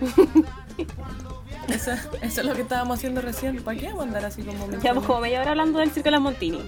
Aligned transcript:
Eso, 1.68 1.92
eso 2.22 2.40
es 2.40 2.46
lo 2.46 2.54
que 2.54 2.62
estábamos 2.62 2.98
haciendo 2.98 3.20
recién. 3.20 3.62
¿Para 3.62 3.78
qué 3.78 3.88
vamos 3.88 4.00
a 4.00 4.04
andar 4.04 4.24
así 4.24 4.42
como 4.42 4.70
Llevamos 4.70 5.04
como 5.04 5.20
media 5.20 5.42
hora 5.42 5.50
hablando 5.50 5.78
del 5.80 5.90
Circo 5.90 6.06
de 6.06 6.12
las 6.12 6.20
Montini. 6.20 6.62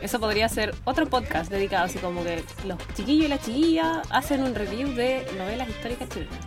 Eso 0.00 0.18
podría 0.18 0.48
ser 0.48 0.74
otro 0.84 1.06
podcast 1.06 1.50
dedicado 1.50 1.84
así 1.84 1.98
como 1.98 2.24
que 2.24 2.42
los 2.64 2.78
chiquillos 2.94 3.26
y 3.26 3.28
las 3.28 3.42
chiquillas 3.42 3.98
hacen 4.08 4.42
un 4.42 4.54
review 4.54 4.94
de 4.94 5.26
novelas 5.36 5.68
históricas 5.68 6.08
chilenas. 6.08 6.38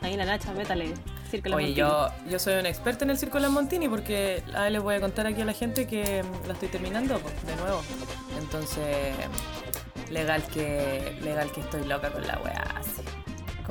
Ahí 0.00 0.16
la 0.16 0.24
Nacha, 0.24 0.52
métale. 0.54 0.94
Circo 1.30 1.44
de 1.44 1.50
las 1.50 1.56
Oye, 1.56 1.66
Montini. 1.66 1.74
yo, 1.74 2.08
yo 2.30 2.38
soy 2.38 2.54
un 2.54 2.64
experto 2.66 3.04
en 3.04 3.10
el 3.10 3.18
Circo 3.18 3.36
de 3.36 3.42
las 3.42 3.50
Montini 3.50 3.88
porque 3.88 4.42
ahora 4.54 4.70
les 4.70 4.82
voy 4.82 4.94
a 4.94 5.00
contar 5.00 5.26
aquí 5.26 5.42
a 5.42 5.44
la 5.44 5.52
gente 5.52 5.86
que 5.86 6.22
mm, 6.22 6.46
la 6.46 6.54
estoy 6.54 6.68
terminando 6.68 7.18
pues, 7.18 7.34
de 7.46 7.56
nuevo. 7.56 7.82
Entonces, 8.38 9.14
legal 10.10 10.42
que 10.44 11.18
legal 11.22 11.50
que 11.52 11.60
estoy 11.60 11.84
loca 11.84 12.10
con 12.10 12.26
la 12.26 12.38
weá. 12.38 12.75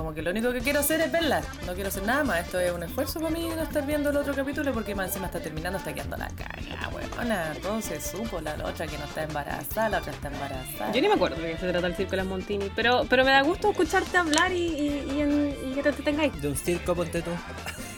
Como 0.06 0.14
que 0.14 0.22
lo 0.22 0.30
único 0.30 0.54
que 0.54 0.60
quiero 0.60 0.82
hacer 0.82 1.02
es 1.02 1.12
verla. 1.12 1.42
No 1.66 1.74
quiero 1.74 1.88
hacer 1.90 2.04
nada 2.04 2.24
más. 2.24 2.42
Esto 2.46 2.60
es 2.60 2.72
un 2.72 2.84
esfuerzo 2.84 3.20
para 3.20 3.32
mí 3.32 3.50
no 3.56 3.64
estar 3.64 3.84
viendo 3.88 4.12
el 4.12 4.18
otro 4.18 4.36
capítulo 4.36 4.72
porque 4.72 4.94
más 4.94 5.08
encima 5.08 5.26
está 5.26 5.40
terminando, 5.40 5.80
está 5.80 5.94
quedando 5.96 6.16
la 6.16 6.28
caga. 6.28 7.54
Todo 7.60 7.82
se 7.82 8.00
supo. 8.00 8.40
La 8.40 8.54
otra 8.64 8.86
que 8.86 9.00
no 9.00 9.06
está 9.06 9.24
embarazada, 9.24 9.90
la 9.90 9.98
otra 9.98 10.12
está 10.12 10.28
embarazada. 10.28 10.92
Yo 10.92 11.02
ni 11.02 11.08
me 11.08 11.16
acuerdo 11.16 11.42
de 11.42 11.54
qué 11.54 11.58
se 11.58 11.72
trata 11.72 11.88
el 11.88 11.96
Circo 11.96 12.12
de 12.12 12.18
las 12.18 12.26
Montini, 12.28 12.72
pero, 12.76 13.08
pero 13.10 13.26
me 13.26 13.32
da 13.32 13.42
gusto 13.42 13.72
escucharte 13.72 14.16
hablar 14.16 14.52
y, 14.52 14.58
y, 14.58 15.12
y 15.16 15.22
en- 15.22 15.58
y 15.72 15.74
que 15.74 15.82
te 15.82 15.90
entretengáis. 15.90 16.40
De 16.40 16.50
un 16.50 16.56
circo, 16.56 16.94
ponte 16.94 17.24
tú. 17.24 17.32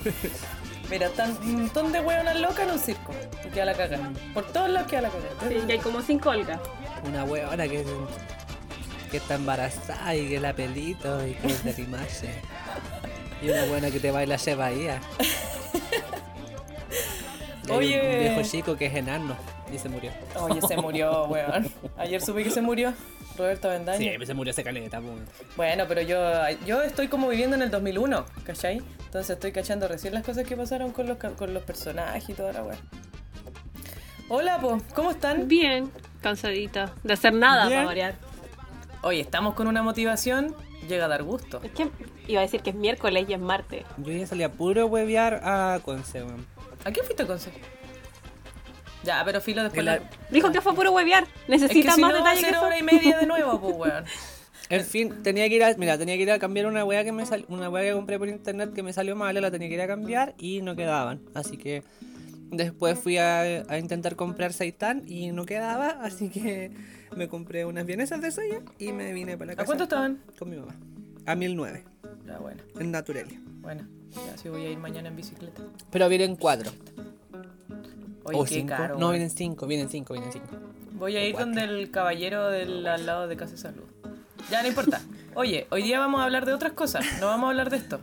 Mira, 0.89 1.07
están 1.07 1.31
un 1.41 1.55
montón 1.63 1.91
de 1.91 1.99
hueonas 1.99 2.39
locas 2.39 2.59
en 2.61 2.71
un 2.71 2.79
circo. 2.79 3.13
Y 3.45 3.49
queda 3.49 3.65
la 3.65 3.73
caga. 3.73 3.99
Por 4.33 4.45
todos 4.53 4.69
lados 4.69 4.89
queda 4.89 5.01
la 5.01 5.09
caga. 5.09 5.49
Sí, 5.49 5.57
y 5.67 5.71
hay 5.73 5.79
como 5.79 6.01
cinco 6.01 6.29
Olga. 6.29 6.57
Una 7.03 7.25
huevona 7.25 7.67
que, 7.67 7.85
que 9.07 9.17
está 9.17 9.35
embarazada 9.35 10.15
y 10.15 10.27
que 10.29 10.39
la 10.39 10.53
pelito 10.53 11.25
y 11.27 11.33
que 11.33 11.47
es 11.47 11.63
de 11.63 11.71
rimarse. 11.73 12.29
Y 13.41 13.49
una 13.49 13.65
buena 13.65 13.91
que 13.91 13.99
te 13.99 14.11
baila 14.11 14.37
se 14.37 14.55
bahía. 14.55 15.01
Hay 17.69 17.75
Oye. 17.75 18.01
Un 18.01 18.19
viejo 18.19 18.41
chico 18.49 18.77
que 18.77 18.85
es 18.85 18.95
enano 18.95 19.35
y 19.73 19.77
se 19.77 19.89
murió. 19.89 20.11
Oye, 20.35 20.61
se 20.61 20.77
murió, 20.77 21.25
weón. 21.25 21.71
Ayer 21.97 22.21
supe 22.21 22.43
que 22.43 22.51
se 22.51 22.61
murió. 22.61 22.93
Roberto 23.37 23.69
Bendaño. 23.69 23.99
Sí, 23.99 24.25
se 24.25 24.33
murió 24.33 24.51
ese 24.51 24.63
caleta, 24.63 24.99
pues. 24.99 25.13
Bueno, 25.55 25.85
pero 25.87 26.01
yo, 26.01 26.19
yo 26.65 26.81
estoy 26.81 27.07
como 27.07 27.27
viviendo 27.27 27.55
en 27.55 27.61
el 27.61 27.69
2001, 27.69 28.25
¿cachai? 28.43 28.81
Entonces 29.05 29.31
estoy 29.31 29.51
cachando 29.51 29.87
recién 29.87 30.13
las 30.13 30.23
cosas 30.23 30.47
que 30.47 30.57
pasaron 30.57 30.91
con 30.91 31.07
los, 31.07 31.17
con 31.17 31.53
los 31.53 31.63
personajes 31.63 32.27
y 32.29 32.33
toda 32.33 32.53
la 32.53 32.63
weá. 32.63 32.77
Hola, 34.29 34.59
po, 34.59 34.81
¿cómo 34.95 35.11
están? 35.11 35.47
Bien, 35.47 35.91
cansadita. 36.21 36.93
De 37.03 37.13
hacer 37.13 37.33
nada 37.33 37.67
Bien. 37.67 37.79
para 37.79 37.85
variar. 37.85 38.15
Oye, 39.07 39.21
estamos 39.21 39.53
con 39.53 39.67
una 39.67 39.81
motivación, 39.83 40.53
llega 40.89 41.05
a 41.05 41.07
dar 41.07 41.23
gusto. 41.23 41.61
Es 41.63 41.71
que 41.71 41.87
iba 42.27 42.41
a 42.41 42.43
decir 42.43 42.59
que 42.61 42.71
es 42.71 42.75
miércoles 42.75 43.25
y 43.29 43.33
es 43.33 43.39
martes. 43.39 43.85
Yo 43.99 44.11
ya 44.11 44.27
salía 44.27 44.51
puro 44.51 44.85
huevear 44.87 45.35
a 45.45 45.79
Conce, 45.81 46.23
weón. 46.25 46.45
¿A 46.83 46.91
qué 46.91 47.01
fuiste, 47.03 47.25
Conce? 47.25 47.51
Ya, 49.05 49.21
pero 49.23 49.39
filo 49.39 49.63
después... 49.63 49.85
La- 49.85 50.01
Dijo 50.29 50.51
que 50.51 50.59
fue 50.59 50.73
puro 50.75 50.91
huevear. 50.91 51.23
Es 51.23 51.29
que 51.45 51.51
Necesita 51.51 51.93
si 51.93 52.01
más 52.01 52.11
no 52.11 52.21
va 52.21 52.31
a 52.31 52.35
detalles 52.35 52.51
que 52.59 52.65
hora 52.65 52.77
y 52.77 52.83
media 52.83 53.17
de 53.17 53.25
nuevo, 53.27 53.61
pues, 53.61 53.75
weón. 53.77 54.03
En 54.69 54.83
fin, 54.83 55.23
tenía 55.23 55.47
que 55.47 55.55
ir 55.55 55.63
a, 55.63 55.73
mira, 55.77 55.97
tenía 55.97 56.17
que 56.17 56.23
ir 56.23 56.31
a 56.31 56.37
cambiar 56.39 56.65
una 56.65 56.83
wea 56.83 57.05
que 57.05 57.13
me 57.13 57.25
sal- 57.25 57.45
una 57.47 57.69
wea 57.69 57.83
que 57.85 57.93
compré 57.93 58.19
por 58.19 58.27
internet 58.27 58.73
que 58.73 58.83
me 58.83 58.91
salió 58.91 59.15
mal, 59.15 59.33
la 59.39 59.49
tenía 59.51 59.69
que 59.69 59.75
ir 59.75 59.81
a 59.81 59.87
cambiar 59.87 60.33
y 60.37 60.61
no 60.61 60.75
quedaban. 60.75 61.21
Así 61.33 61.55
que 61.55 61.83
después 62.51 62.97
fui 62.99 63.17
a, 63.17 63.41
a 63.67 63.77
intentar 63.79 64.15
comprar 64.15 64.53
seitán 64.53 65.03
y 65.07 65.31
no 65.31 65.45
quedaba, 65.45 65.89
así 66.01 66.29
que 66.29 66.71
me 67.15 67.27
compré 67.27 67.65
unas 67.65 67.85
vienesas 67.85 68.21
de 68.21 68.31
soya 68.31 68.61
y 68.79 68.91
me 68.91 69.13
vine 69.13 69.37
para 69.37 69.47
la 69.47 69.53
¿A 69.53 69.55
casa. 69.57 69.65
cuánto 69.65 69.83
estaban? 69.83 70.21
Con 70.37 70.49
mi 70.49 70.57
mamá. 70.57 70.75
A 71.25 71.35
1009, 71.35 71.83
Ya, 72.25 72.37
bueno, 72.39 72.63
en 72.79 72.91
Naturelia. 72.91 73.39
bueno. 73.61 73.87
Ya, 74.25 74.37
sí 74.37 74.47
voy 74.49 74.65
a 74.65 74.69
ir 74.71 74.77
mañana 74.77 75.09
en 75.09 75.15
bicicleta. 75.17 75.61
Pero 75.91 76.07
vienen 76.09 76.35
cuatro. 76.37 76.71
Oye, 78.23 78.37
o 78.39 78.43
qué 78.45 78.55
cinco. 78.55 78.67
caro. 78.75 78.97
no, 78.97 79.09
vienen 79.11 79.29
cinco, 79.29 79.67
vienen 79.67 79.89
cinco, 79.89 80.13
vienen 80.13 80.31
cinco. 80.31 80.47
Voy 80.93 81.15
a 81.15 81.23
ir 81.25 81.33
Cuatro. 81.33 81.45
donde 81.53 81.63
el 81.63 81.91
caballero 81.91 82.49
del 82.49 82.85
al 82.87 83.05
lado 83.05 83.27
de 83.27 83.35
Casa 83.37 83.51
de 83.51 83.57
Salud. 83.57 83.83
Ya, 84.49 84.61
no 84.61 84.69
importa. 84.69 85.01
Oye, 85.35 85.67
hoy 85.69 85.83
día 85.83 85.99
vamos 85.99 86.21
a 86.21 86.23
hablar 86.23 86.45
de 86.45 86.53
otras 86.53 86.71
cosas, 86.73 87.05
no 87.19 87.27
vamos 87.27 87.47
a 87.47 87.49
hablar 87.49 87.69
de 87.69 87.77
esto. 87.77 87.99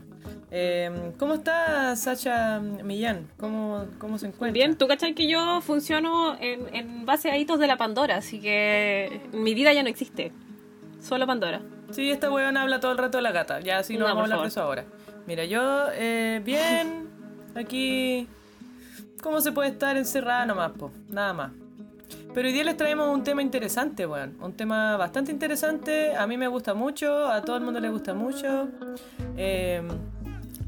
Eh, 0.57 0.89
¿Cómo 1.19 1.35
está 1.35 1.97
Sacha 1.97 2.61
Millán? 2.61 3.27
¿Cómo, 3.39 3.87
cómo 3.99 4.19
se 4.19 4.29
encuentra? 4.29 4.53
Bien, 4.53 4.79
tú 4.79 4.87
cachai 4.87 5.13
que 5.13 5.29
yo 5.29 5.61
funciono 5.63 6.37
en, 6.39 6.73
en 6.73 7.05
base 7.05 7.29
a 7.29 7.37
hitos 7.37 7.59
de 7.59 7.67
la 7.67 7.77
Pandora, 7.77 8.19
así 8.19 8.41
que 8.41 9.21
mi 9.33 9.53
vida 9.53 9.73
ya 9.73 9.83
no 9.83 9.89
existe. 9.89 10.31
Solo 11.01 11.27
Pandora. 11.27 11.61
Sí, 11.91 12.09
esta 12.09 12.31
weona 12.31 12.63
habla 12.63 12.79
todo 12.79 12.93
el 12.93 12.99
rato 12.99 13.19
de 13.19 13.23
la 13.23 13.33
gata. 13.33 13.59
Ya, 13.59 13.83
sí, 13.83 13.95
no, 13.95 14.07
No, 14.07 14.15
vamos 14.15 14.21
a 14.21 14.25
hablar 14.25 14.43
de 14.43 14.47
eso 14.47 14.63
ahora. 14.63 14.85
Mira, 15.27 15.45
yo, 15.45 15.87
eh, 15.93 16.41
bien, 16.45 17.09
aquí... 17.57 18.29
¿Cómo 19.25 19.41
se 19.41 19.51
puede 19.51 19.71
estar 19.71 19.97
encerrada 19.97 20.47
nomás, 20.47 20.71
po? 20.71 20.93
Nada 21.09 21.33
más. 21.33 21.51
Pero 22.33 22.47
hoy 22.47 22.55
día 22.55 22.63
les 22.63 22.77
traemos 22.77 23.13
un 23.13 23.25
tema 23.25 23.43
interesante, 23.43 24.07
weón. 24.07 24.37
Un 24.41 24.53
tema 24.53 24.97
bastante 24.97 25.33
interesante. 25.33 26.15
A 26.15 26.29
mí 26.29 26.37
me 26.37 26.47
gusta 26.47 26.75
mucho, 26.75 27.27
a 27.27 27.43
todo 27.43 27.57
el 27.57 27.65
mundo 27.65 27.81
le 27.81 27.89
gusta 27.89 28.15
mucho. 28.15 28.69
Eh, 29.37 29.83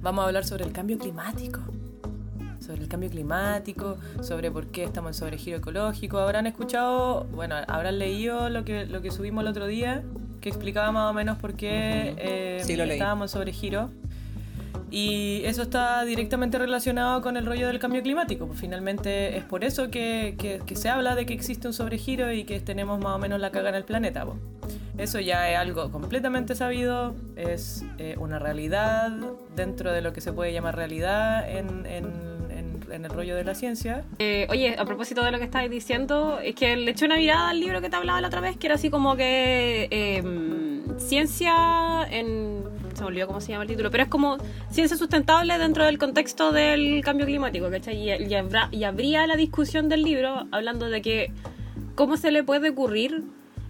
vamos 0.07 0.23
a 0.23 0.29
hablar 0.29 0.45
sobre 0.45 0.65
el 0.65 0.73
cambio 0.73 0.99
climático. 0.99 1.61
Sobre 2.61 2.83
el 2.83 2.89
cambio 2.89 3.11
climático, 3.11 3.97
sobre 4.23 4.53
por 4.53 4.69
qué 4.69 4.85
estamos 4.85 5.11
en 5.11 5.15
sobregiro 5.15 5.59
ecológico. 5.59 6.19
Habrán 6.19 6.47
escuchado, 6.47 7.25
bueno, 7.35 7.57
habrán 7.67 7.99
leído 7.99 8.49
lo 8.49 8.65
que, 8.65 8.87
lo 8.87 9.03
que 9.03 9.11
subimos 9.11 9.43
el 9.43 9.49
otro 9.49 9.67
día, 9.67 10.05
que 10.41 10.49
explicaba 10.49 10.93
más 10.93 11.11
o 11.11 11.13
menos 11.13 11.39
por 11.39 11.55
qué 11.55 12.15
eh, 12.19 12.63
Sí, 12.65 12.75
estábamos 12.81 13.33
en 13.33 13.39
sobregiro. 13.39 13.91
Y 14.97 15.43
eso 15.45 15.61
está 15.61 16.07
directamente 16.07 16.57
relacionado 16.57 17.21
con 17.21 17.37
el 17.37 17.45
rollo 17.45 17.67
del 17.67 17.79
cambio 17.79 18.03
climático. 18.03 18.47
Pues 18.47 18.59
finalmente 18.59 19.37
es 19.37 19.45
por 19.45 19.63
eso 19.63 19.91
que, 19.91 20.63
se 20.75 20.89
habla 20.89 21.15
de 21.15 21.27
que 21.27 21.35
existe 21.35 21.69
un 21.69 21.75
sobregiro 21.75 22.33
y 22.33 22.45
que 22.45 22.61
tenemos 22.61 22.99
más 22.99 23.15
o 23.15 23.19
menos 23.19 23.39
la 23.39 23.51
caga 23.51 23.69
en 23.69 23.75
el 23.75 23.85
planeta. 23.85 24.25
po. 24.25 24.39
Eso 24.97 25.21
ya 25.21 25.51
es 25.51 25.59
algo 25.59 25.91
completamente 25.93 26.55
sabido, 26.55 27.15
es 27.37 27.85
eh, 27.99 28.17
una 28.19 28.39
realidad 28.39 29.11
dentro 29.55 29.93
de 29.93 30.01
lo 30.01 30.15
que 30.15 30.23
se 30.23 30.33
puede 30.33 30.55
llamar 30.55 30.77
realidad 30.77 31.47
en, 31.47 31.85
el 32.89 33.11
rollo 33.11 33.37
de 33.37 33.45
la 33.45 33.55
ciencia. 33.55 34.03
Eh, 34.19 34.47
oye, 34.49 34.77
a 34.79 34.87
propósito 34.87 35.23
de 35.23 35.31
lo 35.31 35.37
que 35.39 35.45
estabas 35.45 35.69
diciendo, 35.69 36.39
es 36.43 36.55
que 36.55 36.75
le 36.75 36.93
eché 36.93 37.05
una 37.05 37.17
mirada 37.17 37.51
al 37.51 37.61
libro 37.61 37.83
que 37.83 37.91
te 37.91 37.97
hablaba 37.97 38.23
la 38.23 38.29
otra 38.29 38.41
vez, 38.41 38.57
que 38.57 38.69
era 38.69 38.77
así 38.77 38.89
como 38.89 39.15
que 39.15 39.89
eh, 39.91 40.23
ciencia 40.97 42.07
en... 42.11 42.66
Se 42.97 43.03
me 43.03 43.09
olvidó 43.09 43.27
cómo 43.27 43.41
se 43.41 43.53
llama 43.53 43.63
el 43.65 43.69
título, 43.69 43.91
pero 43.91 44.03
es 44.05 44.09
como 44.09 44.39
ciencia 44.71 44.97
sustentable 44.97 45.59
dentro 45.59 45.85
del 45.85 45.99
contexto 45.99 46.51
del 46.53 47.03
cambio 47.05 47.27
climático, 47.27 47.71
¿cachai? 47.71 47.97
Y, 47.97 48.11
y 48.27 48.35
habrá- 48.35 48.69
y 48.73 48.85
habría 48.85 49.27
la 49.27 49.37
discusión 49.37 49.89
del 49.89 50.03
libro 50.03 50.47
hablando 50.51 50.89
de 50.89 51.03
que 51.03 51.33
cómo 51.95 52.17
se 52.17 52.31
le 52.31 52.43
puede 52.43 52.71
ocurrir 52.71 53.23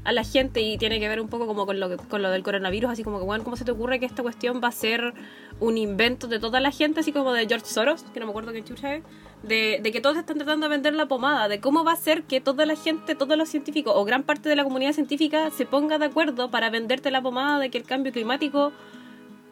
a 0.04 0.12
la 0.12 0.22
gente 0.22 0.60
y 0.60 0.78
tiene 0.78 1.00
que 1.00 1.08
ver 1.08 1.20
un 1.20 1.26
poco 1.26 1.48
como 1.48 1.66
con 1.66 1.80
lo, 1.80 1.96
con 1.96 2.22
lo 2.22 2.30
del 2.30 2.44
coronavirus, 2.44 2.92
así 2.92 3.02
como 3.02 3.18
que, 3.18 3.24
bueno, 3.24 3.42
¿cómo 3.42 3.56
se 3.56 3.64
te 3.64 3.72
ocurre 3.72 3.98
que 3.98 4.06
esta 4.06 4.22
cuestión 4.22 4.60
va 4.62 4.68
a 4.68 4.72
ser 4.72 5.14
un 5.58 5.76
invento 5.76 6.28
de 6.28 6.38
toda 6.38 6.60
la 6.60 6.70
gente, 6.70 7.00
así 7.00 7.10
como 7.10 7.32
de 7.32 7.48
George 7.48 7.66
Soros, 7.66 8.04
que 8.14 8.20
no 8.20 8.26
me 8.26 8.30
acuerdo 8.30 8.52
qué 8.52 8.62
chucha 8.62 8.94
es, 8.94 9.02
de, 9.42 9.80
de 9.82 9.90
que 9.92 10.00
todos 10.00 10.16
están 10.16 10.36
tratando 10.36 10.66
de 10.68 10.70
vender 10.70 10.94
la 10.94 11.06
pomada, 11.06 11.48
de 11.48 11.58
cómo 11.58 11.82
va 11.82 11.90
a 11.92 11.96
ser 11.96 12.22
que 12.22 12.40
toda 12.40 12.66
la 12.66 12.76
gente, 12.76 13.16
todos 13.16 13.36
los 13.36 13.48
científicos 13.48 13.94
o 13.96 14.04
gran 14.04 14.22
parte 14.22 14.48
de 14.48 14.54
la 14.54 14.62
comunidad 14.62 14.92
científica 14.92 15.50
se 15.50 15.66
ponga 15.66 15.98
de 15.98 16.04
acuerdo 16.06 16.52
para 16.52 16.70
venderte 16.70 17.10
la 17.10 17.20
pomada 17.20 17.58
de 17.58 17.70
que 17.70 17.78
el 17.78 17.84
cambio 17.84 18.12
climático 18.12 18.72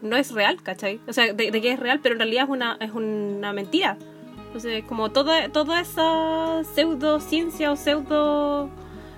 no 0.05 0.17
es 0.17 0.31
real, 0.33 0.63
¿cachai? 0.63 1.01
O 1.09 1.13
sea, 1.13 1.33
de, 1.33 1.51
de 1.51 1.61
que 1.61 1.73
es 1.73 1.81
real, 1.81 1.99
pero 2.01 2.15
en 2.15 2.21
realidad 2.21 2.45
es 2.45 2.51
una, 2.51 2.77
es 2.81 2.93
una 2.93 3.53
mentira. 3.53 3.97
Entonces, 4.47 4.85
como 4.85 5.11
toda, 5.11 5.49
toda 5.49 5.81
esa 5.81 6.63
pseudociencia 6.75 7.73
o 7.73 7.77
pseudo... 7.77 8.71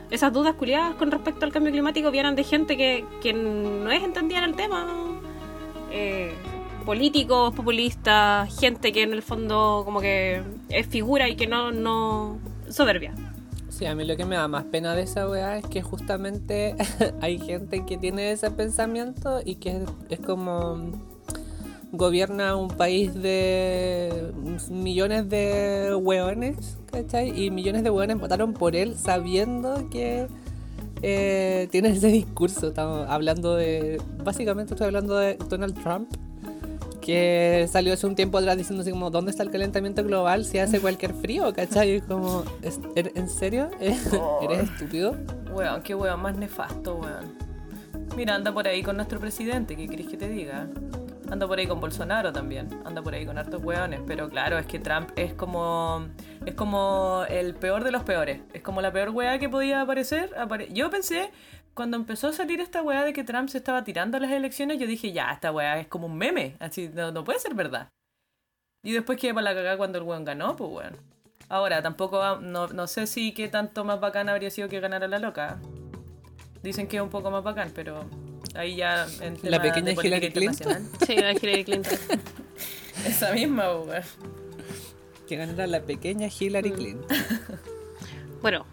Esas 0.09 0.33
dudas 0.33 0.55
culiadas 0.55 0.94
con 0.94 1.11
respecto 1.11 1.44
al 1.44 1.53
cambio 1.53 1.73
climático 1.73 2.12
vienen 2.12 2.37
de 2.37 2.44
gente 2.44 2.77
que, 2.77 3.05
que 3.21 3.33
no 3.33 3.91
es 3.91 4.03
entendida 4.05 4.38
en 4.38 4.44
el 4.44 4.55
tema. 4.55 4.87
Eh, 5.91 6.33
políticos, 6.85 7.53
populistas, 7.55 8.59
gente 8.59 8.93
que 8.93 9.03
en 9.03 9.12
el 9.12 9.23
fondo 9.23 9.83
como 9.85 10.00
que 10.00 10.43
es 10.69 10.87
figura 10.87 11.29
y 11.29 11.35
que 11.35 11.49
no... 11.49 11.73
no 11.73 12.38
soberbia. 12.71 13.12
Sí, 13.76 13.84
a 13.84 13.94
mí 13.94 14.06
lo 14.06 14.17
que 14.17 14.25
me 14.25 14.37
da 14.37 14.49
más 14.49 14.64
pena 14.64 14.94
de 14.94 15.02
esa 15.02 15.28
weá 15.28 15.58
es 15.58 15.67
que 15.67 15.82
justamente 15.82 16.75
hay 17.20 17.38
gente 17.38 17.84
que 17.84 17.99
tiene 17.99 18.32
ese 18.32 18.50
pensamiento 18.50 19.43
y 19.44 19.56
que 19.56 19.84
es, 20.08 20.19
como 20.20 20.93
gobierna 21.93 22.56
un 22.56 22.69
país 22.69 23.12
de 23.12 24.32
millones 24.70 25.28
de 25.28 25.94
hueones, 25.94 26.78
¿cachai? 26.90 27.38
Y 27.38 27.50
millones 27.50 27.82
de 27.82 27.90
hueones 27.90 28.19
votaron 28.19 28.55
por 28.55 28.75
él 28.75 28.96
sabiendo 28.96 29.90
que 29.90 30.26
eh, 31.02 31.69
tiene 31.70 31.90
ese 31.90 32.06
discurso. 32.06 32.69
Estamos 32.69 33.06
hablando 33.11 33.56
de. 33.56 34.00
Básicamente 34.25 34.73
estoy 34.73 34.87
hablando 34.87 35.19
de 35.19 35.37
Donald 35.50 35.78
Trump. 35.82 36.08
Que 37.06 37.69
salió 37.70 37.93
hace 37.94 38.06
un 38.06 38.14
tiempo 38.17 38.38
atrás 38.38 38.56
diciendo 38.56 38.82
así 38.82 38.91
como, 38.91 39.11
¿dónde 39.11 39.31
está 39.31 39.43
el 39.43 39.50
calentamiento 39.50 40.03
global 40.03 40.44
si 40.44 40.58
hace 40.58 40.81
cualquier 40.81 41.14
frío? 41.14 41.53
¿Cachai? 41.55 42.00
Como, 42.00 42.43
¿es- 42.62 42.81
er- 42.97 43.12
¿en 43.14 43.29
serio? 43.29 43.70
¿Eres 43.81 44.70
estúpido? 44.70 45.17
Weón, 45.53 45.82
qué 45.82 45.94
weón 45.94 46.20
más 46.20 46.37
nefasto, 46.37 46.97
weón. 46.97 47.32
Mira, 48.17 48.35
anda 48.35 48.53
por 48.53 48.67
ahí 48.67 48.82
con 48.82 48.97
nuestro 48.97 49.20
presidente, 49.20 49.76
¿qué 49.76 49.87
querés 49.88 50.06
que 50.08 50.17
te 50.17 50.29
diga? 50.29 50.67
Anda 51.31 51.47
por 51.49 51.58
ahí 51.58 51.67
con 51.67 51.81
Bolsonaro 51.81 52.32
también. 52.32 52.69
Anda 52.85 53.03
por 53.03 53.12
ahí 53.12 53.26
con 53.26 53.37
hartos 53.37 53.61
hueones. 53.62 54.00
Pero 54.06 54.29
claro, 54.31 54.59
es 54.59 54.67
que 54.67 54.79
Trump 54.79 55.11
es 55.17 55.35
como. 55.35 56.06
Es 56.44 56.55
como 56.55 57.25
el 57.29 57.55
peor 57.56 57.82
de 57.82 57.91
los 57.91 58.05
peores. 58.05 58.41
Es 58.55 58.62
como 58.62 58.81
la 58.81 58.93
peor 58.93 59.11
hueá 59.11 59.38
que 59.41 59.49
podía 59.49 59.81
aparecer. 59.81 60.31
Apare- 60.38 60.69
yo 60.73 60.88
pensé, 60.88 61.31
cuando 61.76 61.99
empezó 61.99 62.28
a 62.28 62.32
salir 62.32 62.61
esta 62.61 62.81
hueá 62.82 63.05
de 63.05 63.12
que 63.12 63.23
Trump 63.23 63.50
se 63.50 63.58
estaba 63.58 63.84
tirando 63.84 64.17
a 64.17 64.20
las 64.20 64.31
elecciones, 64.32 64.78
yo 64.81 64.87
dije, 64.87 65.12
ya, 65.12 65.31
esta 65.31 65.52
hueá 65.52 65.78
es 65.78 65.87
como 65.87 66.06
un 66.06 66.17
meme. 66.17 66.56
Así, 66.58 66.88
no, 66.93 67.12
no 67.12 67.23
puede 67.23 67.38
ser 67.38 67.55
verdad. 67.55 67.90
Y 68.82 68.93
después 68.93 69.20
quedé 69.20 69.34
para 69.34 69.44
la 69.44 69.55
cagada 69.55 69.76
cuando 69.76 69.99
el 69.99 70.05
weón 70.05 70.25
ganó, 70.25 70.56
pues 70.56 70.70
weón. 70.73 70.96
Ahora, 71.50 71.82
tampoco, 71.82 72.17
va- 72.17 72.40
no, 72.40 72.69
no 72.69 72.87
sé 72.87 73.06
si 73.06 73.32
qué 73.32 73.49
tanto 73.49 73.84
más 73.84 74.00
bacán 74.00 74.28
habría 74.31 74.50
sido 74.50 74.69
que 74.70 74.81
ganara 74.81 75.06
la 75.06 75.19
loca. 75.19 75.58
Dicen 76.62 76.88
que 76.88 76.96
es 76.96 77.02
un 77.02 77.11
poco 77.11 77.31
más 77.31 77.44
bacán, 77.44 77.70
pero 77.75 78.05
ahí 78.55 78.76
ya 78.76 79.06
en 79.20 79.38
La 79.43 79.61
pequeña 79.61 79.93
de 79.93 80.06
Hillary 80.06 80.32
Clinton. 80.32 80.90
Sí, 81.06 81.14
la 81.17 81.32
Hillary 81.32 81.64
Clinton. 81.64 81.99
Esa 83.06 83.32
misma, 83.32 83.64
pues, 83.84 84.17
weón. 84.19 84.32
Que 85.28 85.37
ganara 85.37 85.67
la 85.67 85.82
pequeña 85.82 86.28
Hillary 86.28 86.73
Clinton. 86.73 87.17
Bueno, 88.40 88.64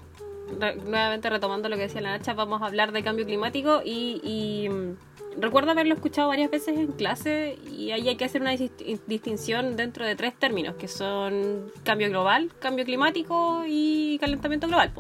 nuevamente 0.86 1.30
retomando 1.30 1.70
lo 1.70 1.76
que 1.76 1.84
decía 1.84 2.02
la 2.02 2.18
Nacha, 2.18 2.34
vamos 2.34 2.62
a 2.62 2.66
hablar 2.66 2.92
de 2.92 3.04
cambio 3.04 3.26
climático 3.26 3.82
y, 3.84 4.22
y, 4.24 4.70
mm, 4.70 5.42
recuerdo 5.42 5.72
haberlo 5.72 5.94
escuchado 5.96 6.28
varias 6.28 6.52
veces 6.52 6.78
en 6.78 6.92
clase 6.92 7.58
y 7.72 7.92
ahí 7.92 8.08
hay 8.08 8.16
que 8.16 8.26
hacer 8.26 8.42
una 8.42 8.54
dis- 8.54 9.02
distinción 9.08 9.76
dentro 9.76 10.06
de 10.06 10.16
tres 10.16 10.34
términos, 10.38 10.76
que 10.76 10.88
son 10.88 11.72
cambio 11.84 12.10
global, 12.10 12.52
cambio 12.60 12.86
climático 12.86 13.64
y 13.68 14.18
calentamiento 14.20 14.68
global. 14.68 14.92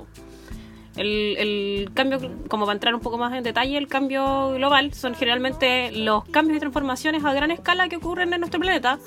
el 0.95 1.89
cambio, 1.93 2.19
como 2.49 2.65
para 2.65 2.75
entrar 2.75 2.93
un 2.93 3.01
poco 3.01 3.17
más 3.17 3.33
en 3.33 3.43
detalle, 3.43 3.77
el 3.77 3.87
cambio 3.87 4.51
global 4.53 4.93
son 4.93 5.15
generalmente 5.15 5.91
los 5.91 6.23
cambios 6.25 6.57
y 6.57 6.59
transformaciones 6.59 7.23
a 7.25 7.33
gran 7.33 7.49
escala 7.51 7.89
que 7.89 7.97
ocurren 7.97 8.31
en 8.33 8.39
nuestro 8.39 8.59
planeta 8.59 8.99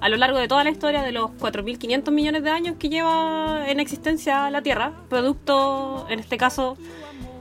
a 0.00 0.08
lo 0.08 0.16
largo 0.16 0.38
de 0.38 0.48
toda 0.48 0.64
la 0.64 0.70
historia 0.70 1.02
de 1.02 1.12
los 1.12 1.30
4.500 1.32 2.10
millones 2.10 2.42
de 2.42 2.50
años 2.50 2.76
que 2.78 2.88
lleva 2.88 3.64
en 3.68 3.80
existencia 3.80 4.50
la 4.50 4.62
Tierra, 4.62 4.92
producto, 5.08 6.06
en 6.08 6.20
este 6.20 6.36
caso, 6.36 6.76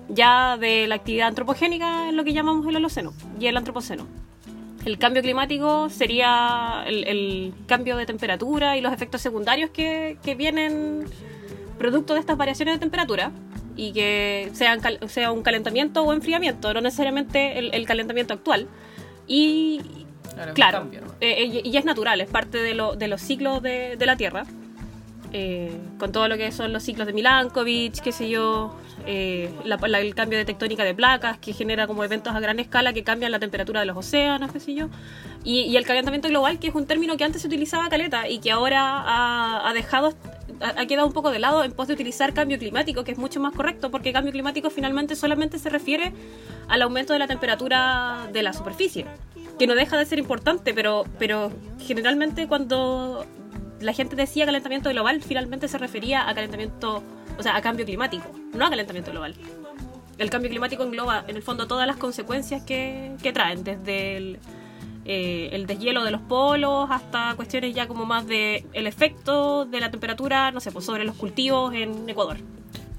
ya 0.10 0.58
de 0.58 0.88
la 0.88 0.96
actividad 0.96 1.28
antropogénica 1.28 2.10
en 2.10 2.18
lo 2.18 2.24
que 2.24 2.34
llamamos 2.34 2.66
el 2.68 2.76
Holoceno 2.76 3.14
y 3.40 3.48
el 3.48 3.58
Antropoceno. 3.58 4.08
El 4.86 4.98
cambio 4.98 5.22
climático 5.22 5.90
sería 5.90 6.84
el, 6.88 7.54
cambio 7.68 7.98
de 7.98 8.06
temperatura 8.06 8.78
y 8.78 8.82
los 8.82 8.94
efectos 8.94 9.22
secundarios 9.22 9.70
que, 9.70 10.18
vienen 10.38 11.06
producto 11.78 12.14
de 12.14 12.22
estas 12.22 12.38
variaciones 12.38 12.76
de 12.76 12.80
temperatura 12.80 13.32
y 13.76 13.92
que 13.92 14.50
sean 14.54 14.80
sea 15.08 15.32
un 15.32 15.44
calentamiento 15.44 16.04
o 16.04 16.14
enfriamiento, 16.14 16.74
no 16.74 16.82
necesariamente 16.82 17.60
el, 17.60 17.74
el 17.74 17.86
calentamiento 17.86 18.34
actual. 18.34 18.68
Y 19.28 20.07
Claro, 20.38 20.54
claro, 20.54 20.80
cambio 20.80 21.02
eh, 21.22 21.36
eh, 21.44 21.62
y 21.66 21.78
es 21.78 21.84
natural, 21.86 22.22
es 22.22 22.30
parte 22.30 22.58
de, 22.60 22.74
lo- 22.74 22.96
de 22.96 23.08
los 23.08 23.22
ciclos 23.22 23.62
de, 23.62 23.96
de 23.98 24.06
la 24.06 24.16
Tierra. 24.16 24.46
Eh, 25.34 25.76
con 26.00 26.14
todo 26.14 26.30
lo 26.30 26.38
que 26.38 26.54
son 26.54 26.72
los 26.72 26.84
ciclos 26.84 27.06
de 27.06 27.12
Milankovitch, 27.12 28.00
qué 28.00 28.14
sé 28.14 28.30
yo, 28.30 28.74
eh, 29.06 29.50
la- 29.66 29.76
la- 29.76 30.00
el 30.00 30.16
cambio 30.16 30.38
de 30.38 30.46
tectónica 30.46 30.86
de 30.86 30.96
placas 30.96 31.38
que 31.38 31.52
genera 31.52 31.86
como 31.86 32.04
eventos 32.06 32.34
a 32.34 32.40
gran 32.40 32.60
escala 32.62 32.94
que 32.94 33.04
cambian 33.04 33.32
la 33.34 33.40
temperatura 33.40 33.82
de 33.82 33.88
los 33.88 33.98
océanos, 33.98 34.54
qué 34.54 34.62
sé 34.62 34.74
yo, 34.74 34.88
y, 35.44 35.62
y 35.64 35.76
el 35.76 35.86
calentamiento 35.86 36.30
global, 36.30 36.60
que 36.60 36.68
es 36.68 36.76
un 36.76 36.86
término 36.86 37.18
que 37.18 37.26
antes 37.26 37.42
se 37.42 37.48
utilizaba 37.50 37.90
caleta 37.90 38.30
y 38.30 38.40
que 38.40 38.52
ahora 38.52 38.82
ha, 38.82 39.70
ha 39.70 39.74
dejado, 39.74 40.14
ha, 40.62 40.80
ha 40.82 40.86
quedado 40.86 41.06
un 41.08 41.14
poco 41.14 41.30
de 41.30 41.40
lado 41.40 41.62
en 41.66 41.74
pos 41.74 41.90
de 41.90 41.94
utilizar 41.96 42.34
cambio 42.34 42.58
climático, 42.58 43.04
que 43.04 43.12
es 43.12 43.18
mucho 43.18 43.42
más 43.42 43.54
correcto, 43.54 43.92
porque 43.92 44.14
cambio 44.14 44.32
climático 44.32 44.70
finalmente 44.70 45.18
solamente 45.18 45.60
se 45.60 45.70
refiere 45.70 46.14
al 46.70 46.82
aumento 46.82 47.12
de 47.12 47.20
la 47.20 47.28
temperatura 47.28 48.30
de 48.32 48.44
la 48.44 48.54
superficie, 48.54 49.06
que 49.58 49.68
no 49.68 49.76
deja 49.76 49.98
de 49.98 50.06
ser 50.06 50.20
importante, 50.20 50.74
pero, 50.74 51.06
pero 51.18 51.52
generalmente 51.80 52.48
cuando 52.48 53.26
la 53.80 53.94
gente 53.94 54.16
decía 54.16 54.46
calentamiento 54.46 54.90
global, 54.90 55.22
finalmente 55.22 55.68
se 55.68 55.78
refería 55.78 56.28
a 56.30 56.34
calentamiento, 56.34 57.04
o 57.38 57.44
sea, 57.44 57.56
a 57.56 57.62
cambio 57.62 57.86
climático, 57.86 58.26
no 58.54 58.66
a 58.66 58.70
calentamiento 58.70 59.12
global. 59.12 59.36
El 60.18 60.30
cambio 60.30 60.50
climático 60.50 60.84
engloba, 60.84 61.24
en 61.28 61.36
el 61.36 61.44
fondo, 61.44 61.68
todas 61.68 61.86
las 61.86 61.98
consecuencias 61.98 62.64
que, 62.64 63.16
que 63.22 63.32
traen, 63.32 63.64
desde 63.64 64.18
el, 64.18 64.40
eh, 65.06 65.50
el 65.52 65.68
deshielo 65.68 66.04
de 66.04 66.12
los 66.12 66.22
polos 66.22 66.90
hasta 66.90 67.34
cuestiones 67.36 67.74
ya 67.76 67.88
como 67.88 68.06
más 68.06 68.26
de 68.28 68.66
el 68.74 68.88
efecto 68.88 69.66
de 69.66 69.80
la 69.80 69.92
temperatura, 69.92 70.52
no 70.52 70.60
sé, 70.60 70.72
pues 70.72 70.86
sobre 70.86 71.06
los 71.06 71.16
cultivos 71.16 71.74
en 71.74 72.10
Ecuador. 72.10 72.38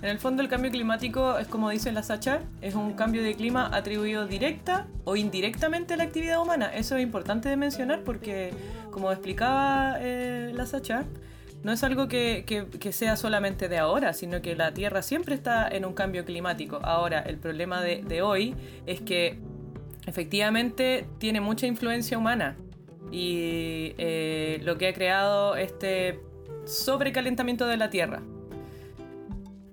En 0.01 0.11
el 0.11 0.19
fondo 0.19 0.43
el 0.43 0.49
cambio 0.49 0.71
climático 0.71 1.39
es 1.39 1.49
como 1.49 1.71
dice 1.71 1.91
la 1.91 2.05
Sacha, 2.05 2.41
es 2.63 2.77
un 2.77 2.93
cambio 2.93 3.23
de 3.23 3.35
clima 3.35 3.69
atribuido 3.73 4.27
directa 4.27 4.87
o 5.05 5.17
indirectamente 5.17 5.95
a 5.95 5.97
la 5.97 6.05
actividad 6.05 6.41
humana. 6.41 6.67
Eso 6.73 6.97
es 6.97 7.03
importante 7.03 7.49
de 7.49 7.57
mencionar 7.57 8.03
porque, 8.05 8.53
como 8.93 9.11
explicaba 9.11 9.97
eh, 9.99 10.53
la 10.55 10.67
Sacha, 10.67 11.05
no 11.65 11.73
es 11.73 11.83
algo 11.83 12.07
que, 12.07 12.45
sea 12.93 13.17
solamente 13.17 13.69
de 13.69 13.79
ahora, 13.79 14.13
sino 14.13 14.41
que 14.41 14.55
la 14.55 14.73
Tierra 14.73 15.03
siempre 15.03 15.35
está 15.35 15.67
en 15.67 15.85
un 15.85 15.95
cambio 15.95 16.25
climático. 16.25 16.79
Ahora, 16.85 17.21
el 17.21 17.37
problema 17.37 17.83
de, 17.83 18.05
de 18.05 18.23
hoy 18.23 18.55
es 18.87 19.01
que 19.01 19.41
efectivamente 20.07 21.07
tiene 21.19 21.41
mucha 21.41 21.67
influencia 21.67 22.17
humana 22.17 22.57
y 23.11 23.95
eh, 23.99 24.61
lo 24.63 24.79
que 24.79 24.89
ha 24.89 24.93
creado 24.93 25.57
este 25.57 26.21
sobrecalentamiento 26.67 27.67
de 27.67 27.77
la 27.77 27.91
Tierra. 27.91 28.23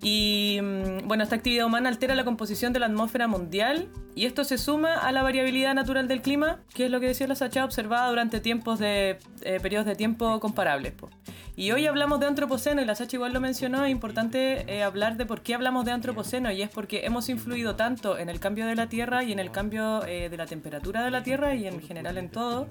Y 0.08 0.60
mm, 0.62 1.08
bueno, 1.08 1.24
esta 1.24 1.36
actividad 1.36 1.66
humana 1.66 1.90
altera 1.90 2.14
la 2.14 2.24
composición 2.24 2.74
de 2.74 2.80
la 2.80 2.86
atmósfera 2.86 3.28
mundial 3.28 3.88
y 4.14 4.28
esto 4.28 4.44
se 4.44 4.60
suma 4.60 4.94
a 4.94 5.12
la 5.12 5.24
variabilidad 5.24 5.74
natural 5.74 6.08
del 6.08 6.22
clima, 6.22 6.60
que 6.76 6.86
es 6.86 6.92
lo 6.92 7.00
que 7.00 7.08
decía 7.08 7.26
la 7.26 7.34
Sacha, 7.34 7.66
observada 7.66 8.08
durante 8.10 8.40
tiempos 8.40 8.78
de 8.78 9.18
eh, 9.42 9.60
periodos 9.60 9.88
de 9.88 9.96
tiempo 9.96 10.40
comparables. 10.40 10.92
po. 10.92 11.10
Y 11.56 11.72
hoy 11.72 11.88
hablamos 11.88 12.20
de 12.20 12.28
antropoceno 12.28 12.84
y 12.84 12.86
la 12.86 12.94
Sacha 12.94 13.18
igual 13.18 13.34
lo 13.34 13.42
mencionó, 13.42 13.84
es 13.84 13.90
importante 13.90 14.72
eh, 14.72 14.84
hablar 14.84 15.18
de 15.18 15.26
por 15.26 15.42
qué 15.42 15.56
hablamos 15.56 15.86
de 15.86 15.94
antropoceno 15.94 16.52
y 16.52 16.62
es 16.62 16.70
porque 16.70 17.08
hemos 17.08 17.28
influido 17.28 17.76
tanto 17.76 18.20
en 18.20 18.30
el 18.30 18.40
cambio 18.40 18.68
de 18.68 18.76
la 18.76 18.88
Tierra 18.90 19.24
y 19.24 19.32
en 19.32 19.40
el 19.40 19.50
cambio 19.50 20.06
eh, 20.06 20.30
de 20.30 20.38
la 20.38 20.46
temperatura 20.46 21.04
de 21.04 21.10
la 21.10 21.24
Tierra 21.24 21.56
y 21.56 21.66
en 21.66 21.82
general 21.82 22.20
en 22.20 22.30
todo, 22.30 22.68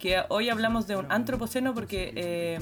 que 0.00 0.20
hoy 0.30 0.48
hablamos 0.48 0.88
de 0.88 0.96
un 0.96 1.06
antropoceno 1.12 1.72
porque 1.74 2.12
eh, 2.16 2.58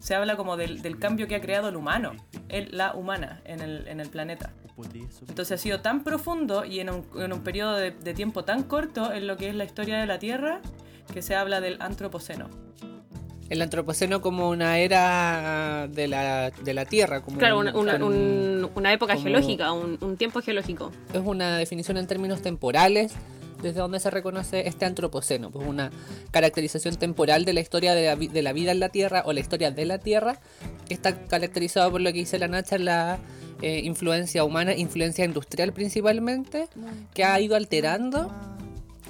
se 0.00 0.14
habla 0.14 0.36
como 0.36 0.58
del, 0.58 0.82
del 0.82 0.98
cambio 0.98 1.26
que 1.26 1.36
ha 1.36 1.40
creado 1.40 1.68
el 1.70 1.76
humano, 1.76 2.12
el- 2.50 2.76
la 2.76 2.92
humana 2.94 3.40
en 3.46 3.60
el, 3.62 3.88
en 3.88 4.00
el 4.00 4.10
planeta. 4.10 4.50
Entonces 5.28 5.52
ha 5.52 5.62
sido 5.62 5.80
tan 5.80 6.02
profundo 6.02 6.64
y 6.64 6.80
en 6.80 6.90
un, 6.90 7.06
en 7.16 7.32
un 7.32 7.40
periodo 7.42 7.76
de, 7.76 7.92
de 7.92 8.14
tiempo 8.14 8.44
tan 8.44 8.64
corto 8.64 9.12
en 9.12 9.26
lo 9.26 9.36
que 9.36 9.48
es 9.48 9.54
la 9.54 9.64
historia 9.64 9.98
de 9.98 10.06
la 10.06 10.18
Tierra 10.18 10.60
que 11.14 11.22
se 11.22 11.36
habla 11.36 11.60
del 11.60 11.80
antropoceno. 11.80 12.48
El 13.48 13.60
antropoceno 13.60 14.20
como 14.22 14.48
una 14.48 14.78
era 14.78 15.86
de 15.88 16.08
la, 16.08 16.50
de 16.50 16.74
la 16.74 16.84
Tierra. 16.86 17.20
Como 17.20 17.36
Claro, 17.38 17.58
un- 17.58 17.68
una, 17.76 17.96
un- 17.96 18.70
una 18.74 18.92
época 18.92 19.12
como- 19.14 19.24
geológica, 19.24 19.72
un, 19.72 19.98
un 20.00 20.16
tiempo 20.16 20.40
geológico. 20.40 20.90
es 21.12 21.20
una 21.22 21.58
definición 21.58 21.96
en 21.98 22.06
términos 22.06 22.40
temporales 22.42 23.12
desde 23.62 23.80
donde 23.80 24.00
se 24.00 24.10
reconoce 24.10 24.66
este 24.68 24.84
antropoceno, 24.84 25.50
pues 25.50 25.66
una 25.66 25.90
caracterización 26.30 26.96
temporal 26.96 27.44
de 27.44 27.52
la 27.52 27.60
historia 27.60 27.94
de 27.94 28.06
la, 28.06 28.14
vi- 28.16 28.28
de 28.28 28.42
la 28.42 28.52
vida 28.52 28.72
en 28.72 28.80
la 28.80 28.88
Tierra 28.88 29.22
o 29.24 29.32
la 29.32 29.40
historia 29.40 29.70
de 29.70 29.84
la 29.86 29.98
Tierra, 29.98 30.38
que 30.86 30.94
está 30.94 31.16
caracterizado 31.26 31.90
por 31.90 32.00
lo 32.00 32.12
que 32.12 32.18
dice 32.18 32.38
la 32.38 32.48
Nacha, 32.48 32.76
la 32.78 33.18
eh, 33.62 33.80
influencia 33.84 34.42
humana, 34.44 34.74
influencia 34.74 35.24
industrial 35.24 35.72
principalmente, 35.72 36.68
que 37.14 37.24
ha 37.24 37.40
ido 37.40 37.54
alterando 37.56 38.30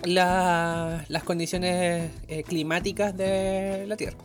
la- 0.05 1.05
las 1.09 1.23
condiciones 1.23 2.11
eh, 2.29 2.43
climáticas 2.43 3.17
de 3.17 3.85
la 3.87 3.97
Tierra. 3.97 4.19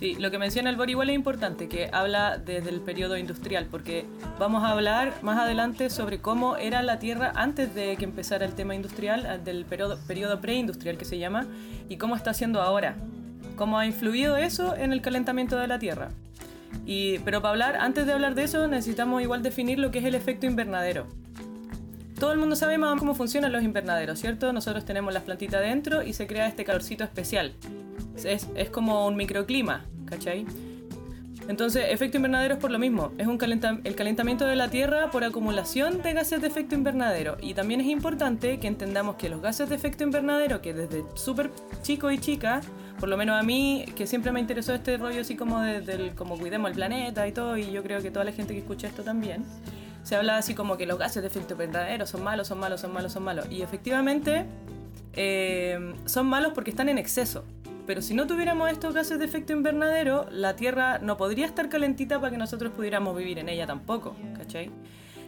Sí, 0.00 0.14
lo 0.14 0.30
que 0.30 0.38
menciona 0.38 0.70
el 0.70 0.88
igual 0.88 1.10
es 1.10 1.14
importante, 1.14 1.68
que 1.68 1.90
habla 1.92 2.38
desde 2.38 2.70
el 2.70 2.80
periodo 2.80 3.18
industrial, 3.18 3.66
porque 3.70 4.06
vamos 4.38 4.64
a 4.64 4.70
hablar 4.70 5.12
más 5.20 5.38
adelante 5.38 5.90
sobre 5.90 6.22
cómo 6.22 6.56
era 6.56 6.82
la 6.82 6.98
Tierra 6.98 7.32
antes 7.34 7.74
de 7.74 7.98
que 7.98 8.04
empezara 8.06 8.46
el 8.46 8.54
tema 8.54 8.74
industrial, 8.74 9.26
eh, 9.26 9.38
del 9.44 9.66
periodo, 9.66 9.98
periodo 10.06 10.40
preindustrial 10.40 10.96
que 10.96 11.04
se 11.04 11.18
llama, 11.18 11.46
y 11.90 11.98
cómo 11.98 12.16
está 12.16 12.32
siendo 12.32 12.62
ahora. 12.62 12.96
Cómo 13.56 13.78
ha 13.78 13.84
influido 13.84 14.38
eso 14.38 14.74
en 14.74 14.94
el 14.94 15.02
calentamiento 15.02 15.58
de 15.58 15.66
la 15.66 15.78
Tierra. 15.78 16.08
Y, 16.86 17.18
pero 17.18 17.42
para 17.42 17.50
hablar, 17.50 17.76
antes 17.76 18.06
de 18.06 18.14
hablar 18.14 18.34
de 18.34 18.44
eso, 18.44 18.68
necesitamos 18.68 19.20
igual 19.20 19.42
definir 19.42 19.78
lo 19.78 19.90
que 19.90 19.98
es 19.98 20.06
el 20.06 20.14
efecto 20.14 20.46
invernadero. 20.46 21.08
Todo 22.18 22.32
el 22.32 22.38
mundo 22.38 22.56
sabe 22.56 22.78
más 22.78 22.86
o 22.86 22.90
menos 22.92 23.00
cómo 23.00 23.14
funcionan 23.14 23.52
los 23.52 23.62
invernaderos, 23.62 24.18
¿cierto? 24.18 24.50
Nosotros 24.54 24.86
tenemos 24.86 25.12
las 25.12 25.24
plantitas 25.24 25.60
dentro 25.60 26.02
y 26.02 26.14
se 26.14 26.26
crea 26.26 26.46
este 26.46 26.64
calorcito 26.64 27.04
especial. 27.04 27.52
Es, 28.24 28.48
es 28.54 28.70
como 28.70 29.06
un 29.06 29.16
microclima, 29.16 29.86
¿cachai? 30.06 30.46
Entonces, 31.48 31.86
efecto 31.88 32.18
invernadero 32.18 32.54
es 32.54 32.60
por 32.60 32.70
lo 32.70 32.78
mismo. 32.78 33.10
Es 33.18 33.26
un 33.26 33.38
el 33.42 33.94
calentamiento 33.96 34.44
de 34.46 34.54
la 34.54 34.68
Tierra 34.68 35.10
por 35.10 35.24
acumulación 35.24 36.00
de 36.00 36.12
gases 36.12 36.40
de 36.40 36.46
efecto 36.46 36.76
invernadero. 36.76 37.38
Y 37.40 37.54
también 37.54 37.80
es 37.80 37.88
importante 37.88 38.60
que 38.60 38.68
entendamos 38.68 39.16
que 39.16 39.28
los 39.28 39.40
gases 39.42 39.68
de 39.68 39.74
efecto 39.74 40.04
invernadero, 40.04 40.62
que 40.62 40.74
desde 40.74 41.02
súper 41.14 41.50
chico 41.82 42.10
y 42.12 42.18
chica, 42.18 42.60
por 43.00 43.08
lo 43.08 43.16
menos 43.16 43.40
a 43.40 43.42
mí, 43.42 43.84
que 43.96 44.06
siempre 44.06 44.30
me 44.30 44.38
interesó 44.38 44.74
este 44.74 44.96
rollo 44.96 45.22
así 45.22 45.34
como 45.34 45.60
de- 45.60 45.80
del 45.80 46.14
como 46.14 46.38
cuidemos 46.38 46.70
el 46.70 46.76
planeta 46.76 47.26
y 47.26 47.32
todo, 47.32 47.56
y 47.56 47.72
yo 47.72 47.82
creo 47.82 48.00
que 48.00 48.12
toda 48.12 48.24
la 48.24 48.32
gente 48.32 48.52
que 48.52 48.60
escucha 48.60 48.86
esto 48.86 49.02
también, 49.02 49.42
se 50.04 50.14
habla 50.14 50.36
así 50.36 50.54
como 50.54 50.76
que 50.76 50.86
los 50.86 50.98
gases 50.98 51.20
de 51.22 51.28
efecto 51.28 51.54
invernadero 51.54 52.06
son 52.06 52.22
malos, 52.22 52.46
son 52.46 52.60
malos, 52.60 52.80
son 52.80 52.92
malos, 52.92 53.12
son 53.12 53.24
malos. 53.24 53.46
Y 53.50 53.62
efectivamente, 53.62 54.44
eh, 55.14 55.94
son 56.04 56.26
malos 56.28 56.52
porque 56.54 56.70
están 56.70 56.88
en 56.88 56.98
exceso. 56.98 57.44
Pero 57.90 58.02
si 58.02 58.14
no 58.14 58.28
tuviéramos 58.28 58.70
estos 58.70 58.94
gases 58.94 59.18
de 59.18 59.24
efecto 59.24 59.52
invernadero, 59.52 60.28
la 60.30 60.54
Tierra 60.54 61.00
no 61.00 61.16
podría 61.16 61.44
estar 61.44 61.68
calentita 61.68 62.20
para 62.20 62.30
que 62.30 62.38
nosotros 62.38 62.72
pudiéramos 62.72 63.16
vivir 63.16 63.40
en 63.40 63.48
ella 63.48 63.66
tampoco, 63.66 64.14
¿cachai? 64.36 64.70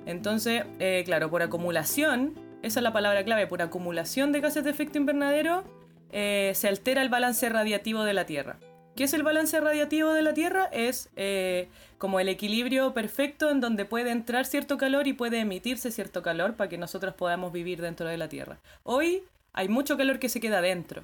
Entonces, 0.06 0.62
eh, 0.78 1.02
claro, 1.04 1.28
por 1.28 1.42
acumulación, 1.42 2.38
esa 2.62 2.78
es 2.78 2.84
la 2.84 2.92
palabra 2.92 3.24
clave, 3.24 3.48
por 3.48 3.62
acumulación 3.62 4.30
de 4.30 4.40
gases 4.40 4.62
de 4.62 4.70
efecto 4.70 4.96
invernadero, 4.96 5.64
eh, 6.12 6.52
se 6.54 6.68
altera 6.68 7.02
el 7.02 7.08
balance 7.08 7.48
radiativo 7.48 8.04
de 8.04 8.12
la 8.12 8.26
Tierra. 8.26 8.60
¿Qué 8.94 9.02
es 9.02 9.12
el 9.12 9.24
balance 9.24 9.58
radiativo 9.58 10.12
de 10.12 10.22
la 10.22 10.32
Tierra? 10.32 10.66
Es 10.66 11.10
eh, 11.16 11.68
como 11.98 12.20
el 12.20 12.28
equilibrio 12.28 12.94
perfecto 12.94 13.50
en 13.50 13.60
donde 13.60 13.86
puede 13.86 14.12
entrar 14.12 14.46
cierto 14.46 14.78
calor 14.78 15.08
y 15.08 15.14
puede 15.14 15.40
emitirse 15.40 15.90
cierto 15.90 16.22
calor 16.22 16.54
para 16.54 16.70
que 16.70 16.78
nosotros 16.78 17.14
podamos 17.14 17.52
vivir 17.52 17.82
dentro 17.82 18.06
de 18.06 18.18
la 18.18 18.28
Tierra. 18.28 18.60
Hoy 18.84 19.24
hay 19.52 19.66
mucho 19.66 19.96
calor 19.96 20.20
que 20.20 20.28
se 20.28 20.38
queda 20.38 20.60
dentro. 20.60 21.02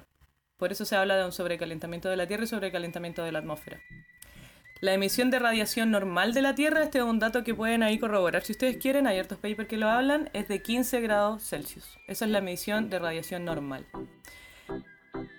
Por 0.59 0.73
eso 0.73 0.85
se 0.85 0.95
habla 0.95 1.15
de 1.15 1.25
un 1.25 1.31
sobrecalentamiento 1.31 2.09
de 2.09 2.17
la 2.17 2.27
Tierra 2.27 2.43
y 2.43 2.47
sobrecalentamiento 2.47 3.23
de 3.23 3.31
la 3.31 3.39
atmósfera. 3.39 3.79
La 4.81 4.93
emisión 4.93 5.31
de 5.31 5.39
radiación 5.39 5.89
normal 5.89 6.33
de 6.33 6.41
la 6.41 6.55
Tierra, 6.55 6.83
este 6.83 6.99
es 6.99 7.03
un 7.03 7.19
dato 7.19 7.43
que 7.43 7.55
pueden 7.55 7.81
ahí 7.81 7.97
corroborar 7.97 8.43
si 8.43 8.51
ustedes 8.51 8.77
quieren, 8.77 9.07
hay 9.07 9.19
hartos 9.19 9.37
papers 9.37 9.67
que 9.67 9.77
lo 9.77 9.89
hablan, 9.89 10.29
es 10.33 10.47
de 10.47 10.61
15 10.61 11.01
grados 11.01 11.43
Celsius. 11.43 11.97
Esa 12.07 12.25
es 12.25 12.31
la 12.31 12.37
emisión 12.39 12.89
de 12.89 12.99
radiación 12.99 13.45
normal. 13.45 13.85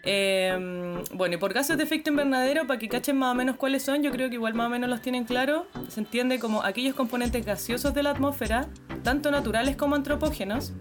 Eh, 0.02 1.02
bueno, 1.12 1.34
y 1.34 1.38
por 1.38 1.52
gases 1.52 1.76
de 1.76 1.84
efecto 1.84 2.10
invernadero, 2.10 2.66
para 2.66 2.78
que 2.78 2.88
cachen 2.88 3.18
más 3.18 3.32
o 3.32 3.34
menos 3.34 3.56
cuáles 3.56 3.82
son, 3.82 4.02
yo 4.02 4.10
creo 4.10 4.28
que 4.28 4.34
igual 4.34 4.54
más 4.54 4.66
o 4.66 4.70
menos 4.70 4.88
los 4.88 5.02
tienen 5.02 5.24
claro, 5.24 5.66
se 5.88 6.00
entiende 6.00 6.38
como 6.38 6.62
aquellos 6.62 6.94
componentes 6.94 7.44
gaseosos 7.44 7.94
de 7.94 8.02
la 8.02 8.10
atmósfera, 8.10 8.68
tanto 9.02 9.30
naturales 9.30 9.76
como 9.76 9.94
antropógenos, 9.94 10.72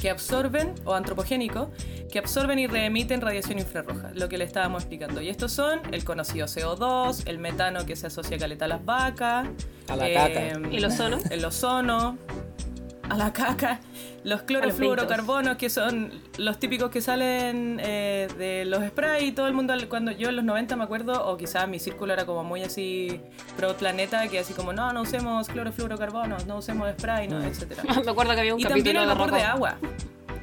que 0.00 0.10
absorben, 0.10 0.74
o 0.84 0.94
antropogénicos, 0.94 1.68
que 2.10 2.18
absorben 2.18 2.58
y 2.58 2.66
reemiten 2.66 3.20
radiación 3.20 3.58
infrarroja, 3.58 4.10
lo 4.14 4.28
que 4.28 4.38
le 4.38 4.44
estábamos 4.44 4.82
explicando. 4.82 5.20
Y 5.20 5.28
estos 5.28 5.52
son 5.52 5.80
el 5.92 6.04
conocido 6.04 6.46
CO2, 6.46 7.22
el 7.26 7.38
metano 7.38 7.84
que 7.86 7.96
se 7.96 8.06
asocia 8.06 8.38
caleta 8.38 8.66
a 8.66 8.68
las 8.68 8.84
vacas, 8.84 9.48
A 9.88 9.96
la 9.96 10.12
caca. 10.12 10.48
¿El 10.48 10.84
ozono? 10.84 11.18
el 11.30 11.44
ozono, 11.44 12.18
a 13.08 13.16
la 13.16 13.32
caca, 13.32 13.80
los 14.24 14.42
clorofluorocarbonos, 14.42 15.56
que 15.56 15.70
son 15.70 16.10
los 16.38 16.58
típicos 16.58 16.90
que 16.90 17.00
salen 17.00 17.80
eh, 17.82 18.28
de 18.38 18.64
los 18.64 18.84
sprays 18.84 19.24
y 19.24 19.32
todo 19.32 19.46
el 19.46 19.54
mundo, 19.54 19.74
cuando 19.88 20.12
yo 20.12 20.30
en 20.30 20.36
los 20.36 20.44
90 20.44 20.76
me 20.76 20.84
acuerdo, 20.84 21.26
o 21.26 21.36
quizás 21.36 21.68
mi 21.68 21.78
círculo 21.78 22.12
era 22.12 22.24
como 22.24 22.44
muy 22.44 22.62
así 22.62 23.20
pro 23.56 23.74
planeta, 23.74 24.28
que 24.28 24.38
así 24.38 24.54
como, 24.54 24.72
no, 24.72 24.92
no 24.92 25.02
usemos 25.02 25.48
clorofluorocarbonos, 25.48 26.46
no 26.46 26.58
usemos 26.58 26.90
spray, 26.92 27.28
no, 27.28 27.42
etcétera. 27.42 27.82
Me 28.04 28.10
acuerdo 28.10 28.34
que 28.34 28.40
había 28.40 28.54
un 28.54 28.60
Y 28.60 28.64
también 28.64 28.84
capítulo 28.84 29.02
el 29.02 29.08
de 29.08 29.14
vapor 29.14 29.34
de 29.34 29.42
agua. 29.42 29.78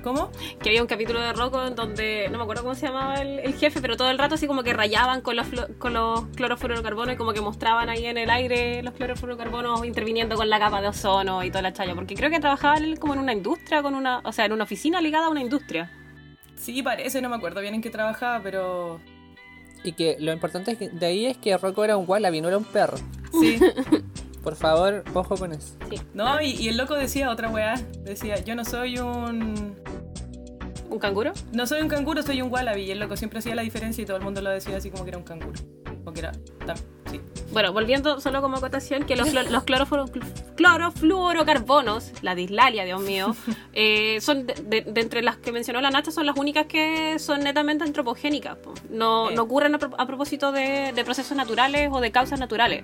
¿Cómo? 0.03 0.31
Que 0.61 0.69
había 0.69 0.81
un 0.81 0.87
capítulo 0.87 1.19
de 1.19 1.31
Rocco 1.33 1.65
en 1.65 1.75
donde, 1.75 2.27
no 2.31 2.37
me 2.37 2.43
acuerdo 2.43 2.63
cómo 2.63 2.75
se 2.75 2.87
llamaba 2.87 3.15
el, 3.21 3.39
el 3.39 3.53
jefe, 3.53 3.81
pero 3.81 3.95
todo 3.97 4.09
el 4.09 4.17
rato 4.17 4.35
así 4.35 4.47
como 4.47 4.63
que 4.63 4.73
rayaban 4.73 5.21
con 5.21 5.35
los, 5.35 5.47
con 5.77 5.93
los 5.93 6.25
clorofluorocarbonos 6.35 7.13
y 7.15 7.17
como 7.17 7.33
que 7.33 7.41
mostraban 7.41 7.89
ahí 7.89 8.05
en 8.05 8.17
el 8.17 8.29
aire 8.29 8.81
los 8.83 8.93
clorofluorocarbonos 8.95 9.85
interviniendo 9.85 10.35
con 10.35 10.49
la 10.49 10.59
capa 10.59 10.81
de 10.81 10.87
ozono 10.87 11.43
y 11.43 11.49
toda 11.51 11.61
la 11.61 11.73
chaya. 11.73 11.93
Porque 11.95 12.15
creo 12.15 12.29
que 12.29 12.39
trabajaba 12.39 12.77
él 12.77 12.97
como 12.99 13.13
en 13.13 13.19
una 13.19 13.33
industria, 13.33 13.81
con 13.83 13.93
una, 13.95 14.19
o 14.23 14.31
sea, 14.31 14.45
en 14.45 14.53
una 14.53 14.63
oficina 14.63 15.01
ligada 15.01 15.27
a 15.27 15.29
una 15.29 15.41
industria. 15.41 15.91
Sí, 16.55 16.81
parece, 16.83 17.21
no 17.21 17.29
me 17.29 17.35
acuerdo 17.35 17.61
bien 17.61 17.73
en 17.75 17.81
qué 17.81 17.89
trabajaba, 17.89 18.41
pero 18.43 18.99
Y 19.83 19.93
que 19.93 20.17
lo 20.19 20.31
importante 20.31 20.71
es 20.71 20.77
que- 20.77 20.89
de 20.89 21.05
ahí 21.05 21.25
es 21.25 21.37
que 21.37 21.57
Rocco 21.57 21.83
era 21.83 21.97
un 21.97 22.05
wallaby, 22.07 22.41
no 22.41 22.47
era 22.47 22.57
un 22.57 22.65
perro. 22.65 22.97
sí. 23.39 23.59
Por 24.43 24.55
favor, 24.55 25.03
ojo 25.13 25.37
con 25.37 25.53
eso. 25.53 25.75
Sí. 25.87 26.01
No, 26.15 26.41
y, 26.41 26.53
y 26.53 26.69
el 26.69 26.77
loco 26.77 26.95
decía 26.95 27.29
otra 27.29 27.49
weá, 27.49 27.75
decía, 27.99 28.39
yo 28.43 28.55
no 28.55 28.65
soy 28.65 28.97
un... 28.97 29.75
¿Un 30.91 30.99
canguro? 30.99 31.31
No 31.53 31.65
soy 31.65 31.81
un 31.81 31.87
canguro, 31.87 32.21
soy 32.21 32.41
un 32.41 32.51
wallaby. 32.51 32.81
Y 32.83 32.91
el 32.91 32.99
loco 32.99 33.15
siempre 33.17 33.39
hacía 33.39 33.55
la 33.55 33.61
diferencia 33.63 34.01
y 34.01 34.05
todo 34.05 34.17
el 34.17 34.23
mundo 34.23 34.41
lo 34.41 34.49
decía 34.49 34.75
así 34.77 34.91
como 34.91 35.03
que 35.05 35.09
era 35.11 35.17
un 35.17 35.23
canguro. 35.23 35.59
O 36.05 36.11
que 36.11 36.19
era... 36.19 36.31
tam- 36.65 36.77
sí. 37.09 37.21
Bueno, 37.53 37.71
volviendo 37.73 38.19
solo 38.19 38.41
como 38.41 38.57
acotación, 38.57 39.03
que 39.05 39.15
los, 39.15 39.31
los 39.33 39.63
clorofluoro- 39.65 40.09
clorofluorocarbonos, 40.55 42.11
la 42.21 42.35
dislalia, 42.35 42.83
Dios 42.85 43.01
mío, 43.01 43.35
eh, 43.73 44.19
son 44.21 44.47
de, 44.47 44.53
de- 44.65 44.81
de 44.81 45.01
entre 45.01 45.21
las 45.21 45.37
que 45.37 45.51
mencionó 45.51 45.79
la 45.81 45.91
Nacha, 45.91 46.11
son 46.11 46.25
las 46.25 46.37
únicas 46.37 46.65
que 46.65 47.17
son 47.19 47.41
netamente 47.41 47.83
antropogénicas. 47.83 48.57
po. 48.57 48.73
No, 48.89 49.29
Eh. 49.29 49.35
no 49.35 49.43
ocurren 49.43 49.75
a, 49.75 49.79
pro- 49.79 49.95
a 49.97 50.05
propósito 50.05 50.51
de, 50.51 50.91
de 50.93 51.03
procesos 51.05 51.35
naturales 51.37 51.89
o 51.91 51.99
de 52.01 52.11
causas 52.11 52.39
naturales. 52.39 52.83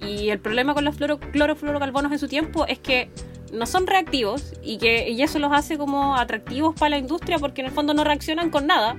Y 0.00 0.30
el 0.30 0.40
problema 0.40 0.74
con 0.74 0.84
los 0.84 0.96
fluoro- 0.96 1.18
clorofluorocarbonos 1.32 2.10
en 2.12 2.18
su 2.18 2.28
tiempo 2.28 2.66
es 2.66 2.78
que 2.78 3.10
no 3.52 3.66
son 3.66 3.86
reactivos 3.86 4.52
y 4.62 4.78
que 4.78 5.10
y 5.10 5.22
eso 5.22 5.38
los 5.38 5.52
hace 5.52 5.76
como 5.78 6.16
atractivos 6.16 6.74
para 6.74 6.90
la 6.90 6.98
industria 6.98 7.38
porque 7.38 7.60
en 7.60 7.66
el 7.68 7.72
fondo 7.72 7.94
no 7.94 8.02
reaccionan 8.04 8.50
con 8.50 8.66
nada. 8.66 8.96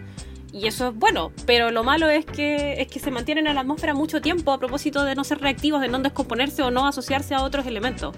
Y 0.51 0.67
eso 0.67 0.89
es 0.89 0.95
bueno, 0.95 1.31
pero 1.47 1.71
lo 1.71 1.83
malo 1.83 2.07
es 2.09 2.25
que, 2.25 2.79
es 2.79 2.87
que 2.87 2.99
se 2.99 3.09
mantienen 3.09 3.47
en 3.47 3.55
la 3.55 3.61
atmósfera 3.61 3.95
mucho 3.95 4.21
tiempo 4.21 4.51
a 4.51 4.59
propósito 4.59 5.03
de 5.03 5.15
no 5.15 5.23
ser 5.23 5.39
reactivos, 5.41 5.81
de 5.81 5.87
no 5.87 5.97
descomponerse 5.97 6.61
o 6.61 6.69
no 6.69 6.85
asociarse 6.85 7.33
a 7.33 7.41
otros 7.41 7.65
elementos. 7.65 8.15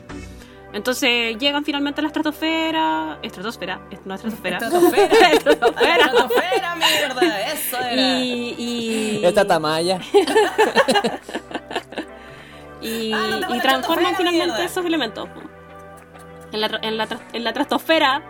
Entonces 0.73 1.37
llegan 1.37 1.63
finalmente 1.63 2.01
a 2.01 2.03
la 2.03 2.07
estratosfera. 2.07 3.19
Estratosfera, 3.23 3.79
es- 3.89 4.05
no 4.05 4.15
estratosfera. 4.15 4.57
Estratosfera. 4.57 5.05
Estratosfera. 5.31 5.95
Estratosfera, 6.07 6.75
mierda, 6.75 7.51
eso 7.53 7.77
era. 7.79 8.01
Y, 8.19 8.55
y, 8.57 9.21
Esta 9.25 9.45
tamaya. 9.47 10.01
y, 12.81 13.13
Ah, 13.13 13.39
no 13.47 13.55
y 13.55 13.59
transforman 13.61 14.15
finalmente 14.17 14.45
mierda. 14.47 14.65
esos 14.65 14.85
elementos. 14.85 15.29
En 16.55 16.61
la, 16.61 16.79
en 16.81 16.97
la, 16.97 17.07
en 17.33 17.43
la 17.43 17.49
estratosfera 17.49 18.23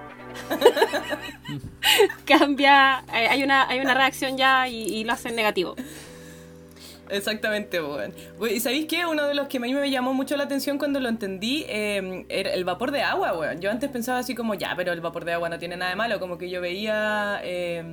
cambia, 2.25 3.03
eh, 3.13 3.27
hay 3.29 3.43
una, 3.43 3.67
hay 3.69 3.79
una 3.79 3.93
reacción 3.93 4.37
ya 4.37 4.67
y, 4.67 5.03
lo 5.03 5.13
hacen 5.13 5.35
negativo. 5.35 5.75
Exactamente. 7.09 7.79
We- 8.39 8.53
¿Y 8.55 8.59
sabéis 8.59 8.87
qué? 8.87 9.05
Uno 9.05 9.27
de 9.27 9.35
los 9.35 9.47
que 9.47 9.57
a 9.57 9.59
mí 9.59 9.73
me 9.73 9.91
llamó 9.91 10.13
mucho 10.13 10.35
la 10.37 10.45
atención 10.45 10.79
cuando 10.79 10.99
lo 10.99 11.07
entendí 11.07 11.65
eh, 11.67 12.25
era 12.29 12.51
el 12.53 12.65
vapor 12.65 12.91
de 12.91 13.03
agua, 13.03 13.37
weón. 13.37 13.61
Yo 13.61 13.69
antes 13.69 13.89
pensaba 13.91 14.19
así 14.19 14.33
como, 14.33 14.55
ya, 14.55 14.73
pero 14.75 14.91
el 14.91 15.01
vapor 15.01 15.23
de 15.23 15.33
agua 15.33 15.49
no 15.49 15.59
tiene 15.59 15.77
nada 15.77 15.91
de 15.91 15.95
malo. 15.97 16.19
Como 16.19 16.37
que 16.39 16.49
yo 16.49 16.61
veía, 16.61 17.39
eh, 17.43 17.83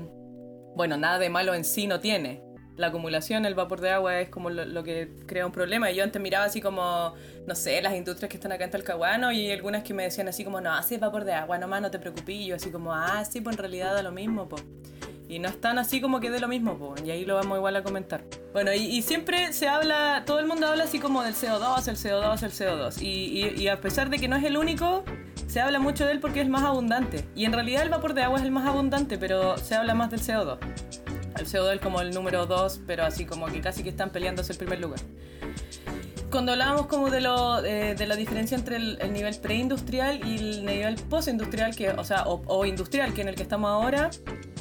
bueno, 0.74 0.96
nada 0.96 1.18
de 1.18 1.28
malo 1.28 1.52
en 1.52 1.64
sí 1.64 1.86
no 1.86 2.00
tiene. 2.00 2.42
La 2.76 2.86
acumulación, 2.86 3.44
el 3.44 3.54
vapor 3.54 3.80
de 3.82 3.90
agua 3.90 4.20
es 4.20 4.28
como 4.30 4.48
lo, 4.48 4.82
que 4.82 5.10
crea 5.26 5.44
un 5.44 5.52
problema. 5.52 5.90
Y 5.90 5.96
yo 5.96 6.04
antes 6.04 6.20
miraba 6.22 6.46
así 6.46 6.60
como, 6.60 7.14
no 7.46 7.54
sé, 7.54 7.82
las 7.82 7.94
industrias 7.94 8.30
que 8.30 8.36
están 8.36 8.50
acá 8.52 8.64
en 8.64 8.70
Talcahuano 8.70 9.30
y 9.30 9.50
algunas 9.50 9.82
que 9.82 9.92
me 9.92 10.04
decían 10.04 10.28
así 10.28 10.42
como, 10.44 10.60
no, 10.60 10.72
así 10.72 10.94
es 10.94 11.00
vapor 11.00 11.24
de 11.24 11.34
agua, 11.34 11.58
nomás 11.58 11.82
no 11.82 11.90
te 11.90 11.98
preocupes. 11.98 12.34
Y 12.34 12.46
yo 12.46 12.56
así 12.56 12.70
como, 12.70 12.94
ah, 12.94 13.24
sí, 13.30 13.40
pues 13.42 13.56
en 13.56 13.58
realidad 13.58 13.94
da 13.94 14.02
lo 14.02 14.12
mismo, 14.12 14.48
pues. 14.48 14.64
Y 15.28 15.38
no 15.38 15.48
es 15.48 15.60
tan 15.60 15.78
así 15.78 16.00
como 16.00 16.20
que 16.20 16.30
de 16.30 16.40
lo 16.40 16.48
mismo, 16.48 16.76
po, 16.76 16.94
y 17.02 17.10
ahí 17.10 17.24
lo 17.24 17.36
vamos 17.36 17.56
igual 17.56 17.74
a 17.76 17.82
comentar. 17.82 18.22
Bueno, 18.52 18.70
y, 18.74 19.00
siempre 19.00 19.54
se 19.54 19.66
habla, 19.66 20.24
todo 20.26 20.40
el 20.40 20.46
mundo 20.46 20.66
habla 20.66 20.84
así 20.84 20.98
como 20.98 21.22
del 21.22 21.34
CO2, 21.34 21.88
el 21.88 21.96
CO2, 21.96 22.42
el 22.42 22.52
CO2. 22.52 23.00
Y, 23.00 23.06
y- 23.08 23.62
y 23.62 23.68
a 23.68 23.80
pesar 23.80 24.10
de 24.10 24.18
que 24.18 24.28
no 24.28 24.36
es 24.36 24.44
el 24.44 24.58
único, 24.58 25.04
se 25.46 25.60
habla 25.60 25.78
mucho 25.78 26.04
de 26.04 26.12
él 26.12 26.20
porque 26.20 26.42
es 26.42 26.48
más 26.48 26.64
abundante. 26.64 27.24
Y 27.34 27.46
en 27.46 27.52
realidad 27.52 27.82
el 27.82 27.88
vapor 27.88 28.12
de 28.12 28.22
agua 28.24 28.38
es 28.38 28.44
el 28.44 28.50
más 28.50 28.66
abundante, 28.66 29.16
pero 29.16 29.56
se 29.56 29.74
habla 29.74 29.94
más 29.94 30.10
del 30.10 30.20
CO2. 30.20 30.58
El 31.42 31.48
CO2 31.48 31.74
es 31.74 31.80
como 31.80 32.00
el 32.00 32.14
número 32.14 32.46
2, 32.46 32.82
pero 32.86 33.04
así 33.04 33.24
como 33.24 33.46
que 33.46 33.60
casi 33.60 33.82
que 33.82 33.88
están 33.88 34.10
peleándose 34.10 34.52
el 34.52 34.58
primer 34.58 34.80
lugar. 34.80 35.00
Cuando 36.30 36.52
hablábamos 36.52 36.86
como 36.86 37.10
de, 37.10 37.20
lo, 37.20 37.64
eh, 37.64 37.96
de 37.96 38.06
la 38.06 38.14
diferencia 38.14 38.56
entre 38.56 38.76
el, 38.76 38.96
el 39.00 39.12
nivel 39.12 39.36
preindustrial 39.38 40.20
y 40.24 40.36
el 40.36 40.64
nivel 40.64 40.94
postindustrial, 40.94 41.74
que, 41.74 41.90
o 41.90 42.04
sea, 42.04 42.22
o, 42.26 42.64
industrial, 42.64 43.12
que 43.12 43.22
en 43.22 43.28
el 43.28 43.34
que 43.34 43.42
estamos 43.42 43.68
ahora, 43.68 44.10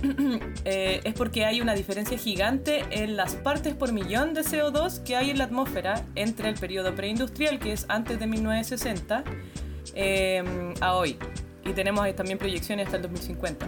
eh, 0.66 1.02
es 1.04 1.14
porque 1.14 1.46
hay 1.46 1.62
una 1.62 1.76
diferencia 1.76 2.18
gigante 2.18 2.84
en 2.90 3.16
las 3.16 3.36
partes 3.36 3.76
por 3.76 3.94
millón 3.94 4.34
de 4.34 4.42
CO2 4.42 5.04
que 5.04 5.16
hay 5.16 5.30
en 5.30 5.38
la 5.38 5.44
atmósfera 5.44 6.04
entre 6.16 6.50
el 6.50 6.56
periodo 6.56 6.96
preindustrial, 6.96 7.60
que 7.60 7.74
es 7.74 7.86
antes 7.90 8.20
de 8.20 8.26
1960, 8.26 9.24
eh, 9.94 10.74
a 10.82 10.96
hoy. 10.96 11.16
Y 11.64 11.74
tenemos 11.74 12.14
también 12.16 12.40
proyecciones 12.40 12.88
hasta 12.88 12.98
el 12.98 13.04
2050. 13.04 13.68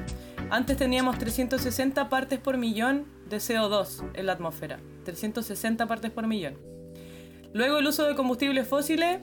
Antes 0.54 0.78
teníamos 0.78 1.18
360 1.18 2.10
partes 2.10 2.38
por 2.38 2.60
millón 2.60 3.08
de 3.28 3.38
CO2 3.38 4.12
en 4.14 4.28
la 4.28 4.34
atmósfera. 4.34 4.80
360 5.04 5.88
partes 5.88 6.12
por 6.12 6.28
millón. 6.28 6.60
Luego 7.54 7.80
el 7.80 7.88
uso 7.88 8.04
de 8.04 8.14
combustibles 8.14 8.68
fósiles 8.68 9.22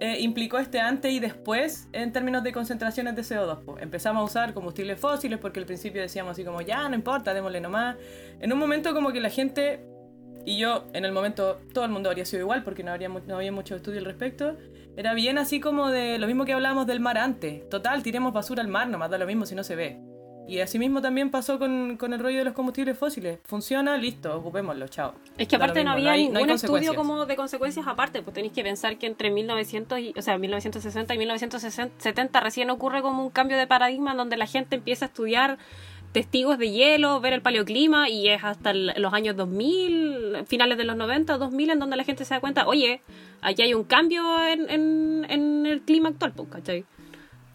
eh, 0.00 0.20
implicó 0.20 0.58
este 0.58 0.80
antes 0.80 1.12
y 1.12 1.20
después 1.20 1.86
en 1.92 2.12
términos 2.12 2.42
de 2.42 2.52
concentraciones 2.52 3.14
de 3.14 3.20
CO2. 3.20 3.58
po. 3.62 3.78
Empezamos 3.78 4.22
a 4.22 4.24
usar 4.24 4.54
combustibles 4.54 4.98
fósiles 4.98 5.38
porque 5.38 5.60
al 5.60 5.66
principio 5.66 6.00
decíamos 6.00 6.32
así 6.32 6.44
como, 6.44 6.62
ya, 6.62 6.88
no 6.88 6.94
importa, 6.94 7.34
démosle 7.34 7.60
nomás. 7.60 7.96
En 8.40 8.50
un 8.50 8.58
momento 8.58 8.94
como 8.94 9.12
que 9.12 9.20
la 9.20 9.28
gente, 9.28 9.84
y 10.46 10.56
yo 10.56 10.86
en 10.94 11.04
el 11.04 11.12
momento 11.12 11.60
todo 11.74 11.84
el 11.84 11.90
mundo 11.90 12.08
habría 12.08 12.24
sido 12.24 12.40
igual 12.40 12.64
porque 12.64 12.82
no, 12.82 12.92
habría, 12.92 13.10
no 13.10 13.36
había 13.36 13.52
mucho 13.52 13.76
estudio 13.76 13.98
al 13.98 14.06
respecto, 14.06 14.56
era 14.96 15.12
bien 15.12 15.36
así 15.36 15.60
como 15.60 15.90
de 15.90 16.18
lo 16.18 16.26
mismo 16.26 16.46
que 16.46 16.54
hablábamos 16.54 16.86
del 16.86 17.00
mar 17.00 17.18
antes. 17.18 17.68
Total, 17.68 18.02
tiremos 18.02 18.32
basura 18.32 18.62
al 18.62 18.68
mar, 18.68 18.88
nomás 18.88 19.10
da 19.10 19.18
lo 19.18 19.26
mismo 19.26 19.44
si 19.44 19.54
no 19.54 19.62
se 19.62 19.76
ve. 19.76 20.09
Y 20.48 20.58
así 20.58 20.80
mismo 20.80 21.00
también 21.00 21.30
pasó 21.30 21.60
con, 21.60 21.96
con 21.96 22.12
el 22.12 22.18
rollo 22.18 22.38
de 22.38 22.44
los 22.44 22.54
combustibles 22.54 22.98
fósiles. 22.98 23.38
Funciona, 23.44 23.96
listo, 23.96 24.36
ocupémoslo, 24.36 24.88
chao. 24.88 25.14
Es 25.38 25.46
que 25.46 25.54
aparte 25.54 25.84
no 25.84 25.92
había 25.92 26.12
hay- 26.12 26.24
ningún 26.24 26.50
estudio 26.50 26.94
como 26.96 27.24
de 27.24 27.36
consecuencias 27.36 27.86
aparte, 27.86 28.20
pues 28.22 28.34
tenéis 28.34 28.52
que 28.52 28.64
pensar 28.64 28.98
que 28.98 29.06
entre 29.06 29.30
1900 29.30 29.98
y, 30.00 30.12
o 30.16 30.22
sea, 30.22 30.38
1960 30.38 31.14
y 31.14 31.18
1970 31.18 32.40
recién 32.40 32.68
ocurre 32.70 33.00
como 33.00 33.22
un 33.22 33.30
cambio 33.30 33.56
de 33.58 33.68
paradigma 33.68 34.10
en 34.10 34.16
donde 34.16 34.36
la 34.36 34.46
gente 34.46 34.74
empieza 34.74 35.04
a 35.04 35.08
estudiar 35.08 35.58
testigos 36.12 36.58
de 36.58 36.68
hielo, 36.72 37.20
ver 37.20 37.32
el 37.34 37.42
paleoclima 37.42 38.08
y 38.08 38.28
es 38.28 38.42
hasta 38.42 38.72
el- 38.72 38.92
los 38.96 39.12
años 39.12 39.36
2000, 39.36 40.44
finales 40.48 40.76
de 40.78 40.82
los 40.84 40.96
90 40.96 41.36
o 41.36 41.38
2000 41.38 41.70
en 41.70 41.78
donde 41.78 41.96
la 41.96 42.02
gente 42.02 42.24
se 42.24 42.34
da 42.34 42.40
cuenta, 42.40 42.66
oye, 42.66 43.02
aquí 43.40 43.62
hay 43.62 43.74
un 43.74 43.84
cambio 43.84 44.24
en, 44.44 44.68
en- 44.68 45.26
en 45.28 45.66
el 45.66 45.82
clima 45.82 46.08
actual, 46.08 46.32
pues, 46.34 46.48
¿cachai? 46.48 46.84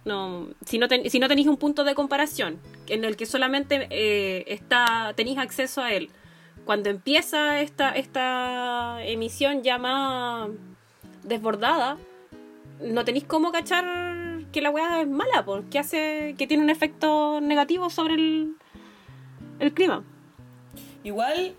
No, 0.06 0.48
si 0.66 0.78
no, 0.78 0.88
ten- 0.88 1.10
si 1.10 1.18
no 1.20 1.28
tenéis 1.28 1.48
un 1.48 1.58
punto 1.58 1.84
de 1.84 1.96
comparación 1.96 2.60
en 2.88 3.04
el 3.04 3.18
que 3.18 3.26
solamente 3.26 3.88
eh, 3.90 4.46
está, 4.48 5.14
tenéis 5.16 5.40
acceso 5.40 5.82
a 5.82 5.92
él, 5.94 6.10
cuando 6.64 6.90
empieza 6.90 7.60
esta, 7.62 7.90
esta 7.96 9.04
emisión 9.04 9.64
ya 9.64 9.78
más 9.80 10.50
desbordada, 11.24 11.98
no 12.82 13.04
tenéis 13.04 13.24
cómo 13.26 13.52
cachar 13.52 14.42
que 14.52 14.62
la 14.62 14.70
weá 14.70 15.02
es 15.02 15.08
mala, 15.08 15.44
porque 15.44 15.80
hace 15.80 16.36
que 16.38 16.46
tiene 16.48 16.64
un 16.64 16.70
efecto 16.70 17.42
negativo 17.42 17.90
sobre 17.90 18.14
el, 18.14 19.74
clima. 19.74 20.04
Igual, 21.04 21.56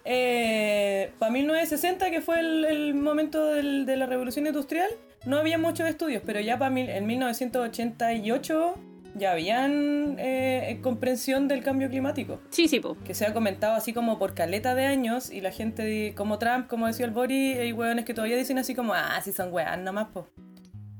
para 1.18 1.32
1960, 1.32 2.10
que 2.10 2.20
fue 2.20 2.40
el, 2.40 2.64
el 2.64 2.94
momento 2.94 3.44
del- 3.46 3.86
de 3.86 3.96
la 3.96 4.06
revolución 4.06 4.46
industrial, 4.46 4.90
no 5.26 5.38
había 5.38 5.58
muchos 5.58 5.88
estudios, 5.88 6.22
pero 6.24 6.40
ya 6.40 6.58
para 6.58 6.78
en 6.78 7.06
1988 7.06 8.74
ya 9.16 9.32
habían 9.32 10.16
eh, 10.18 10.78
comprensión 10.82 11.48
del 11.48 11.62
cambio 11.62 11.88
climático. 11.88 12.40
Sí, 12.50 12.68
sí, 12.68 12.80
po. 12.80 12.96
Que 13.04 13.14
se 13.14 13.26
ha 13.26 13.32
comentado 13.32 13.74
así 13.74 13.92
como 13.92 14.18
por 14.18 14.34
caleta 14.34 14.74
de 14.74 14.86
años 14.86 15.30
y 15.30 15.40
la 15.40 15.50
gente 15.50 16.14
como 16.16 16.38
Trump, 16.38 16.66
como 16.66 16.86
decía 16.86 17.06
el 17.06 17.12
Boris, 17.12 17.58
hay 17.58 17.72
hueones 17.72 18.04
que 18.04 18.14
todavía 18.14 18.36
dicen 18.36 18.58
así 18.58 18.74
como, 18.74 18.94
ah, 18.94 19.20
si 19.22 19.32
son 19.32 19.52
weas 19.52 19.78
nomás, 19.78 20.08
po. 20.08 20.28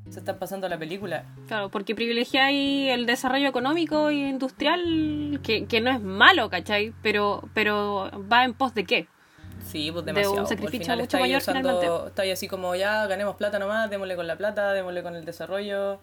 Se 0.09 0.21
están 0.21 0.39
pasando 0.39 0.69
la 0.69 0.79
película. 0.79 1.25
Claro, 1.49 1.69
porque 1.69 1.95
privilegiáis 1.95 2.91
el 2.93 3.07
desarrollo 3.07 3.49
económico 3.49 4.09
e 4.09 4.29
industrial, 4.29 5.41
que, 5.43 5.67
que 5.67 5.81
no 5.81 5.91
es 5.91 6.01
malo, 6.01 6.49
¿cachai? 6.49 6.95
Pero, 7.03 7.49
pero 7.55 8.11
va 8.31 8.45
en 8.45 8.55
pos 8.55 8.73
de 8.73 8.85
qué. 8.85 9.09
Sí, 9.71 9.91
pues 9.91 10.05
De 10.05 10.13
un 10.13 10.17
demasiado. 10.17 10.41
Al 10.41 10.47
sacrificio 10.47 10.81
final 10.81 10.99
mucho 11.01 11.19
mayor, 11.19 11.41
usando- 11.43 11.81
finalmente. 11.81 12.09
estáis 12.09 12.33
así 12.33 12.49
como 12.49 12.75
ya 12.75 13.07
ganemos 13.07 13.37
plata 13.37 13.59
nomás, 13.59 13.91
démosle 13.91 14.17
con 14.17 14.27
la 14.27 14.37
plata, 14.37 14.73
démosle 14.73 15.03
con 15.03 15.15
el 15.17 15.25
desarrollo. 15.25 16.01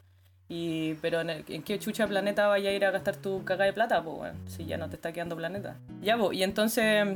Y, 0.50 0.96
pero 0.96 1.22
en, 1.22 1.30
el- 1.30 1.46
¿en 1.48 1.64
qué 1.64 1.80
chucha 1.80 2.06
planeta 2.06 2.48
vaya 2.48 2.70
a 2.70 2.74
ir 2.74 2.86
a 2.86 2.92
gastar 2.92 3.16
tu 3.16 3.44
caga 3.46 3.66
de 3.66 3.74
plata? 3.74 4.04
Pues 4.04 4.16
bueno, 4.18 4.36
si 4.48 4.66
ya 4.66 4.78
no 4.78 4.90
te 4.90 4.96
está 4.96 5.12
quedando 5.14 5.36
planeta. 5.38 5.78
Ya, 6.02 6.18
pues, 6.18 6.38
y 6.38 6.44
entonces 6.44 7.08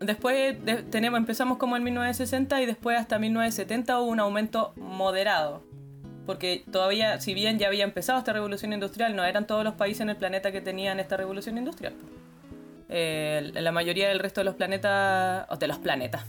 después 0.00 0.64
de- 0.64 0.82
tenemos, 0.84 1.18
empezamos 1.18 1.58
como 1.58 1.76
en 1.76 1.82
1960 1.82 2.62
y 2.62 2.66
después 2.66 2.98
hasta 2.98 3.18
1970 3.18 3.98
hubo 4.00 4.10
un 4.10 4.20
aumento 4.20 4.72
moderado. 4.76 5.62
Porque 6.26 6.64
todavía, 6.72 7.20
si 7.20 7.34
bien 7.34 7.58
ya 7.58 7.68
había 7.68 7.84
empezado 7.84 8.18
esta 8.18 8.32
revolución 8.32 8.72
industrial, 8.72 9.14
no 9.14 9.24
eran 9.24 9.46
todos 9.46 9.62
los 9.64 9.74
países 9.74 10.00
en 10.02 10.10
el 10.10 10.16
planeta 10.16 10.50
que 10.52 10.60
tenían 10.60 10.98
esta 11.00 11.16
revolución 11.16 11.56
industrial. 11.58 11.92
Eh, 12.88 13.50
la 13.54 13.72
mayoría 13.72 14.08
del 14.08 14.18
resto 14.20 14.40
de 14.40 14.44
los 14.44 14.54
planetas, 14.54 15.46
o 15.50 15.56
de 15.56 15.66
los 15.66 15.78
planetas, 15.78 16.24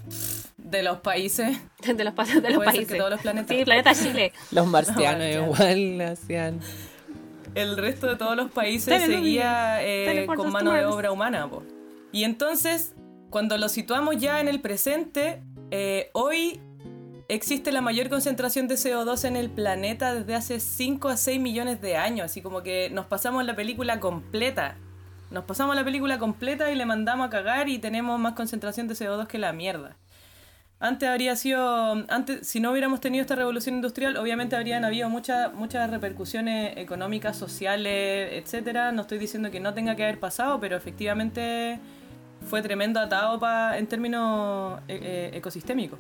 de 0.57 0.81
los 0.83 0.97
países, 0.99 1.57
De 1.85 2.03
los, 2.03 2.13
pa- 2.13 2.25
de 2.25 2.49
los 2.49 2.63
países. 2.63 2.87
que 2.87 2.95
todos 2.97 3.11
los 3.11 3.21
planetas. 3.21 3.55
Sí, 3.55 3.63
planeta 3.63 3.93
Chile. 3.93 4.33
Los 4.51 4.65
marcianos 4.67 5.19
marcianos. 5.19 5.57
igual 5.59 6.01
hacían. 6.01 6.59
el 7.55 7.77
resto 7.77 8.07
de 8.07 8.15
todos 8.15 8.35
los 8.35 8.51
países 8.51 9.03
seguía 9.03 9.83
eh, 9.83 10.25
con 10.35 10.51
mano 10.51 10.73
de 10.73 10.85
obra 10.85 11.11
humana. 11.11 11.47
po. 11.49 11.63
Y 12.11 12.23
entonces, 12.23 12.93
cuando 13.29 13.57
lo 13.57 13.69
situamos 13.69 14.17
ya 14.17 14.39
en 14.41 14.47
el 14.47 14.59
presente, 14.59 15.41
eh, 15.71 16.09
hoy 16.13 16.59
existe 17.29 17.71
la 17.71 17.81
mayor 17.81 18.09
concentración 18.09 18.67
de 18.67 18.75
CO2 18.75 19.25
en 19.25 19.35
el 19.35 19.49
planeta 19.49 20.15
desde 20.15 20.33
hace 20.35 20.59
5 20.59 21.09
a 21.09 21.17
6 21.17 21.39
millones 21.39 21.82
de 21.82 21.97
años. 21.97 22.25
Así 22.25 22.41
como 22.41 22.63
que 22.63 22.89
nos 22.89 23.05
pasamos 23.05 23.45
la 23.45 23.55
película 23.55 23.99
completa. 23.99 24.77
Nos 25.29 25.43
pasamos 25.43 25.75
la 25.75 25.83
película 25.83 26.17
completa 26.19 26.71
y 26.71 26.75
le 26.75 26.85
mandamos 26.85 27.27
a 27.27 27.29
cagar 27.29 27.67
y 27.69 27.79
tenemos 27.79 28.19
más 28.19 28.33
concentración 28.33 28.87
de 28.87 28.93
CO2 28.95 29.27
que 29.27 29.37
la 29.37 29.51
mierda. 29.53 29.95
Antes 30.79 31.09
habría 31.09 31.35
sido, 31.35 31.93
antes, 32.07 32.47
si 32.47 32.59
no 32.59 32.71
hubiéramos 32.71 33.01
tenido 33.01 33.21
esta 33.23 33.35
revolución 33.35 33.75
industrial, 33.75 34.15
obviamente 34.17 34.55
habrían 34.55 34.85
habido 34.85 35.09
muchas 35.09 35.51
muchas 35.53 35.89
repercusiones 35.89 36.77
económicas, 36.77 37.35
sociales, 37.35 38.29
etcétera. 38.33 38.91
No 38.91 39.01
estoy 39.01 39.17
diciendo 39.17 39.49
que 39.49 39.59
no 39.59 39.73
tenga 39.73 39.95
que 39.95 40.03
haber 40.03 40.19
pasado, 40.19 40.59
pero 40.59 40.77
efectivamente 40.77 41.79
fue 42.47 42.61
tremendo 42.61 42.99
atado 42.99 43.39
pa- 43.39 43.77
en 43.77 43.87
términos 43.87 44.79
eh, 44.87 44.99
eh, 45.01 45.31
ecosistémicos. 45.33 45.97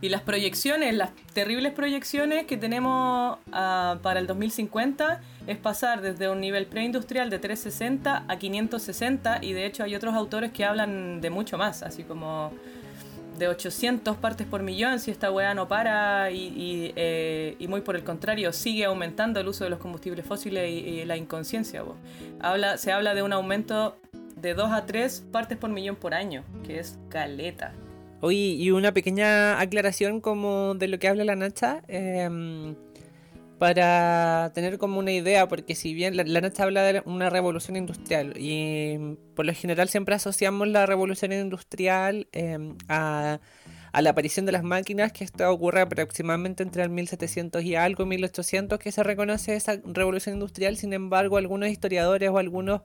Y 0.00 0.08
las 0.08 0.22
proyecciones, 0.22 0.94
las 0.94 1.10
terribles 1.32 1.72
proyecciones 1.72 2.46
que 2.46 2.56
tenemos 2.56 3.38
ah, 3.52 3.98
para 4.02 4.20
el 4.20 4.26
2050 4.26 5.20
es 5.46 5.56
pasar 5.58 6.00
desde 6.00 6.28
un 6.28 6.40
nivel 6.40 6.66
preindustrial 6.66 7.30
de 7.30 7.38
360 7.38 8.24
a 8.28 8.38
560 8.38 9.38
y 9.42 9.52
de 9.52 9.66
hecho 9.66 9.84
hay 9.84 9.94
otros 9.94 10.14
autores 10.14 10.52
que 10.52 10.64
hablan 10.64 11.20
de 11.20 11.30
mucho 11.30 11.58
más, 11.58 11.82
así 11.82 12.02
como 12.02 12.52
de 13.38 13.48
800 13.48 14.16
partes 14.16 14.46
por 14.46 14.62
millón 14.62 15.00
si 15.00 15.10
esta 15.10 15.30
weá 15.30 15.54
no 15.54 15.66
para 15.66 16.30
y, 16.30 16.92
eh, 16.94 17.56
y 17.58 17.66
muy 17.66 17.80
por 17.80 17.96
el 17.96 18.04
contrario 18.04 18.52
sigue 18.52 18.84
aumentando 18.84 19.40
el 19.40 19.48
uso 19.48 19.64
de 19.64 19.70
los 19.70 19.80
combustibles 19.80 20.24
fósiles 20.24 20.70
y, 20.70 21.04
la 21.04 21.16
inconsciencia. 21.16 21.82
Habla, 22.40 22.78
se 22.78 22.92
habla 22.92 23.14
de 23.14 23.22
un 23.22 23.32
aumento 23.32 23.98
de 24.36 24.54
2 24.54 24.72
a 24.72 24.86
3 24.86 25.24
partes 25.32 25.58
por 25.58 25.70
millón 25.70 25.96
por 25.96 26.14
año, 26.14 26.44
que 26.64 26.78
es 26.78 26.98
caleta. 27.08 27.72
Oye, 28.24 28.38
y 28.38 28.70
una 28.70 28.94
pequeña 28.94 29.60
aclaración 29.60 30.22
como 30.22 30.74
de 30.74 30.88
lo 30.88 30.98
que 30.98 31.08
habla 31.08 31.24
la 31.24 31.36
Nacha, 31.36 31.82
em, 31.88 32.74
para 33.58 34.50
tener 34.54 34.78
como 34.78 34.98
una 34.98 35.12
idea, 35.12 35.46
porque 35.46 35.74
si 35.74 35.92
bien 35.92 36.16
la, 36.16 36.24
la 36.24 36.40
Nacha 36.40 36.62
habla 36.62 36.82
de 36.84 37.02
una 37.04 37.28
revolución 37.28 37.76
industrial 37.76 38.32
y 38.38 39.18
por 39.36 39.44
lo 39.44 39.52
general 39.52 39.90
siempre 39.90 40.14
asociamos 40.14 40.68
la 40.68 40.86
revolución 40.86 41.32
industrial 41.34 42.26
em, 42.32 42.78
a, 42.88 43.40
a 43.94 44.02
la 44.02 44.10
aparición 44.10 44.44
de 44.44 44.52
las 44.52 44.62
máquinas, 44.64 45.12
que 45.12 45.24
esto 45.24 45.48
ocurre 45.50 45.80
aproximadamente 45.80 46.62
entre 46.62 46.82
el 46.82 46.90
1700 46.90 47.62
y 47.62 47.76
algo, 47.76 48.04
1800, 48.06 48.78
que 48.78 48.90
se 48.92 49.02
reconoce 49.02 49.54
esa 49.54 49.76
revolución 49.84 50.34
industrial, 50.34 50.76
sin 50.76 50.92
embargo 50.92 51.36
algunos 51.36 51.68
historiadores 51.70 52.28
o 52.30 52.38
algunos 52.38 52.82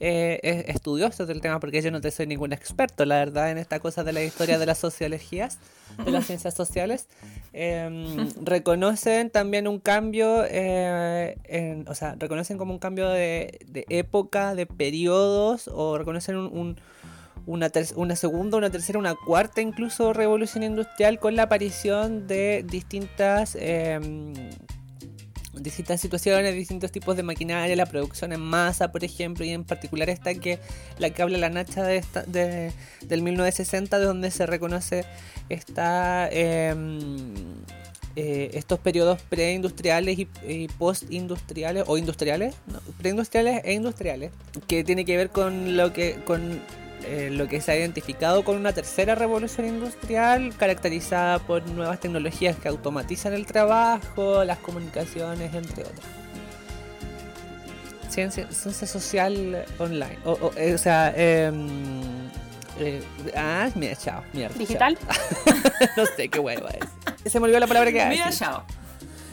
eh, 0.00 0.40
es- 0.42 0.68
estudiosos 0.74 1.26
del 1.28 1.40
tema, 1.40 1.60
porque 1.60 1.82
yo 1.82 1.90
no 1.90 2.00
te 2.00 2.10
soy 2.10 2.26
ningún 2.26 2.52
experto, 2.52 3.04
la 3.04 3.16
verdad, 3.16 3.50
en 3.50 3.58
esta 3.58 3.78
cosa 3.80 4.02
de 4.04 4.12
la 4.12 4.22
historia 4.22 4.58
de 4.58 4.66
las 4.66 4.78
sociologías, 4.78 5.58
de 6.04 6.10
las 6.10 6.26
ciencias 6.26 6.54
sociales, 6.54 7.06
em, 7.52 8.28
reconocen 8.42 9.30
también 9.30 9.68
un 9.68 9.78
cambio, 9.78 10.44
eh, 10.48 11.36
en- 11.44 11.86
o 11.88 11.94
sea, 11.94 12.14
reconocen 12.18 12.56
como 12.58 12.72
un 12.72 12.78
cambio 12.78 13.08
de, 13.08 13.58
de 13.66 13.84
época, 13.90 14.54
de 14.54 14.66
periodos, 14.66 15.68
o 15.68 15.98
reconocen 15.98 16.36
un- 16.36 16.56
un, 16.56 16.76
una, 17.46 17.70
una 17.96 18.16
segunda, 18.16 18.56
una 18.58 18.70
tercera, 18.70 18.98
una 18.98 19.14
cuarta 19.14 19.60
incluso 19.60 20.12
revolución 20.12 20.62
industrial 20.62 21.18
con 21.18 21.36
la 21.36 21.44
aparición 21.44 22.26
de 22.26 22.64
distintas 22.66 23.56
em, 23.58 24.32
distintas 25.54 26.00
situaciones, 26.00 26.54
distintos 26.54 26.90
tipos 26.92 27.16
de 27.16 27.22
maquinaria, 27.22 27.76
la 27.76 27.86
producción 27.86 28.32
en 28.32 28.40
masa, 28.40 28.90
por 28.90 29.04
ejemplo, 29.04 29.44
y 29.44 29.50
en 29.50 29.64
particular 29.64 30.08
esta 30.08 30.34
que 30.34 30.58
la 30.98 31.10
que 31.10 31.22
habla 31.22 31.38
la 31.38 31.50
Nacha 31.50 31.82
de 31.84 31.96
esta, 31.96 32.22
de, 32.22 32.72
del 33.02 33.22
1960, 33.22 33.98
de 33.98 34.04
donde 34.04 34.30
se 34.30 34.46
reconoce 34.46 35.04
esta, 35.48 36.28
em, 36.30 37.34
eh, 38.16 38.50
estos 38.54 38.78
periodos 38.78 39.20
preindustriales 39.22 40.18
y, 40.18 40.28
y 40.46 40.68
postindustriales, 40.68 41.84
o 41.86 41.98
industriales, 41.98 42.54
no, 42.66 42.80
preindustriales 42.98 43.62
e 43.64 43.74
industriales, 43.74 44.30
que 44.66 44.84
tiene 44.84 45.04
que 45.04 45.16
ver 45.16 45.30
con 45.30 45.76
lo 45.76 45.92
que 45.92 46.16
con 46.24 46.60
eh, 47.04 47.30
lo 47.30 47.48
que 47.48 47.60
se 47.60 47.72
ha 47.72 47.76
identificado 47.76 48.44
con 48.44 48.56
una 48.56 48.72
tercera 48.72 49.14
revolución 49.14 49.66
industrial 49.66 50.54
caracterizada 50.56 51.38
por 51.38 51.66
nuevas 51.68 52.00
tecnologías 52.00 52.56
que 52.56 52.68
automatizan 52.68 53.32
el 53.32 53.46
trabajo, 53.46 54.44
las 54.44 54.58
comunicaciones, 54.58 55.54
entre 55.54 55.84
otras. 55.84 56.06
Ciencia, 58.08 58.46
ciencia 58.50 58.86
social 58.86 59.64
online. 59.78 60.18
O, 60.24 60.32
o, 60.32 60.52
eh, 60.56 60.74
o 60.74 60.78
sea, 60.78 61.12
em, 61.16 61.70
eh, 62.78 63.02
ah, 63.36 63.70
mira, 63.74 63.96
chao, 63.96 64.22
mierda. 64.32 64.56
Digital. 64.58 64.98
chao. 64.98 65.54
no 65.96 66.06
sé 66.06 66.28
qué 66.28 66.38
huevo 66.38 66.68
es. 66.68 67.30
Se 67.32 67.40
me 67.40 67.44
olvidó 67.44 67.60
la 67.60 67.66
palabra 67.66 67.90
que 67.90 68.02
a 68.02 68.08
Mira, 68.08 68.30
chao. 68.30 68.64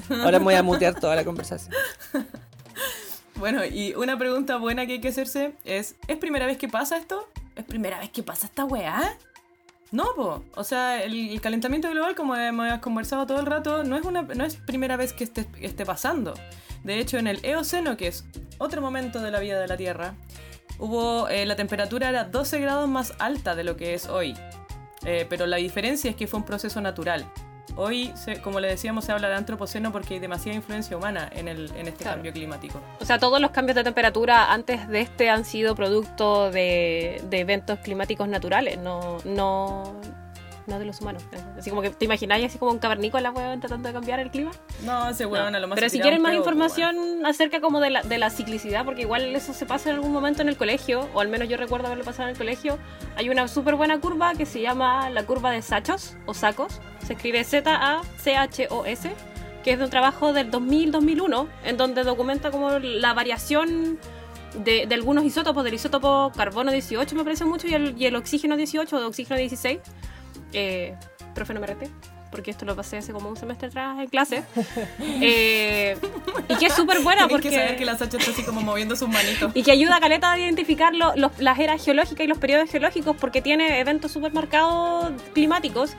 Ahora 0.10 0.40
me 0.40 0.46
voy 0.46 0.56
a 0.56 0.64
mutear 0.64 1.00
toda 1.00 1.16
la 1.16 1.24
conversación. 1.24 1.76
Bueno, 3.40 3.64
y 3.64 3.94
una 3.96 4.18
pregunta 4.18 4.58
buena 4.58 4.86
que 4.86 4.94
hay 4.94 5.00
que 5.00 5.08
hacerse 5.08 5.54
es, 5.64 5.96
¿es 6.10 6.18
primera 6.18 6.46
vez 6.46 6.58
que 6.58 6.68
pasa 6.68 6.98
esto? 6.98 7.26
¿Es 7.60 7.66
primera 7.66 8.00
vez 8.00 8.10
que 8.10 8.24
pasa 8.24 8.48
esta 8.48 8.64
weá? 8.64 9.18
No, 9.92 10.06
po. 10.16 10.44
O 10.56 10.64
sea, 10.64 11.04
el, 11.04 11.42
calentamiento 11.42 11.90
global, 11.90 12.16
como 12.16 12.36
hemos 12.36 12.80
conversado 12.80 13.26
todo 13.26 13.40
el 13.40 13.46
rato, 13.46 13.84
no 13.84 13.98
es, 13.98 14.06
una, 14.06 14.22
no 14.22 14.46
es 14.46 14.56
primera 14.56 14.96
vez 14.96 15.14
que 15.14 15.26
esté, 15.26 15.46
esté 15.60 15.86
pasando. 15.86 16.34
De 16.84 17.00
hecho, 17.00 17.18
en 17.18 17.28
el 17.28 17.44
Eoceno, 17.44 17.98
que 17.98 18.08
es 18.08 18.24
otro 18.60 18.82
momento 18.82 19.20
de 19.20 19.32
la 19.32 19.40
vida 19.40 19.60
de 19.60 19.68
la 19.68 19.76
Tierra, 19.76 20.16
hubo 20.78 21.28
eh, 21.28 21.46
la 21.46 21.58
temperatura 21.58 22.08
era 22.08 22.24
12 22.24 22.62
grados 22.62 22.88
más 22.88 23.14
alta 23.20 23.56
de 23.56 23.66
lo 23.66 23.76
que 23.76 23.94
es 23.94 24.08
hoy. 24.08 24.36
Eh, 25.06 25.26
pero 25.30 25.46
la 25.46 25.58
diferencia 25.58 26.10
es 26.10 26.16
que 26.16 26.28
fue 26.28 26.40
un 26.40 26.46
proceso 26.46 26.80
natural. 26.80 27.30
Hoy, 27.76 28.12
se- 28.16 28.42
como 28.42 28.60
le 28.60 28.68
decíamos, 28.68 29.06
se 29.06 29.12
habla 29.12 29.30
de 29.30 29.36
antropoceno 29.36 29.92
porque 29.92 30.16
hay 30.16 30.20
demasiada 30.20 30.56
influencia 30.56 30.98
humana 30.98 31.30
en, 31.34 31.48
el, 31.48 31.72
en 31.76 31.88
este 31.88 32.04
Claro. 32.04 32.18
cambio 32.18 32.34
climático. 32.34 32.82
O 33.00 33.06
sea, 33.06 33.20
todos 33.20 33.40
los 33.42 33.52
cambios 33.52 33.76
de 33.76 33.84
temperatura 33.84 34.52
antes 34.54 34.88
de 34.88 35.02
este 35.02 35.30
han 35.30 35.46
sido 35.46 35.76
producto 35.76 36.52
de, 36.52 37.22
de 37.30 37.40
eventos 37.40 37.80
climáticos 37.80 38.28
naturales, 38.28 38.78
no, 38.80 39.18
no, 39.26 39.94
no 40.70 40.80
de 40.80 40.86
los 40.86 41.02
humanos. 41.02 41.24
Así 41.58 41.70
como 41.70 41.82
que 41.82 41.90
te 41.90 42.06
imagináis 42.06 42.46
así 42.46 42.58
como 42.58 42.72
un 42.72 42.80
cavernícola, 42.80 43.32
weón, 43.32 43.60
tratando 43.60 43.88
de 43.90 43.94
cambiar 43.94 44.20
el 44.20 44.32
clima. 44.32 44.52
No, 44.86 45.10
ese 45.10 45.26
weón 45.26 45.52
No. 45.52 45.58
a 45.58 45.60
lo 45.60 45.68
más 45.68 45.76
Pero 45.76 45.90
si 45.90 46.00
quieren 46.00 46.22
más 46.22 46.32
pues, 46.32 46.40
información 46.40 47.26
acerca 47.26 47.60
como 47.60 47.80
de 47.80 47.90
la, 47.90 48.04
de 48.04 48.18
la 48.18 48.30
ciclicidad, 48.30 48.86
porque 48.86 49.02
igual 49.02 49.36
eso 49.36 49.54
se 49.54 49.66
pasa 49.66 49.90
en 49.90 49.96
algún 49.96 50.12
momento 50.14 50.42
en 50.42 50.50
el 50.50 50.56
colegio, 50.58 51.10
o 51.14 51.20
al 51.20 51.28
menos 51.28 51.50
yo 51.50 51.58
recuerdo 51.58 51.88
haberlo 51.88 52.06
pasado 52.06 52.30
en 52.30 52.34
el 52.34 52.38
colegio, 52.38 52.78
hay 53.16 53.30
una 53.30 53.48
súper 53.48 53.76
buena 53.76 54.00
curva 54.00 54.34
que 54.36 54.46
se 54.46 54.62
llama 54.62 55.10
la 55.10 55.26
curva 55.26 55.52
de 55.52 55.62
Sachos 55.62 56.16
o 56.26 56.34
Sacos, 56.34 56.80
se 57.06 57.14
escribe 57.14 57.44
Z-A-C-H-O-S, 57.44 59.12
que 59.64 59.72
es 59.74 59.78
de 59.80 59.84
un 59.84 59.90
trabajo 59.90 60.32
del 60.34 60.52
2000-2001, 60.52 61.48
en 61.66 61.78
donde 61.78 62.04
documenta 62.04 62.52
como 62.52 62.80
la 62.80 63.14
variación 63.14 64.00
de, 64.64 64.86
de 64.88 64.96
algunos 64.96 65.24
isótopos, 65.26 65.64
del 65.64 65.74
isótopo 65.76 66.32
carbono 66.36 66.72
18 66.72 67.16
me 67.16 67.24
parece 67.24 67.46
mucho, 67.46 67.68
y 67.68 67.74
el, 67.74 67.96
y 68.02 68.06
el 68.06 68.16
oxígeno 68.16 68.56
18 68.58 68.96
o 68.96 69.00
de 69.00 69.06
oxígeno 69.06 69.38
16. 69.38 69.80
Eh, 70.54 70.96
profe, 71.36 71.54
no 71.54 71.60
me 71.60 71.68
rete, 71.68 71.90
porque 72.32 72.52
esto 72.52 72.66
lo 72.66 72.76
pasé 72.76 72.98
hace 72.98 73.12
como 73.14 73.30
un 73.30 73.38
semestre 73.38 73.68
atrás 73.70 74.00
en 74.00 74.08
clase. 74.08 74.44
Eh, 75.22 75.98
y 76.50 76.56
que 76.56 76.66
es 76.68 76.74
súper 76.74 77.00
buena 77.02 77.28
porque... 77.28 77.50
que 77.50 77.56
saber 77.56 77.76
que 77.78 77.86
la 77.86 77.98
Sacha 77.98 78.18
está 78.18 78.32
así 78.32 78.44
como 78.44 78.62
moviendo 78.62 78.96
sus 78.96 79.08
manitos. 79.10 79.52
Y 79.56 79.64
que 79.64 79.72
ayuda 79.72 79.98
a 79.98 80.00
Caleta 80.00 80.32
a 80.32 80.38
identificar 80.40 80.94
lo- 80.96 81.16
los- 81.16 81.38
las 81.40 81.60
eras 81.60 81.84
geológicas 81.84 82.26
y 82.26 82.28
los 82.28 82.38
periodos 82.38 82.70
geológicos 82.70 83.16
porque 83.18 83.42
tiene 83.42 83.80
eventos 83.80 84.12
súper 84.12 84.34
marcados 84.34 85.12
climáticos 85.34 85.92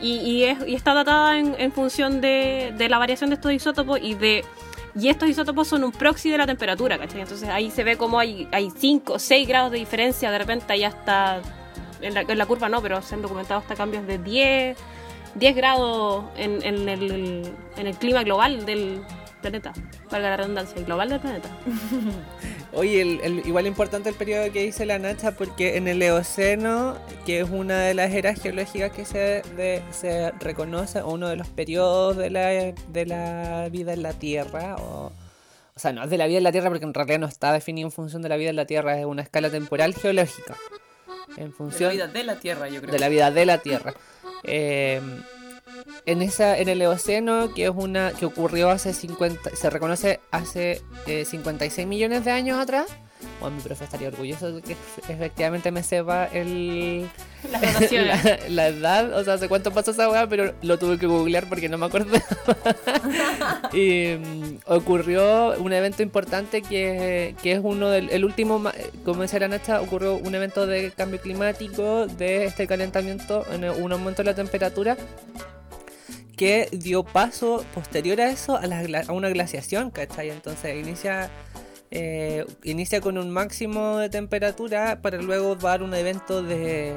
y, 0.00 0.14
y 0.20 0.44
es- 0.44 0.58
y 0.66 0.74
está 0.74 0.94
datada 0.94 1.38
en, 1.38 1.54
en 1.58 1.72
función 1.72 2.20
de, 2.20 2.72
de 2.76 2.88
la 2.88 2.98
variación 2.98 3.30
de 3.30 3.34
estos 3.34 3.52
isótopos 3.52 3.98
y 4.02 4.14
de 4.14 4.44
y 4.94 5.08
estos 5.08 5.28
isótopos 5.28 5.68
son 5.68 5.84
un 5.84 5.92
proxy 5.92 6.30
de 6.30 6.38
la 6.38 6.46
temperatura, 6.46 6.98
¿cachai? 6.98 7.20
Entonces 7.20 7.48
ahí 7.48 7.70
se 7.70 7.84
ve 7.84 7.96
como 7.96 8.18
hay, 8.18 8.48
hay 8.50 8.70
5 8.76 9.12
o 9.14 9.18
6 9.20 9.46
grados 9.46 9.70
de 9.70 9.78
diferencia, 9.78 10.32
de 10.32 10.38
repente 10.38 10.72
ahí 10.72 10.82
hasta, 10.82 11.40
en 12.02 12.14
la, 12.14 12.20
en 12.22 12.38
la 12.38 12.46
curva 12.46 12.68
no, 12.68 12.80
pero 12.82 13.00
se 13.02 13.14
han 13.14 13.22
documentado 13.22 13.60
hasta 13.60 13.74
cambios 13.74 14.06
de 14.06 14.18
10, 14.18 14.76
10 15.34 15.56
grados 15.56 16.24
en, 16.36 16.62
en 16.62 16.88
el, 16.88 17.52
en 17.76 17.86
el 17.86 17.96
clima 17.96 18.22
global 18.24 18.64
del 18.66 19.00
planeta, 19.40 19.72
valga 20.10 20.30
la 20.30 20.36
redundancia, 20.36 20.82
global 20.82 21.08
del 21.08 21.20
planeta. 21.20 21.48
Oye, 22.72 23.00
el, 23.02 23.20
el- 23.22 23.46
igual 23.46 23.66
importante 23.66 24.08
el 24.08 24.14
periodo 24.14 24.52
que 24.52 24.62
dice 24.62 24.86
la 24.86 24.98
Nacha, 24.98 25.32
porque 25.32 25.76
en 25.76 25.88
el 25.88 26.00
Eoceno, 26.02 26.96
que 27.26 27.40
es 27.40 27.50
una 27.50 27.80
de 27.80 27.94
las 27.94 28.12
eras 28.12 28.40
geológicas 28.40 28.92
que 28.92 29.04
se, 29.04 29.42
de- 29.56 29.82
se 29.90 30.30
reconoce, 30.40 31.02
uno 31.02 31.28
de 31.28 31.36
los 31.36 31.48
periodos 31.48 32.16
de 32.16 32.30
la, 32.30 32.48
de 32.50 33.06
la 33.06 33.68
vida 33.70 33.92
en 33.94 34.02
la 34.02 34.12
Tierra, 34.12 34.76
o, 34.76 35.06
o 35.74 35.78
sea, 35.80 35.92
no 35.92 36.04
es 36.04 36.10
de 36.10 36.18
la 36.18 36.26
vida 36.26 36.38
en 36.38 36.44
la 36.44 36.52
Tierra 36.52 36.68
porque 36.68 36.84
en 36.84 36.94
realidad 36.94 37.18
no 37.18 37.26
está 37.26 37.52
definido 37.52 37.88
en 37.88 37.92
función 37.92 38.22
de 38.22 38.28
la 38.28 38.36
vida 38.36 38.50
en 38.50 38.56
la 38.56 38.66
Tierra, 38.66 38.98
es 38.98 39.06
una 39.06 39.22
escala 39.22 39.50
temporal 39.50 39.94
geológica. 39.94 40.54
En 41.36 41.36
De 41.36 41.44
la 41.44 41.52
función 41.52 41.92
vida 41.92 42.06
de 42.08 42.24
la 42.24 42.36
Tierra, 42.36 42.68
yo 42.68 42.80
creo. 42.80 42.92
de 42.92 42.98
la 42.98 43.08
vida 43.08 43.30
de 43.30 43.46
la 43.46 43.58
Tierra. 43.58 43.94
Eh, 44.42 45.00
en 46.06 46.22
esa 46.22 46.58
en 46.58 46.68
el 46.68 46.82
Eoceno, 46.82 47.52
que 47.54 47.64
es 47.64 47.72
una 47.74 48.12
que 48.12 48.26
ocurrió 48.26 48.70
hace 48.70 48.92
50, 48.92 49.54
se 49.54 49.70
reconoce 49.70 50.20
hace 50.30 50.82
eh, 51.06 51.24
56 51.24 51.86
millones 51.86 52.24
de 52.24 52.30
años 52.30 52.58
atrás. 52.58 52.86
Bueno, 53.40 53.56
mi 53.56 53.62
profe 53.62 53.84
estaría 53.84 54.08
orgulloso 54.08 54.52
de 54.52 54.62
que 54.62 54.76
efectivamente 55.08 55.70
me 55.70 55.82
sepa 55.82 56.26
el, 56.26 57.08
Las 57.50 57.92
la, 57.92 58.38
la 58.48 58.68
edad, 58.68 59.18
o 59.18 59.24
sea, 59.24 59.34
hace 59.34 59.48
cuánto 59.48 59.70
pasó 59.72 59.92
esa 59.92 60.08
weá, 60.10 60.26
pero 60.26 60.54
lo 60.62 60.78
tuve 60.78 60.98
que 60.98 61.06
googlear 61.06 61.48
porque 61.48 61.68
no 61.68 61.78
me 61.78 61.86
acuerdo. 61.86 62.18
y 63.72 64.16
mm, 64.18 64.58
ocurrió 64.66 65.56
un 65.58 65.72
evento 65.72 66.02
importante 66.02 66.62
que, 66.62 67.34
que 67.42 67.52
es 67.52 67.60
uno 67.62 67.88
del 67.88 68.10
el 68.10 68.24
último, 68.24 68.62
como 69.04 69.22
decía 69.22 69.40
la 69.40 69.48
Nacha, 69.48 69.80
ocurrió 69.80 70.16
un 70.16 70.34
evento 70.34 70.66
de 70.66 70.90
cambio 70.90 71.20
climático, 71.20 72.06
de 72.06 72.44
este 72.44 72.66
calentamiento, 72.66 73.44
en 73.52 73.64
un 73.64 73.92
aumento 73.92 74.22
de 74.22 74.30
la 74.30 74.34
temperatura 74.34 74.96
que 76.40 76.68
dio 76.72 77.02
paso 77.02 77.66
posterior 77.74 78.18
a 78.18 78.30
eso 78.30 78.56
a, 78.56 78.66
la 78.66 79.04
a 79.06 79.12
una 79.12 79.28
glaciación, 79.28 79.90
¿cachai? 79.90 80.30
Entonces 80.30 80.74
inicia, 80.74 81.28
eh, 81.90 82.44
inicia 82.64 83.00
con 83.00 83.18
un 83.18 83.30
máximo 83.30 83.98
de 83.98 84.08
temperatura 84.08 85.00
para 85.02 85.18
luego 85.20 85.56
dar 85.56 85.82
un 85.82 85.92
evento 85.94 86.42
de 86.42 86.94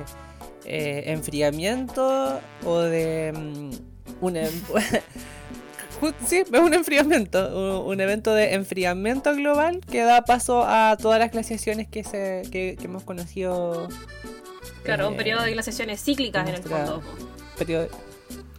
eh, 0.66 1.04
enfriamiento 1.08 2.40
o 2.66 2.80
de 2.80 3.34
mm, 3.36 3.72
un 4.26 4.38
em- 4.38 4.52
Sí, 6.28 6.40
es 6.40 6.60
un 6.60 6.74
enfriamiento, 6.74 7.82
un, 7.86 8.02
evento 8.02 8.34
de 8.34 8.56
enfriamiento 8.56 9.34
global 9.36 9.80
que 9.90 10.02
da 10.02 10.24
paso 10.24 10.64
a 10.68 10.98
todas 11.02 11.18
las 11.18 11.32
glaciaciones 11.32 11.88
que, 11.88 12.04
se, 12.04 12.42
que, 12.52 12.76
que 12.78 12.86
hemos 12.86 13.04
conocido. 13.04 13.88
Claro, 14.84 15.08
un 15.08 15.14
eh, 15.14 15.18
periodo 15.18 15.44
de 15.44 15.54
glaciaciones 15.54 16.04
cíclicas 16.04 16.44
en 16.50 16.56
el 16.56 16.62
nuestra- 16.62 16.86
fondo. 16.88 17.04
periodo- 17.58 17.88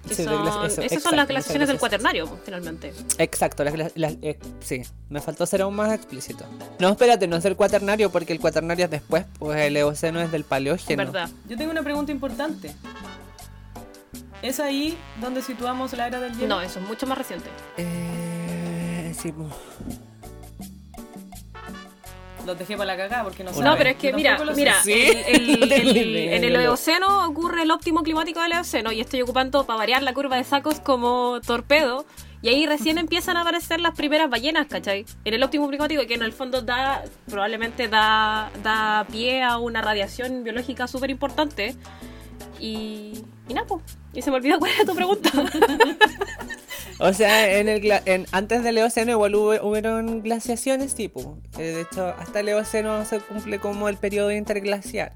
Que 0.09 0.14
sí, 0.14 0.23
de 0.23 0.29
son- 0.29 0.45
glaci- 0.45 0.67
eso, 0.67 0.83
esas 0.83 1.03
son 1.03 1.17
las 1.17 1.25
exacto, 1.25 1.27
glaciaciones 1.29 1.69
del 1.69 1.79
cuaternario, 1.79 2.38
finalmente. 2.45 2.93
Exacto, 3.19 3.64
las, 3.64 3.75
las- 3.97 4.17
eh, 4.23 4.38
sí, 4.61 4.83
me 5.09 5.21
faltó 5.21 5.47
ser 5.47 5.62
aún 5.62 5.75
más 5.75 5.93
explícito. 5.93 6.45
No, 6.79 6.90
espérate, 6.90 7.27
no 7.27 7.37
es 7.37 7.45
el 7.47 7.57
cuaternario 7.57 8.11
porque 8.11 8.33
el 8.35 8.40
cuaternario 8.40 8.85
es 8.85 8.90
después, 8.90 9.25
pues 9.38 9.59
el 9.61 9.77
Eoceno 9.77 10.21
es 10.21 10.31
del 10.31 10.45
Paleógeno. 10.45 11.05
¿Verdad? 11.05 11.31
Yo 11.49 11.57
tengo 11.57 11.71
una 11.71 11.83
pregunta 11.83 12.12
importante. 12.12 12.75
¿Es 14.43 14.61
ahí 14.61 14.99
donde 15.23 15.40
situamos 15.40 15.95
la 15.95 16.07
era 16.07 16.21
del 16.21 16.35
hielo? 16.35 16.49
No, 16.57 16.61
eso 16.61 16.79
es 16.81 16.87
mucho 16.87 17.07
más 17.07 17.17
reciente. 17.17 17.49
Eh, 17.79 19.14
sí, 19.19 19.33
pues. 19.33 19.49
Los 22.47 22.59
dejé 22.59 22.77
para 22.77 22.87
la 22.93 22.97
cagada 22.97 23.25
porque 23.25 23.43
no 23.45 23.53
sé. 23.55 23.63
No, 23.63 23.77
pero 23.77 23.91
es 23.91 23.97
que 23.97 24.13
mira, 24.13 24.39
mira, 24.55 24.83
Sí, 24.83 24.93
el- 24.93 25.63
el- 25.73 25.97
el- 25.97 26.17
en 26.17 26.45
el 26.45 26.57
Eoceno 26.57 27.27
ocurre 27.27 27.63
el 27.63 27.71
óptimo 27.71 28.03
climático 28.03 28.41
del 28.43 28.53
Eoceno 28.53 28.93
y 28.93 29.01
estoy 29.01 29.23
ocupando 29.23 29.65
para 29.67 29.79
variar 29.79 30.03
la 30.03 30.13
curva 30.13 30.37
de 30.37 30.45
sacos 30.45 30.81
como 30.81 31.41
torpedo 31.47 32.05
y 32.43 32.49
ahí 32.49 32.67
recién 32.67 32.99
empiezan 32.99 33.39
a 33.39 33.41
aparecer 33.41 33.81
las 33.81 33.95
primeras 33.95 34.29
ballenas, 34.29 34.67
¿cachai? 34.67 35.07
En 35.25 35.33
el 35.33 35.43
óptimo 35.43 35.67
climático 35.69 36.07
que 36.07 36.13
en 36.15 36.23
el 36.23 36.33
fondo 36.33 36.61
da, 36.61 37.03
probablemente 37.31 37.89
da, 37.89 38.51
da 38.63 39.07
pie 39.11 39.43
a 39.43 39.57
una 39.57 39.81
radiación 39.81 40.45
biológica 40.45 40.87
súper 40.87 41.09
importante 41.11 41.75
y, 42.64 43.24
y 43.48 43.55
nada, 43.55 43.66
pues, 43.66 43.83
y 44.12 44.22
se 44.22 44.31
me 44.31 44.37
olvidó 44.37 44.59
cuál 44.59 44.72
era 44.72 44.85
tu 44.85 44.94
pregunta. 44.94 45.31
O 47.00 47.12
sea, 47.12 47.59
en 47.59 47.68
el 47.68 47.83
en, 48.07 48.24
antes 48.31 48.62
del 48.62 48.79
Eoceno 48.79 49.11
igual 49.11 49.35
hubo, 49.35 49.50
hubieron 49.68 50.22
glaciaciones, 50.22 50.94
tipo. 50.94 51.38
Eh, 51.59 51.62
de 51.62 51.81
hecho, 51.81 52.07
hasta 52.20 52.38
el 52.40 52.48
Eoceno 52.48 53.05
se 53.05 53.18
cumple 53.18 53.59
como 53.59 53.88
el 53.88 53.96
periodo 53.96 54.31
interglacial. 54.31 55.11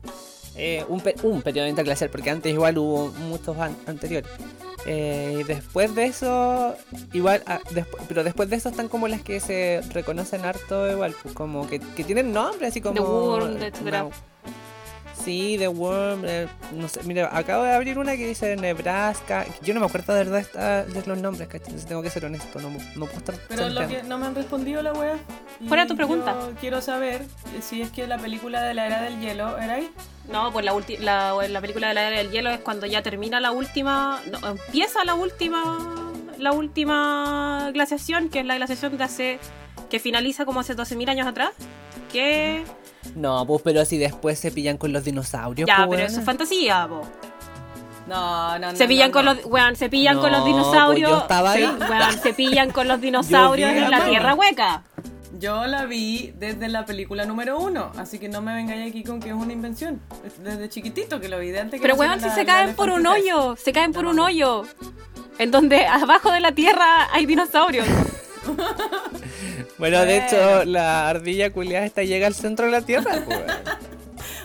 Eh, 0.57 0.85
un, 0.89 1.01
pe- 1.01 1.15
un 1.23 1.41
periodo 1.41 1.69
interglacial, 1.69 2.11
porque 2.11 2.31
antes 2.31 2.53
igual 2.53 2.79
hubo 2.79 3.13
muchos 3.29 3.57
an- 3.59 3.77
anteriores. 3.87 4.29
Eh, 4.87 5.39
y 5.41 5.43
después 5.45 5.95
de 5.95 6.07
eso, 6.07 6.75
igual, 7.13 7.45
ah, 7.47 7.61
pero 8.09 8.25
después 8.25 8.51
de 8.51 8.57
eso 8.57 8.71
están 8.71 8.89
como 8.89 9.07
las 9.07 9.23
que 9.23 9.39
se 9.39 9.81
reconocen 9.93 10.45
harto 10.45 10.91
igual, 10.91 11.15
pues, 11.23 11.33
como 11.33 11.69
que, 11.69 11.79
que 11.79 12.03
tienen 12.03 12.33
nombre, 12.33 12.67
así 12.67 12.81
como... 12.81 12.95
The 12.97 13.01
una- 13.85 14.09
Sí, 15.25 15.57
The 15.59 15.69
Worm, 15.69 16.23
eh, 16.25 16.47
no 16.73 16.89
sé, 16.89 17.03
mira, 17.05 17.29
acabo 17.37 17.65
de 17.65 17.73
abrir 17.73 17.99
una 17.99 18.17
que 18.17 18.27
dice 18.27 18.57
Nebraska. 18.57 19.45
Yo 19.63 19.75
no 19.75 19.81
me 19.81 19.87
acuerdo 19.87 20.15
de 20.15 20.25
verdad 20.25 20.41
esta- 20.41 20.85
de 20.85 21.03
los 21.07 21.19
nombres, 21.19 21.49
¿cachai? 21.49 21.75
Tengo 21.87 22.03
que 22.03 22.11
ser 22.11 22.25
honesto, 22.25 22.61
no, 22.61 22.71
no 22.71 23.05
puedo 23.07 23.19
estar 23.19 23.35
Pero 23.49 23.69
lo 23.69 23.87
que 23.89 24.03
no 24.05 24.17
me 24.19 24.27
han 24.27 24.35
respondido 24.35 24.81
la 24.83 24.93
wea. 24.93 25.17
Y 25.61 25.67
¿Cuál 25.67 25.81
era 25.81 25.89
tu 25.89 25.97
pregunta? 25.97 26.35
yo 26.41 26.55
quiero 26.61 26.81
saber 26.81 27.23
si 27.61 27.83
es 27.83 27.91
que 27.91 28.07
la 28.07 28.17
película 28.19 28.63
de 28.63 28.75
la 28.75 28.87
era 28.87 29.03
del 29.03 29.21
hielo 29.21 29.59
era 29.59 29.75
ahí. 29.75 29.91
No, 30.31 30.53
pues 30.53 30.65
la, 30.65 30.73
ulti- 30.75 30.99
la, 30.99 31.35
la 31.49 31.61
película 31.61 31.89
de 31.89 31.95
la 31.95 32.09
era 32.09 32.19
del 32.19 32.31
hielo 32.31 32.51
es 32.51 32.61
cuando 32.61 32.87
ya 32.87 33.03
termina 33.03 33.41
la 33.41 33.51
última. 33.51 34.21
No, 34.31 34.39
empieza 34.49 35.05
la 35.05 35.15
última. 35.15 36.13
La 36.39 36.53
última 36.53 37.71
glaciación, 37.73 38.29
que 38.29 38.41
es 38.41 38.47
la 38.47 38.55
glaciación 38.57 38.97
de 38.97 39.05
hace. 39.05 39.39
que 39.91 39.99
finaliza 39.99 40.45
como 40.45 40.61
hace 40.61 40.75
12.000 40.77 41.09
años 41.09 41.27
atrás. 41.27 41.51
Que. 42.13 42.65
No, 43.15 43.47
pues 43.47 43.63
pero 43.63 43.85
si 43.85 43.99
después 43.99 44.39
se 44.39 44.51
pillan 44.51 44.77
con 44.79 44.93
los 44.93 45.05
dinosaurios. 45.05 45.67
Ya, 45.67 45.87
pues, 45.87 45.97
pero 45.99 46.09
eso 46.09 46.21
es 46.21 46.25
fantasía, 46.27 46.87
po. 46.89 47.03
No, 48.07 48.59
no, 48.59 48.73
no. 48.73 48.77
Se 48.79 48.87
pillan 48.89 49.09
no, 49.11 49.13
con 49.13 49.25
no. 49.27 49.35
los. 49.35 49.45
Weón, 49.45 49.77
se 49.77 49.89
pillan 49.91 50.17
No, 50.17 50.23
con 50.23 50.33
los 50.33 50.41
pues 50.41 50.53
dinosaurios. 50.55 51.11
yo 51.11 51.19
estaba 51.19 51.53
se, 51.53 51.67
ahí. 51.67 51.77
weón, 51.91 52.19
se 52.23 52.35
pillan 52.35 52.71
con 52.71 52.89
los 52.89 53.01
dinosaurios 53.01 53.71
en 53.71 53.91
la 53.91 54.05
tierra 54.07 54.35
hueca. 54.35 54.83
Yo 55.39 55.67
la 55.67 55.85
vi 55.85 56.33
desde 56.37 56.69
la 56.69 56.85
película 56.85 57.25
número 57.25 57.59
uno, 57.61 57.93
así 57.97 58.19
que 58.19 58.29
no 58.29 58.41
me 58.43 58.55
vengáis 58.55 58.91
aquí 58.91 59.05
con 59.05 59.21
que 59.21 59.29
es 59.29 59.35
una 59.35 59.53
invención. 59.53 60.01
Es 60.27 60.43
Desde 60.43 60.69
chiquitito 60.69 61.21
que 61.21 61.29
lo 61.29 61.39
vi, 61.39 61.51
de 61.51 61.61
antes 61.61 61.81
que 61.81 61.83
Pero 61.83 61.95
weón, 61.97 62.19
si 62.19 62.27
la- 62.27 62.35
se 62.35 62.45
la 62.45 62.53
caen 62.53 62.75
por 62.75 62.91
un 62.91 63.07
hoyo. 63.07 63.55
Se 63.57 63.73
caen 63.73 63.93
por 63.93 64.07
un 64.07 64.19
hoyo. 64.19 64.65
En 65.39 65.51
donde 65.53 65.87
abajo 65.87 66.33
de 66.33 66.41
la 66.41 66.53
tierra 66.53 67.09
hay 67.13 67.27
dinosaurios. 67.27 67.87
Bueno, 69.79 70.05
de 70.05 70.19
hecho, 70.19 70.65
la 70.65 71.09
ardilla 71.09 71.51
culiada 71.53 71.87
esta 71.87 72.03
llega 72.03 72.27
al 72.27 72.35
centro 72.35 72.67
de 72.67 72.73
la 72.73 72.83
Tierra. 72.83 73.23
pues. 73.25 73.41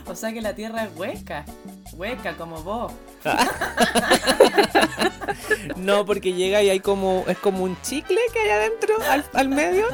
O 0.05 0.15
sea 0.15 0.33
que 0.33 0.41
la 0.41 0.53
tierra 0.53 0.83
es 0.83 0.89
hueca. 0.97 1.45
Hueca 1.93 2.35
como 2.35 2.61
vos. 2.61 2.91
No, 5.77 6.05
porque 6.05 6.33
llega 6.33 6.61
y 6.61 6.69
hay 6.69 6.79
como. 6.79 7.23
Es 7.27 7.37
como 7.37 7.63
un 7.63 7.79
chicle 7.81 8.19
que 8.31 8.39
hay 8.39 8.49
adentro, 8.49 8.95
al, 9.09 9.25
al 9.33 9.49
medio. 9.49 9.85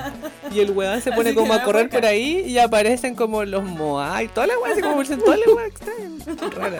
Y 0.51 0.59
el 0.59 0.71
weón 0.71 1.01
se 1.01 1.11
pone 1.11 1.33
como 1.33 1.53
a 1.53 1.63
correr 1.63 1.83
hueca. 1.83 1.97
por 1.97 2.05
ahí 2.07 2.41
y 2.45 2.57
aparecen 2.57 3.15
como 3.15 3.43
los 3.45 3.63
moai. 3.63 4.27
Toda 4.27 4.47
la 4.47 4.57
weá, 4.59 4.73
así 4.73 4.81
como 4.81 4.95
porcentuales, 4.95 5.47
weá, 5.47 5.67
extrañas. 5.67 6.53
Rara. 6.55 6.79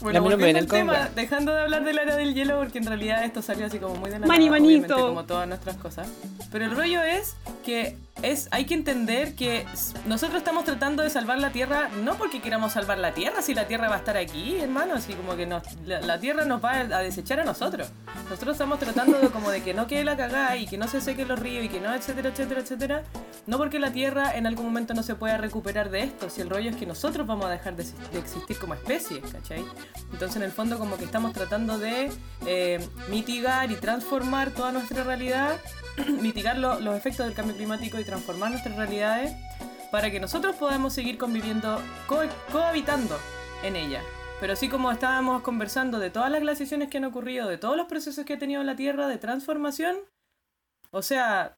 Bueno, 0.00 0.20
no 0.20 0.36
me 0.36 0.50
el 0.50 0.66
tema, 0.66 1.08
dejando 1.14 1.52
de 1.52 1.60
hablar 1.60 1.84
del 1.84 1.98
área 1.98 2.16
del 2.16 2.34
hielo, 2.34 2.58
porque 2.58 2.78
en 2.78 2.86
realidad 2.86 3.24
esto 3.24 3.42
salió 3.42 3.66
así 3.66 3.78
como 3.78 3.96
muy 3.96 4.10
de 4.10 4.18
la 4.18 4.26
Mani, 4.26 4.46
nada, 4.46 4.58
manito. 4.58 4.96
como 4.96 5.24
todas 5.24 5.46
nuestras 5.46 5.76
cosas. 5.76 6.08
Pero 6.50 6.64
el 6.64 6.76
rollo 6.76 7.02
es 7.02 7.36
que 7.64 7.96
es, 8.22 8.48
hay 8.50 8.64
que 8.64 8.74
entender 8.74 9.34
que 9.34 9.66
nosotros 10.06 10.38
estamos 10.38 10.64
tratando 10.64 11.02
de 11.02 11.10
salvar 11.10 11.38
la 11.38 11.50
Tierra 11.50 11.88
no 12.02 12.16
porque 12.16 12.40
queramos 12.40 12.72
salvar 12.72 12.98
la 12.98 13.12
Tierra, 13.12 13.42
si 13.42 13.54
la 13.54 13.66
Tierra 13.66 13.88
va 13.88 13.96
a 13.96 13.98
estar 13.98 14.16
aquí, 14.16 14.58
hermano, 14.60 14.94
así 14.94 15.14
como 15.14 15.36
que 15.36 15.46
la, 15.86 16.20
Tierra 16.20 16.44
nos 16.44 16.62
va 16.62 16.72
a 16.80 17.02
desechar 17.02 17.40
a 17.40 17.44
nosotros. 17.44 17.90
Nosotros 18.28 18.54
estamos 18.54 18.78
tratando 18.78 19.18
de 19.18 19.28
como 19.28 19.50
de 19.50 19.62
que 19.62 19.74
no 19.74 19.86
quede 19.86 20.04
la 20.04 20.16
cagada 20.16 20.56
y 20.56 20.66
que 20.66 20.78
no 20.78 20.86
se 20.88 21.00
sequen 21.00 21.28
los 21.28 21.38
ríos 21.38 21.64
y 21.64 21.68
que 21.68 21.80
no, 21.80 21.94
etcétera, 21.94 22.30
etcétera, 22.30 22.60
etcétera. 22.60 23.02
No 23.46 23.58
porque 23.58 23.78
la 23.78 23.92
Tierra 23.92 24.36
en 24.36 24.46
algún 24.46 24.66
momento 24.66 24.94
no 24.94 25.02
se 25.02 25.14
pueda 25.14 25.38
recuperar 25.38 25.90
de 25.90 26.02
esto, 26.02 26.30
si 26.30 26.40
el 26.40 26.50
rollo 26.50 26.70
es 26.70 26.76
que 26.76 26.86
nosotros 26.86 27.26
vamos 27.26 27.46
a 27.46 27.50
dejar 27.50 27.76
de, 27.76 27.84
de 27.84 28.18
existir 28.18 28.58
como 28.58 28.74
especie, 28.74 29.20
¿cachai? 29.20 29.64
Entonces 30.12 30.36
en 30.36 30.42
el 30.42 30.52
fondo 30.52 30.78
como 30.78 30.96
que 30.96 31.04
estamos 31.04 31.32
tratando 31.32 31.78
de 31.78 32.10
eh, 32.46 32.86
mitigar 33.08 33.70
y 33.70 33.76
transformar 33.76 34.50
toda 34.50 34.72
nuestra 34.72 35.04
realidad, 35.04 35.56
mitigar 36.20 36.58
lo- 36.58 36.80
los 36.80 36.96
efectos 36.96 37.26
del 37.26 37.34
cambio 37.34 37.56
climático 37.56 37.98
y 37.98 38.04
transformar 38.04 38.50
nuestras 38.50 38.76
realidades 38.76 39.32
para 39.90 40.10
que 40.10 40.20
nosotros 40.20 40.56
podamos 40.56 40.92
seguir 40.92 41.18
conviviendo, 41.18 41.80
co- 42.06 42.22
cohabitando 42.52 43.18
en 43.64 43.76
ella. 43.76 44.00
Pero 44.40 44.54
así 44.54 44.68
como 44.68 44.90
estábamos 44.90 45.42
conversando 45.42 45.98
de 45.98 46.10
todas 46.10 46.30
las 46.30 46.40
glaciaciones 46.40 46.88
que 46.88 46.98
han 46.98 47.04
ocurrido, 47.04 47.48
de 47.48 47.58
todos 47.58 47.76
los 47.76 47.86
procesos 47.86 48.24
que 48.24 48.34
ha 48.34 48.38
tenido 48.38 48.62
la 48.62 48.74
Tierra 48.76 49.06
de 49.06 49.18
transformación, 49.18 49.96
o 50.92 51.02
sea, 51.02 51.56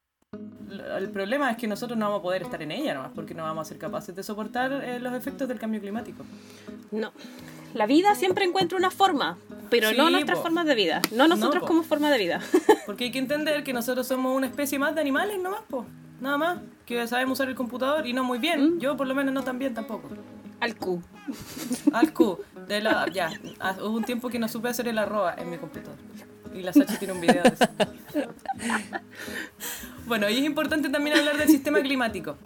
el 0.99 1.11
problema 1.11 1.51
es 1.51 1.59
que 1.59 1.68
nosotros 1.68 1.99
no 1.99 2.07
vamos 2.07 2.21
a 2.21 2.23
poder 2.23 2.42
estar 2.42 2.61
en 2.62 2.73
ella 2.73 2.95
nomás, 2.95 3.12
porque 3.14 3.35
no 3.35 3.45
vamos 3.45 3.66
a 3.66 3.68
ser 3.68 3.79
capaces 3.79 4.16
de 4.16 4.23
soportar 4.23 4.73
eh, 4.73 4.99
los 4.99 5.12
efectos 5.14 5.47
del 5.47 5.59
cambio 5.61 5.81
climático. 5.81 6.25
No. 6.90 7.12
La 7.75 7.87
vida 7.87 8.15
siempre 8.15 8.45
encuentra 8.45 8.77
una 8.79 8.91
forma, 8.91 9.39
pero 9.71 9.91
Sí, 9.91 9.97
no 9.97 10.11
nuestras 10.11 10.39
po. 10.39 10.45
formas 10.45 10.67
de 10.67 10.75
vida. 10.75 11.01
No 11.13 11.27
nosotros 11.29 11.65
como 11.67 11.83
forma 11.83 12.11
de 12.11 12.19
vida. 12.19 12.41
Porque 12.87 13.05
hay 13.05 13.11
que 13.11 13.19
entender 13.19 13.65
que 13.65 13.73
nosotros 13.73 14.07
somos 14.07 14.37
una 14.37 14.47
especie 14.47 14.79
más 14.79 14.95
de 14.95 15.01
animales 15.01 15.39
nomás, 15.41 15.63
po. 15.69 15.87
Nada 16.21 16.37
más. 16.39 16.59
Que 16.87 17.07
sabemos 17.07 17.39
usar 17.39 17.49
el 17.49 17.55
computador 17.55 18.07
y 18.07 18.13
no 18.13 18.25
muy 18.25 18.39
bien. 18.39 18.77
¿Mm? 18.77 18.79
Yo 18.81 18.97
por 18.97 19.07
lo 19.07 19.15
menos 19.15 19.33
no 19.33 19.43
tan 19.43 19.59
bien 19.59 19.73
tampoco. 19.75 20.09
Al 20.61 20.77
Q. 20.77 21.03
Al 21.93 22.13
Q. 22.13 22.39
De 22.69 22.81
la, 22.81 23.09
ya. 23.11 23.31
Ah, 23.59 23.75
Hubo 23.81 23.97
un 23.97 24.05
tiempo 24.05 24.29
que 24.29 24.39
no 24.39 24.47
supe 24.49 24.69
hacer 24.69 24.87
el 24.89 24.99
arroba 24.99 25.35
en 25.39 25.51
mi 25.51 25.57
computador. 25.59 25.97
Y 26.55 26.61
la 26.63 26.73
Sachi 26.73 26.97
tiene 26.99 27.15
un 27.15 27.21
video 27.21 27.43
de 27.43 27.49
eso. 27.49 27.65
Bueno, 30.07 30.29
y 30.29 30.39
es 30.39 30.45
importante 30.45 30.89
también 30.89 31.17
hablar 31.17 31.39
del 31.39 31.49
sistema 31.49 31.81
climático. 31.81 32.37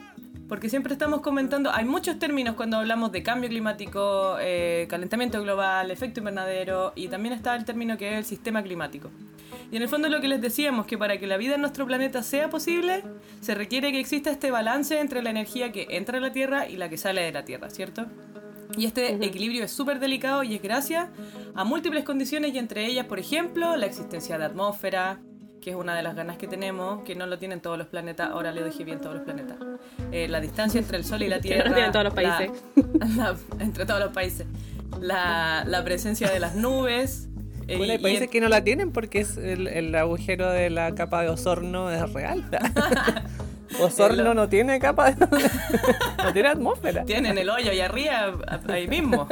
Porque 0.49 0.69
siempre 0.69 0.93
estamos 0.93 1.23
comentando, 1.23 1.73
hay 1.73 1.85
muchos 1.85 2.19
términos 2.21 2.55
cuando 2.55 2.77
hablamos 2.77 3.11
de 3.11 3.23
cambio 3.25 3.49
climático, 3.49 4.37
eh, 4.41 4.87
calentamiento 4.89 5.43
global, 5.43 5.91
efecto 5.91 6.21
invernadero, 6.21 6.93
y 6.95 7.09
también 7.09 7.35
está 7.35 7.57
el 7.57 7.65
término 7.65 7.99
que 7.99 8.13
es 8.13 8.19
el 8.19 8.25
sistema 8.25 8.63
climático. 8.63 9.11
Y 9.73 9.77
en 9.77 9.83
el 9.83 9.89
fondo 9.89 10.09
lo 10.09 10.21
que 10.21 10.29
les 10.29 10.41
decíamos, 10.41 10.87
que 10.87 10.97
para 10.97 11.19
que 11.19 11.27
la 11.27 11.37
vida 11.37 11.57
en 11.57 11.63
nuestro 11.63 11.85
planeta 11.85 12.23
sea 12.23 12.49
posible, 12.49 13.03
se 13.41 13.57
requiere 13.57 13.91
que 13.91 13.99
exista 13.99 14.31
este 14.31 14.53
balance 14.53 15.01
entre 15.01 15.21
la 15.23 15.31
energía 15.31 15.73
que 15.73 15.89
entra 15.91 16.19
a 16.19 16.21
la 16.21 16.31
Tierra 16.31 16.69
y 16.69 16.77
la 16.77 16.89
que 16.89 16.97
sale 16.97 17.23
de 17.23 17.33
la 17.33 17.45
Tierra, 17.45 17.69
¿cierto? 17.71 18.07
Y 18.77 18.87
este 18.87 19.15
equilibrio 19.25 19.65
es 19.65 19.73
súper 19.73 19.99
delicado 19.99 20.43
y 20.43 20.55
es 20.55 20.63
gracias 20.63 21.09
a 21.55 21.65
múltiples 21.65 22.05
condiciones 22.05 22.55
y 22.55 22.59
entre 22.59 22.87
ellas, 22.87 23.07
por 23.07 23.19
ejemplo, 23.19 23.77
la 23.77 23.87
existencia 23.87 24.39
de 24.39 24.45
atmósfera, 24.45 25.21
que 25.67 25.71
es 25.71 25.77
una 25.77 25.97
de 25.97 26.03
las 26.05 26.15
ganas 26.15 26.37
que 26.39 26.47
tenemos, 26.47 27.03
que 27.03 27.17
no 27.17 27.27
lo 27.27 27.39
tienen 27.41 27.59
todos 27.61 27.77
los 27.77 27.89
planetas, 27.89 28.31
ahora 28.31 28.53
le 28.53 28.63
dije 28.63 28.85
bien 28.85 29.01
todos 29.01 29.17
los 29.17 29.25
planetas. 29.25 29.57
Eh, 30.13 30.29
la 30.29 30.41
distancia 30.41 30.79
entre 30.79 30.97
el 30.97 31.05
Sol 31.05 31.25
y 31.25 31.29
la 31.29 31.41
Que 31.41 31.49
no 31.49 31.55
Tierra. 31.65 31.69
lo 31.71 31.75
tienen 31.75 31.91
todos 31.93 32.05
los 32.05 32.15
la- 32.15 32.37
países. 32.39 32.63
la- 33.17 33.37
entre 33.59 33.85
todos 33.85 33.99
los 33.99 34.13
países. 34.13 34.47
La, 35.01 35.65
la 35.67 35.83
presencia 35.83 36.31
de 36.31 36.39
las 36.39 36.55
nubes. 36.55 37.27
eh, 37.67 37.79
Bueno, 37.79 37.95
hay 37.95 37.99
y- 37.99 38.03
países 38.03 38.27
y- 38.27 38.29
que 38.29 38.41
no 38.41 38.49
la 38.49 38.63
tienen 38.63 38.93
porque 38.93 39.19
es 39.19 39.37
el, 39.39 39.67
el 39.67 39.93
agujero 39.97 40.49
de 40.53 40.71
la 40.71 40.95
capa 40.95 41.23
de 41.23 41.31
Osorno 41.31 41.91
es 41.91 42.13
real. 42.13 42.45
Osorno 43.81 44.35
no 44.35 44.49
tiene 44.49 44.79
capa 44.79 45.11
de... 45.11 45.27
no 46.23 46.33
tiene 46.33 46.49
atmósfera. 46.49 47.05
tienen 47.05 47.37
el 47.39 47.51
hoyo 47.51 47.73
ahí 47.73 47.81
arriba, 47.81 48.33
a- 48.47 48.73
ahí 48.73 48.87
mismo. 48.87 49.27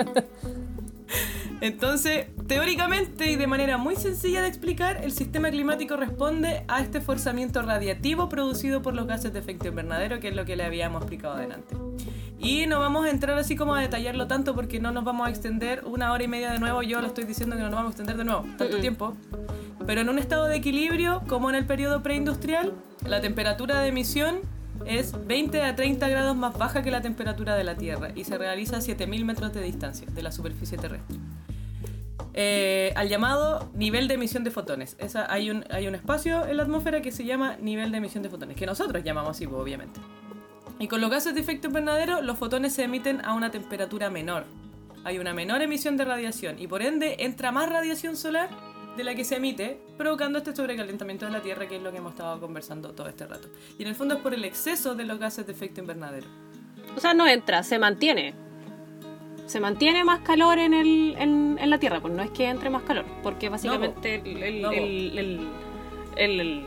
Entonces, 1.60 2.26
teóricamente 2.46 3.30
y 3.30 3.36
de 3.36 3.46
manera 3.46 3.78
muy 3.78 3.96
sencilla 3.96 4.42
de 4.42 4.48
explicar, 4.48 5.02
el 5.02 5.12
sistema 5.12 5.50
climático 5.50 5.96
responde 5.96 6.64
a 6.68 6.80
este 6.80 7.00
forzamiento 7.00 7.62
radiativo 7.62 8.28
producido 8.28 8.82
por 8.82 8.94
los 8.94 9.06
gases 9.06 9.32
de 9.32 9.38
efecto 9.38 9.68
invernadero, 9.68 10.20
que 10.20 10.28
es 10.28 10.36
lo 10.36 10.44
que 10.44 10.56
le 10.56 10.64
habíamos 10.64 11.02
explicado 11.02 11.34
adelante. 11.34 11.76
Y 12.38 12.66
no 12.66 12.78
vamos 12.78 13.06
a 13.06 13.10
entrar 13.10 13.38
así 13.38 13.56
como 13.56 13.74
a 13.74 13.80
detallarlo 13.80 14.26
tanto 14.26 14.54
porque 14.54 14.78
no 14.78 14.92
nos 14.92 15.04
vamos 15.04 15.26
a 15.26 15.30
extender 15.30 15.82
una 15.86 16.12
hora 16.12 16.24
y 16.24 16.28
media 16.28 16.52
de 16.52 16.58
nuevo. 16.58 16.82
Yo 16.82 17.00
lo 17.00 17.06
estoy 17.06 17.24
diciendo 17.24 17.56
que 17.56 17.62
no 17.62 17.70
nos 17.70 17.76
vamos 17.76 17.90
a 17.90 17.92
extender 17.92 18.16
de 18.16 18.24
nuevo 18.24 18.44
tanto 18.58 18.78
tiempo. 18.78 19.16
Pero 19.86 20.00
en 20.00 20.08
un 20.08 20.18
estado 20.18 20.46
de 20.46 20.56
equilibrio, 20.56 21.22
como 21.26 21.48
en 21.48 21.56
el 21.56 21.66
periodo 21.66 22.02
preindustrial, 22.02 22.74
la 23.06 23.20
temperatura 23.20 23.80
de 23.80 23.88
emisión 23.88 24.40
es 24.86 25.14
20 25.26 25.62
a 25.62 25.76
30 25.76 26.08
grados 26.08 26.36
más 26.36 26.56
baja 26.56 26.82
que 26.82 26.90
la 26.90 27.00
temperatura 27.00 27.54
de 27.54 27.64
la 27.64 27.76
Tierra 27.76 28.10
y 28.14 28.24
se 28.24 28.38
realiza 28.38 28.78
a 28.78 28.80
7000 28.80 29.24
metros 29.24 29.52
de 29.54 29.62
distancia 29.62 30.06
de 30.10 30.22
la 30.22 30.32
superficie 30.32 30.78
terrestre. 30.78 31.16
Eh, 32.36 32.92
al 32.96 33.08
llamado 33.08 33.70
nivel 33.74 34.08
de 34.08 34.14
emisión 34.14 34.42
de 34.42 34.50
fotones. 34.50 34.96
Esa, 34.98 35.32
hay, 35.32 35.50
un, 35.50 35.64
hay 35.70 35.86
un 35.86 35.94
espacio 35.94 36.46
en 36.46 36.56
la 36.56 36.64
atmósfera 36.64 37.00
que 37.00 37.12
se 37.12 37.24
llama 37.24 37.56
nivel 37.60 37.92
de 37.92 37.98
emisión 37.98 38.24
de 38.24 38.28
fotones, 38.28 38.56
que 38.56 38.66
nosotros 38.66 39.04
llamamos 39.04 39.30
así, 39.30 39.46
pues, 39.46 39.60
obviamente. 39.60 40.00
Y 40.80 40.88
con 40.88 41.00
los 41.00 41.10
gases 41.10 41.34
de 41.34 41.40
efecto 41.40 41.68
invernadero, 41.68 42.22
los 42.22 42.36
fotones 42.36 42.72
se 42.72 42.82
emiten 42.82 43.24
a 43.24 43.34
una 43.34 43.52
temperatura 43.52 44.10
menor. 44.10 44.44
Hay 45.04 45.18
una 45.18 45.32
menor 45.32 45.62
emisión 45.62 45.96
de 45.96 46.04
radiación 46.04 46.58
y 46.58 46.66
por 46.66 46.82
ende 46.82 47.16
entra 47.20 47.52
más 47.52 47.68
radiación 47.68 48.16
solar 48.16 48.48
de 48.96 49.04
la 49.04 49.14
que 49.14 49.24
se 49.24 49.36
emite, 49.36 49.78
provocando 49.98 50.38
este 50.38 50.54
sobrecalentamiento 50.54 51.26
de 51.26 51.32
la 51.32 51.40
Tierra, 51.40 51.66
que 51.66 51.76
es 51.76 51.82
lo 51.82 51.90
que 51.90 51.98
hemos 51.98 52.12
estado 52.12 52.40
conversando 52.40 52.92
todo 52.92 53.08
este 53.08 53.26
rato. 53.26 53.48
Y 53.78 53.82
en 53.82 53.88
el 53.88 53.94
fondo 53.94 54.14
es 54.14 54.20
por 54.20 54.34
el 54.34 54.44
exceso 54.44 54.94
de 54.94 55.04
los 55.04 55.18
gases 55.18 55.46
de 55.46 55.52
efecto 55.52 55.80
invernadero. 55.80 56.26
O 56.96 57.00
sea, 57.00 57.12
no 57.14 57.26
entra, 57.26 57.62
se 57.62 57.78
mantiene. 57.78 58.34
Se 59.46 59.60
mantiene 59.60 60.04
más 60.04 60.20
calor 60.20 60.58
en, 60.58 60.72
el, 60.72 61.16
en, 61.18 61.58
en 61.60 61.70
la 61.70 61.78
Tierra, 61.78 62.00
pues 62.00 62.14
no 62.14 62.22
es 62.22 62.30
que 62.30 62.46
entre 62.46 62.70
más 62.70 62.82
calor, 62.84 63.04
porque 63.22 63.48
básicamente 63.48 64.22
el, 64.24 64.42
el- 64.42 64.62
No, 64.62 64.68
po. 64.70 64.74
el- 64.74 65.18
el- 65.18 65.48
el- 66.16 66.40
el 66.40 66.62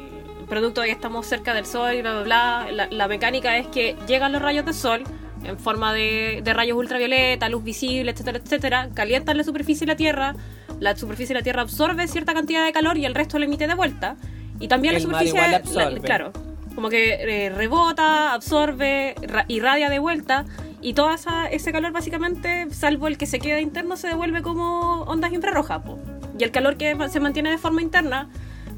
producto 0.47 0.81
de 0.81 0.87
que 0.87 0.93
estamos 0.93 1.25
cerca 1.25 1.53
del 1.53 1.65
Sol 1.65 1.93
y 1.95 2.01
bla, 2.01 2.13
bla, 2.21 2.23
bla, 2.23 2.71
la, 2.71 2.87
la 2.91 3.07
mecánica 3.07 3.57
es 3.57 3.67
que 3.67 3.95
llegan 4.07 4.31
los 4.31 4.41
rayos 4.41 4.63
del 4.65 4.73
Sol 4.75 5.03
en 5.43 5.57
forma 5.57 5.93
de, 5.93 6.41
de 6.43 6.53
rayos 6.53 6.77
ultravioleta, 6.77 7.49
luz 7.49 7.63
visible, 7.63 8.11
etcétera, 8.11 8.37
etcétera, 8.43 8.89
calientan 8.93 9.37
la 9.37 9.43
superficie 9.43 9.85
de 9.85 9.93
la 9.93 9.97
Tierra, 9.97 10.35
la 10.79 10.95
superficie 10.95 11.33
de 11.33 11.39
la 11.39 11.43
Tierra 11.43 11.61
absorbe 11.63 12.07
cierta 12.07 12.33
cantidad 12.33 12.65
de 12.65 12.71
calor 12.71 12.97
y 12.97 13.05
el 13.05 13.15
resto 13.15 13.39
lo 13.39 13.45
emite 13.45 13.67
de 13.67 13.75
vuelta. 13.75 14.15
Y 14.59 14.67
también 14.67 14.95
El 14.95 15.01
la 15.01 15.05
superficie, 15.07 15.35
igual 15.37 15.51
la- 15.51 15.57
absorbe. 15.57 15.99
claro, 16.01 16.31
como 16.75 16.89
que 16.89 17.45
eh, 17.45 17.49
rebota, 17.49 18.33
absorbe, 18.33 19.15
ra- 19.21 19.45
irradia 19.47 19.89
de 19.89 19.99
vuelta 19.99 20.45
y 20.81 20.93
todo 20.93 21.11
esa, 21.13 21.47
ese 21.47 21.71
calor 21.71 21.91
básicamente, 21.91 22.67
salvo 22.71 23.07
el 23.07 23.17
que 23.17 23.25
se 23.25 23.39
queda 23.39 23.59
interno, 23.59 23.97
se 23.97 24.07
devuelve 24.07 24.41
como 24.41 25.01
ondas 25.03 25.31
infrarrojas. 25.33 25.81
po. 25.83 25.99
Y 26.39 26.43
el 26.43 26.51
calor 26.51 26.77
que 26.77 26.95
se 27.09 27.19
mantiene 27.19 27.49
de 27.51 27.57
forma 27.57 27.81
interna 27.81 28.29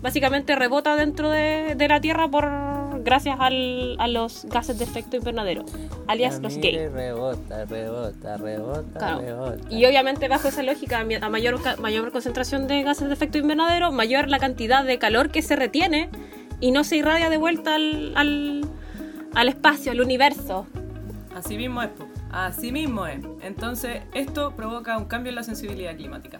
básicamente 0.01 0.55
rebota 0.55 0.95
dentro 0.95 1.29
de, 1.29 1.75
de 1.75 1.87
la 1.89 1.99
Tierra 1.99 2.29
por 2.29 2.45
gracias 3.03 3.37
al- 3.39 3.95
a 3.99 4.07
los 4.07 4.45
gases 4.45 4.77
de 4.77 4.83
efecto 4.85 5.17
invernadero, 5.17 5.65
alias 6.07 6.39
los 6.41 6.55
Mire, 6.57 6.71
gay. 6.71 6.87
Rebota, 6.89 7.65
rebota, 7.65 8.37
rebota, 8.37 8.99
Claro. 8.99 9.21
rebota. 9.21 9.57
Y 9.73 9.85
obviamente 9.85 10.27
bajo 10.27 10.47
esa 10.47 10.63
lógica, 10.63 10.99
a 11.21 11.29
mayor, 11.29 11.61
ca- 11.61 11.75
mayor 11.77 12.11
concentración 12.11 12.67
de 12.67 12.83
gases 12.83 13.07
de 13.07 13.13
efecto 13.13 13.37
invernadero, 13.37 13.91
mayor 13.91 14.27
la 14.29 14.39
cantidad 14.39 14.83
de 14.83 14.97
calor 14.99 15.29
que 15.31 15.41
se 15.41 15.55
retiene 15.55 16.09
y 16.59 16.71
no 16.71 16.83
se 16.83 16.97
irradia 16.97 17.29
de 17.29 17.37
vuelta 17.37 17.75
al, 17.75 18.13
al, 18.15 18.61
al 19.35 19.47
espacio, 19.49 19.91
al 19.91 20.01
universo. 20.01 20.67
Así 21.35 21.57
mismo 21.57 21.81
es, 21.83 21.89
así 22.31 22.71
mismo 22.71 23.05
es. 23.05 23.19
Entonces, 23.41 24.01
esto 24.13 24.51
provoca 24.55 24.97
un 24.97 25.05
cambio 25.05 25.29
en 25.29 25.35
la 25.35 25.43
sensibilidad 25.43 25.95
climática. 25.95 26.37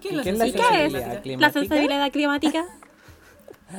¿Qué 0.00 0.08
es 0.08 0.14
¿Y 0.14 0.16
la 0.16 0.22
qué 0.22 0.30
es 0.30 0.38
la 0.38 0.46
¿Y 0.46 0.50
sensibilidad 0.52 1.10
qué 1.10 1.16
es 1.16 1.22
climática? 1.22 1.46
la 1.46 1.52
sensibilidad 1.52 2.12
climática? 2.12 2.64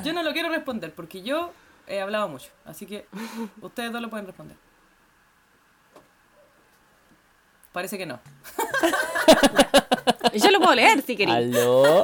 Yo 0.03 0.13
no 0.13 0.23
lo 0.23 0.33
quiero 0.33 0.49
responder 0.49 0.93
porque 0.93 1.21
yo 1.21 1.51
he 1.87 2.01
hablado 2.01 2.27
mucho. 2.29 2.49
Así 2.65 2.85
que 2.85 3.05
ustedes 3.61 3.91
dos 3.91 4.01
lo 4.01 4.09
pueden 4.09 4.25
responder. 4.27 4.57
Parece 7.71 7.97
que 7.97 8.05
no. 8.05 8.19
Yo 10.33 10.51
lo 10.51 10.59
puedo 10.59 10.75
leer 10.75 11.01
si 11.01 11.15
queréis. 11.15 11.37
¿Aló? 11.55 12.01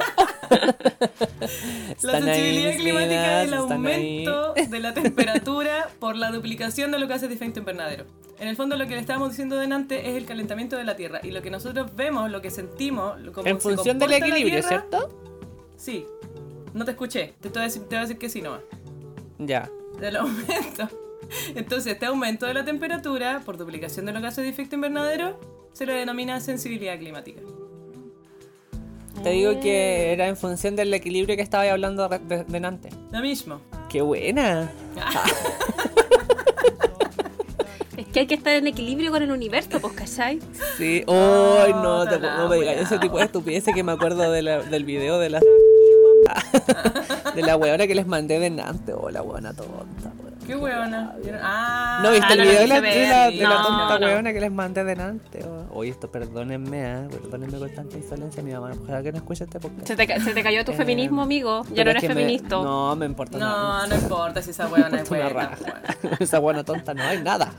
La 2.02 2.12
ahí, 2.18 2.22
sensibilidad 2.22 2.68
mis 2.72 2.76
climática 2.80 3.42
es 3.42 3.48
el 3.48 3.54
están 3.54 3.86
ahí. 3.86 4.26
aumento 4.26 4.54
de 4.54 4.80
la 4.80 4.94
temperatura 4.94 5.88
por 5.98 6.16
la 6.16 6.30
duplicación 6.30 6.90
de 6.90 6.98
los 6.98 7.08
gases 7.08 7.28
de 7.28 7.34
efecto 7.34 7.60
invernadero. 7.60 8.04
En 8.38 8.48
el 8.48 8.56
fondo 8.56 8.76
lo 8.76 8.86
que 8.86 8.94
le 8.94 9.00
estábamos 9.00 9.30
diciendo 9.30 9.56
delante 9.56 10.10
es 10.10 10.16
el 10.16 10.24
calentamiento 10.26 10.76
de 10.76 10.84
la 10.84 10.96
Tierra 10.96 11.20
y 11.22 11.30
lo 11.30 11.42
que 11.42 11.50
nosotros 11.50 11.94
vemos, 11.94 12.30
lo 12.30 12.40
que 12.42 12.50
sentimos, 12.50 13.18
lo- 13.20 13.32
cómo 13.32 13.46
En 13.48 13.56
se 13.60 13.62
función 13.62 13.98
del 13.98 14.10
Tierra, 14.22 14.68
¿cierto? 14.68 15.08
Sí. 15.76 16.06
No 16.74 16.84
te 16.84 16.92
escuché. 16.92 17.34
Te, 17.40 17.48
voy 17.50 17.58
a 17.60 17.62
decir, 17.64 17.82
te 17.82 17.88
voy 17.88 17.96
a 17.98 18.00
decir 18.02 18.18
que 18.18 18.28
sí 18.28 18.40
nomás. 18.42 18.60
Ya. 19.38 19.70
Del 20.00 20.16
aumento. 20.16 20.88
Entonces, 21.54 21.92
este 21.94 22.06
aumento 22.06 22.46
de 22.46 22.54
la 22.54 22.64
temperatura 22.64 23.40
por 23.44 23.56
duplicación 23.58 24.06
de 24.06 24.12
los 24.12 24.22
gases 24.22 24.44
de 24.44 24.50
efecto 24.50 24.74
invernadero 24.74 25.38
se 25.72 25.86
le 25.86 25.94
denomina 25.94 26.40
sensibilidad 26.40 26.98
climática. 26.98 27.40
Te 29.22 29.30
digo 29.30 29.60
que 29.60 30.12
era 30.12 30.26
en 30.26 30.36
función 30.36 30.74
del 30.74 30.92
equilibrio 30.94 31.36
que 31.36 31.42
estaba 31.42 31.70
hablando 31.70 32.08
de, 32.08 32.18
de, 32.18 32.44
delante. 32.44 32.88
Lo 33.12 33.20
mismo. 33.20 33.60
¡Qué 33.88 34.00
buena! 34.02 34.70
Es 37.96 38.06
que 38.08 38.20
hay 38.20 38.26
que 38.26 38.34
estar 38.34 38.54
en 38.54 38.66
equilibrio 38.66 39.10
con 39.10 39.22
el 39.22 39.30
universo, 39.30 39.78
pues, 39.80 39.92
¿cachai? 39.94 40.38
Sí. 40.78 40.98
¡Ay, 40.98 41.04
Oh, 41.06 41.66
no! 41.82 42.04
Te 42.08 42.18
puedo 42.18 42.48
pegar 42.48 42.74
wea. 42.76 42.80
ese 42.80 42.98
tipo 42.98 43.18
de 43.18 43.24
estupideces 43.24 43.74
que 43.74 43.82
me 43.82 43.92
acuerdo 43.92 44.30
de 44.30 44.42
la- 44.42 44.62
del 44.62 44.84
video 44.84 45.18
de 45.18 45.30
la... 45.30 45.40
de 47.34 47.42
la 47.42 47.56
weona 47.56 47.86
que 47.86 47.94
les 47.94 48.06
mandé 48.06 48.38
delante. 48.38 48.92
Oh, 48.92 49.10
la 49.10 49.22
weona 49.22 49.52
tonta, 49.52 49.72
weón. 49.72 50.32
Qué 50.46 50.56
huevona. 50.56 51.14
Ah, 51.40 52.00
¿No 52.02 52.10
viste 52.10 52.26
Ah, 52.28 52.32
el 52.32 52.38
no 52.38 52.44
video 52.44 52.60
de 52.62 52.66
la, 52.66 52.80
de 52.80 53.06
la, 53.08 53.30
de 53.30 53.42
No, 53.42 53.62
tonta 53.62 53.98
no. 54.00 54.06
weona 54.06 54.32
que 54.32 54.40
les 54.40 54.50
mandé 54.50 54.82
delante? 54.84 55.44
Oh, 55.44 55.78
Oye, 55.78 55.90
esto 55.92 56.10
perdónenme, 56.10 56.82
¿eh? 56.82 57.08
Perdónenme 57.10 57.58
con 57.58 57.70
tanta 57.74 57.96
insolencia. 57.96 58.42
Mi 58.42 58.52
mamá, 58.52 58.72
ojalá 58.82 59.02
que 59.04 59.12
no 59.12 59.18
escuche 59.18 59.44
este 59.44 59.60
podcast. 59.60 59.86
Se 59.86 59.94
te, 59.96 60.20
se 60.20 60.34
te 60.34 60.42
cayó 60.42 60.64
tu 60.64 60.72
Eh, 60.72 60.74
feminismo, 60.76 61.22
amigo. 61.22 61.64
Ya 61.72 61.84
no 61.84 61.90
es 61.92 61.96
eres 61.98 62.08
me- 62.08 62.14
feminista. 62.16 62.48
No, 62.56 62.96
me 62.96 63.06
importa 63.06 63.38
nada. 63.38 63.86
No, 63.86 63.94
no 63.94 64.02
importa 64.02 64.42
si 64.42 64.50
esa 64.50 64.66
huevona 64.68 65.00
es 65.00 65.08
buena. 65.08 65.28
raja. 65.28 65.56
Esa 66.18 66.38
buena 66.40 66.64
tonta, 66.64 66.92
no 66.92 67.02
hay 67.04 67.22
nada. 67.22 67.52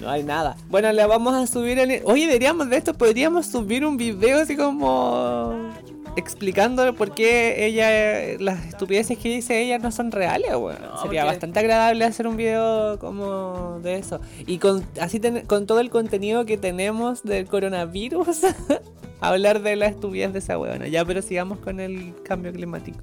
No 0.00 0.08
hay 0.10 0.22
nada. 0.24 0.56
Bueno, 0.70 0.90
le 0.90 1.06
vamos 1.06 1.34
a 1.34 1.46
subir 1.46 1.78
el... 1.78 2.00
Oye, 2.06 2.26
deberíamos 2.26 2.68
de 2.70 2.78
esto, 2.78 2.94
podríamos 2.94 3.46
subir 3.46 3.84
un 3.84 3.96
video 3.98 4.40
así 4.40 4.56
como 4.56 5.70
explicando 6.16 6.94
por 6.94 7.12
qué 7.14 7.66
ella, 7.66 8.38
las 8.40 8.66
estupideces 8.66 9.18
que 9.18 9.28
dice 9.28 9.60
ella 9.62 9.78
no 9.78 9.90
son 9.90 10.10
reales, 10.12 10.50
weón. 10.50 10.76
No, 10.82 10.96
Sería 10.98 11.02
porque- 11.02 11.22
bastante 11.24 11.60
agradable 11.60 12.04
hacer 12.04 12.26
un 12.26 12.36
video 12.36 12.98
como 12.98 13.80
de 13.82 13.96
eso. 13.96 14.20
Y 14.46 14.58
con 14.58 14.84
así 15.00 15.20
ten- 15.20 15.46
con 15.46 15.66
todo 15.66 15.80
el 15.80 15.90
contenido 15.90 16.44
que 16.44 16.56
tenemos 16.58 17.22
del 17.22 17.46
coronavirus, 17.46 18.40
hablar 19.20 19.62
de 19.62 19.76
la 19.76 19.86
estupidez 19.86 20.32
de 20.32 20.40
esa 20.40 20.58
weona. 20.58 20.86
Ya, 20.88 21.04
pero 21.04 21.22
sigamos 21.22 21.58
con 21.58 21.80
el 21.80 22.14
cambio 22.24 22.52
climático. 22.52 22.98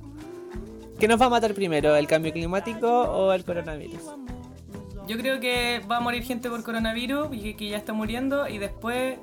¿Qué 1.00 1.08
nos 1.08 1.20
va 1.22 1.28
a 1.28 1.30
matar 1.30 1.54
primero, 1.54 1.96
el 1.96 2.08
cambio 2.08 2.34
climático 2.34 2.88
o 2.90 3.32
el 3.32 3.44
coronavirus? 3.46 4.02
Yo 5.08 5.18
creo 5.18 5.40
que 5.40 5.82
va 5.90 5.98
a 5.98 6.00
morir 6.02 6.22
gente 6.24 6.50
por 6.50 6.62
coronavirus 6.62 7.30
y 7.32 7.40
que, 7.42 7.56
que 7.56 7.70
ya 7.70 7.78
está 7.78 7.94
muriendo 7.94 8.48
y 8.48 8.58
después... 8.60 9.16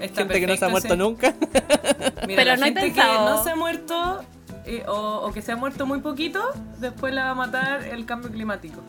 está 0.00 0.20
Gente 0.22 0.40
que 0.40 0.46
no 0.46 0.56
se 0.56 0.64
ha 0.64 0.68
muerto 0.68 0.88
ese- 0.88 0.96
nunca. 0.96 1.34
Mira, 2.26 2.42
Pero 2.42 2.50
la 2.52 2.56
no 2.56 2.62
he 2.62 2.64
gente 2.66 2.80
pensado- 2.82 3.12
que 3.12 3.30
no 3.30 3.42
se 3.44 3.50
ha 3.50 3.56
muerto 3.56 4.24
eh, 4.66 4.84
o, 4.88 4.92
o 5.26 5.32
que 5.32 5.42
se 5.42 5.52
ha 5.52 5.56
muerto 5.56 5.86
muy 5.86 6.00
poquito, 6.00 6.42
después 6.78 7.12
la 7.14 7.24
va 7.24 7.30
a 7.30 7.34
matar 7.34 7.84
el 7.84 8.04
cambio 8.06 8.30
climático. 8.30 8.80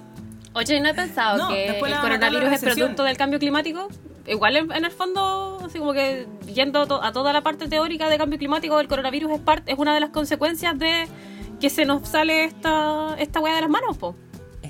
Oye, 0.54 0.80
¿no 0.80 0.88
he 0.90 0.94
pensado 0.94 1.38
No, 1.38 1.50
que 1.50 1.68
el 1.68 1.80
coronavirus 2.00 2.52
es 2.54 2.62
producto 2.62 3.04
del 3.04 3.18
cambio 3.18 3.40
climático? 3.40 3.90
Igual 4.26 4.56
en, 4.56 4.72
en 4.72 4.86
el 4.86 4.92
fondo, 4.92 5.60
así 5.66 5.78
como 5.80 5.92
que 5.94 6.28
yendo 6.52 6.88
to- 6.88 7.04
a 7.04 7.12
toda 7.12 7.34
la 7.34 7.42
parte 7.42 7.68
teórica 7.68 8.10
de 8.10 8.18
cambio 8.18 8.40
climático, 8.40 8.80
el 8.80 8.88
coronavirus 8.88 9.32
es, 9.34 9.40
parte 9.42 9.72
es 9.74 9.78
una 9.78 9.94
de 9.94 10.00
las 10.00 10.10
consecuencias 10.12 10.80
de 10.80 11.08
que 11.60 11.70
se 11.70 11.86
nos 11.86 12.08
sale 12.08 12.46
esta, 12.46 13.16
esta 13.20 13.40
weá 13.40 13.54
de 13.56 13.62
las 13.62 13.70
manos, 13.70 13.98
po. 13.98 14.16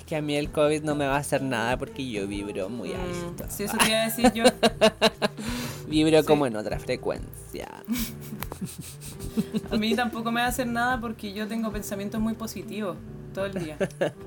Que 0.05 0.15
a 0.15 0.21
mí 0.21 0.35
el 0.35 0.51
COVID 0.51 0.83
no 0.83 0.93
me 0.95 1.07
va 1.07 1.15
a 1.15 1.19
hacer 1.19 1.41
nada 1.41 1.77
porque 1.77 2.07
yo 2.09 2.27
vibro 2.27 2.69
muy 2.69 2.89
Mm, 2.89 3.25
alto. 3.29 3.45
si 3.49 3.63
eso 3.63 3.75
te 3.79 3.87
iba 3.89 4.01
a 4.01 4.05
decir 4.05 4.31
yo. 4.33 4.43
Vibro 5.87 6.23
como 6.25 6.45
en 6.47 6.55
otra 6.55 6.79
frecuencia. 6.79 7.67
A 9.71 9.75
mí 9.77 9.95
tampoco 9.95 10.31
me 10.31 10.39
va 10.41 10.47
a 10.47 10.49
hacer 10.49 10.67
nada 10.67 10.99
porque 10.99 11.33
yo 11.33 11.47
tengo 11.47 11.71
pensamientos 11.71 12.19
muy 12.21 12.33
positivos 12.33 12.97
todo 13.33 13.45
el 13.47 13.53
día. 13.53 13.77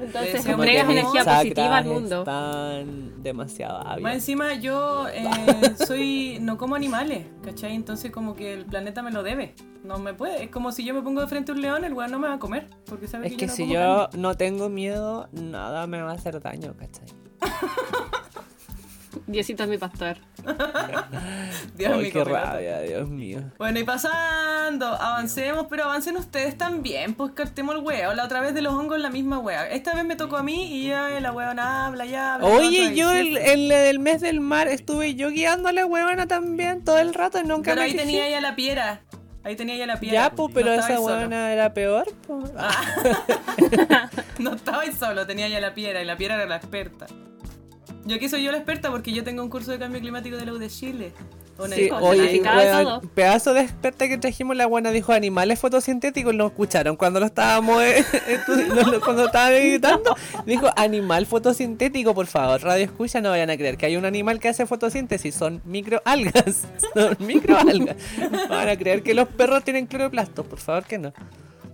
Entonces 0.00 0.44
entregas 0.46 0.88
energía 0.90 1.24
positiva 1.24 1.78
al 1.78 1.84
mundo. 1.86 2.18
Están 2.20 3.22
demasiado 3.22 3.78
Más 3.78 3.86
abiertos. 3.92 4.14
encima 4.14 4.54
yo 4.54 5.08
eh, 5.08 5.24
soy 5.86 6.38
no 6.42 6.58
como 6.58 6.74
animales, 6.74 7.24
¿cachai? 7.42 7.74
Entonces 7.74 8.10
como 8.12 8.34
que 8.36 8.52
el 8.52 8.66
planeta 8.66 9.02
me 9.02 9.10
lo 9.10 9.22
debe. 9.22 9.54
No 9.84 9.98
me 9.98 10.12
puede. 10.14 10.44
Es 10.44 10.50
como 10.50 10.72
si 10.72 10.84
yo 10.84 10.92
me 10.94 11.02
pongo 11.02 11.20
de 11.20 11.26
frente 11.28 11.52
a 11.52 11.54
un 11.54 11.62
león, 11.62 11.84
el 11.84 11.92
weón 11.94 12.10
no 12.10 12.18
me 12.18 12.28
va 12.28 12.34
a 12.34 12.38
comer. 12.38 12.68
Porque 12.86 13.06
sabe 13.08 13.26
Es 13.28 13.32
que, 13.36 13.38
que 13.38 13.46
yo 13.46 13.48
no 13.48 13.54
si 13.56 13.62
como 13.62 13.74
yo 13.74 14.08
carne. 14.10 14.22
no 14.22 14.36
tengo 14.36 14.68
miedo, 14.68 15.28
nada 15.32 15.86
me 15.86 16.02
va 16.02 16.10
a 16.10 16.14
hacer 16.14 16.40
daño, 16.40 16.74
¿cachai? 16.76 17.06
Diosito 19.26 19.62
es 19.64 19.68
mi 19.68 19.78
pastor. 19.78 20.16
Dios 21.76 21.92
Ay, 21.92 22.02
mi 22.02 22.10
qué 22.10 22.24
rabia, 22.24 22.80
Dios 22.80 23.08
mío. 23.08 23.40
Bueno, 23.58 23.78
y 23.78 23.84
pasando, 23.84 24.86
avancemos, 24.86 25.66
pero 25.68 25.84
avancen 25.84 26.16
ustedes 26.16 26.56
también, 26.56 27.14
pues 27.14 27.32
cartemos 27.32 27.74
el 27.74 27.82
huevo. 27.82 28.14
La 28.14 28.24
otra 28.24 28.40
vez 28.40 28.54
de 28.54 28.62
los 28.62 28.72
hongos 28.74 28.98
la 29.00 29.10
misma 29.10 29.38
wea. 29.38 29.68
Esta 29.70 29.94
vez 29.94 30.04
me 30.04 30.16
tocó 30.16 30.36
a 30.36 30.42
mí 30.42 30.72
y 30.78 30.88
ya 30.88 31.08
la 31.20 31.32
huevona 31.32 31.86
habla, 31.86 32.04
ya 32.06 32.34
habla. 32.34 32.46
Oye, 32.48 32.94
yo 32.94 33.10
el, 33.12 33.36
el 33.38 33.68
del 33.68 33.98
mes 33.98 34.20
del 34.20 34.40
mar 34.40 34.68
estuve 34.68 35.14
yo 35.14 35.30
guiando 35.30 35.68
a 35.68 35.72
la 35.72 35.84
huevona 35.86 36.26
también 36.26 36.84
todo 36.84 36.98
el 36.98 37.12
rato 37.14 37.38
y 37.38 37.44
nunca 37.44 37.72
Pero 37.72 37.76
me 37.80 37.86
ahí 37.86 37.92
quejé. 37.92 38.04
tenía 38.04 38.28
ya 38.30 38.40
la 38.40 38.54
piedra. 38.56 39.02
Ahí 39.44 39.56
tenía 39.56 39.76
ya 39.76 39.86
la 39.86 39.98
piedra. 40.00 40.24
Ya, 40.24 40.30
pues, 40.30 40.52
pero 40.52 40.66
no 40.66 40.74
esa 40.74 41.00
huevona 41.00 41.52
era 41.52 41.72
peor, 41.72 42.06
pues. 42.26 42.50
No 44.38 44.54
estabais 44.54 44.94
solo, 44.96 45.26
tenía 45.26 45.48
ya 45.48 45.60
la 45.60 45.74
piedra 45.74 46.02
y 46.02 46.04
la 46.04 46.16
piedra 46.16 46.36
era 46.36 46.46
la 46.46 46.56
experta. 46.56 47.06
Yo 48.04 48.16
aquí 48.16 48.28
soy 48.28 48.42
yo 48.42 48.52
la 48.52 48.58
experta 48.58 48.90
porque 48.90 49.12
yo 49.12 49.24
tengo 49.24 49.42
un 49.42 49.50
curso 49.50 49.70
de 49.70 49.78
cambio 49.78 50.00
climático 50.00 50.36
de 50.36 50.46
la 50.46 50.52
U 50.52 50.58
de 50.58 50.68
Chile. 50.68 51.12
Una 51.58 51.74
Sí, 51.74 51.90
oye, 51.90 52.40
pedazo 53.14 53.52
de 53.52 53.62
experta 53.62 54.06
que 54.06 54.16
trajimos, 54.16 54.56
la 54.56 54.66
buena 54.66 54.92
dijo 54.92 55.12
animales 55.12 55.58
fotosintéticos, 55.58 56.32
lo 56.32 56.46
escucharon 56.46 56.96
cuando 56.96 57.18
lo 57.18 57.26
estábamos 57.26 57.82
eh, 57.82 58.04
cuando 59.04 59.26
estaban 59.26 59.52
editando, 59.54 60.14
dijo 60.46 60.68
animal 60.76 61.26
fotosintético, 61.26 62.14
por 62.14 62.26
favor, 62.26 62.62
radio 62.62 62.84
escucha, 62.84 63.20
no 63.20 63.30
vayan 63.30 63.50
a 63.50 63.56
creer 63.56 63.76
que 63.76 63.86
hay 63.86 63.96
un 63.96 64.04
animal 64.04 64.38
que 64.38 64.48
hace 64.48 64.66
fotosíntesis, 64.66 65.34
son 65.34 65.60
microalgas, 65.64 66.68
son 66.94 67.16
microalgas. 67.18 67.96
Van 68.48 68.68
a 68.68 68.76
creer 68.76 69.02
que 69.02 69.14
los 69.14 69.26
perros 69.28 69.64
tienen 69.64 69.86
cloroplastos, 69.86 70.46
por 70.46 70.60
favor 70.60 70.84
que 70.84 70.98
no. 70.98 71.12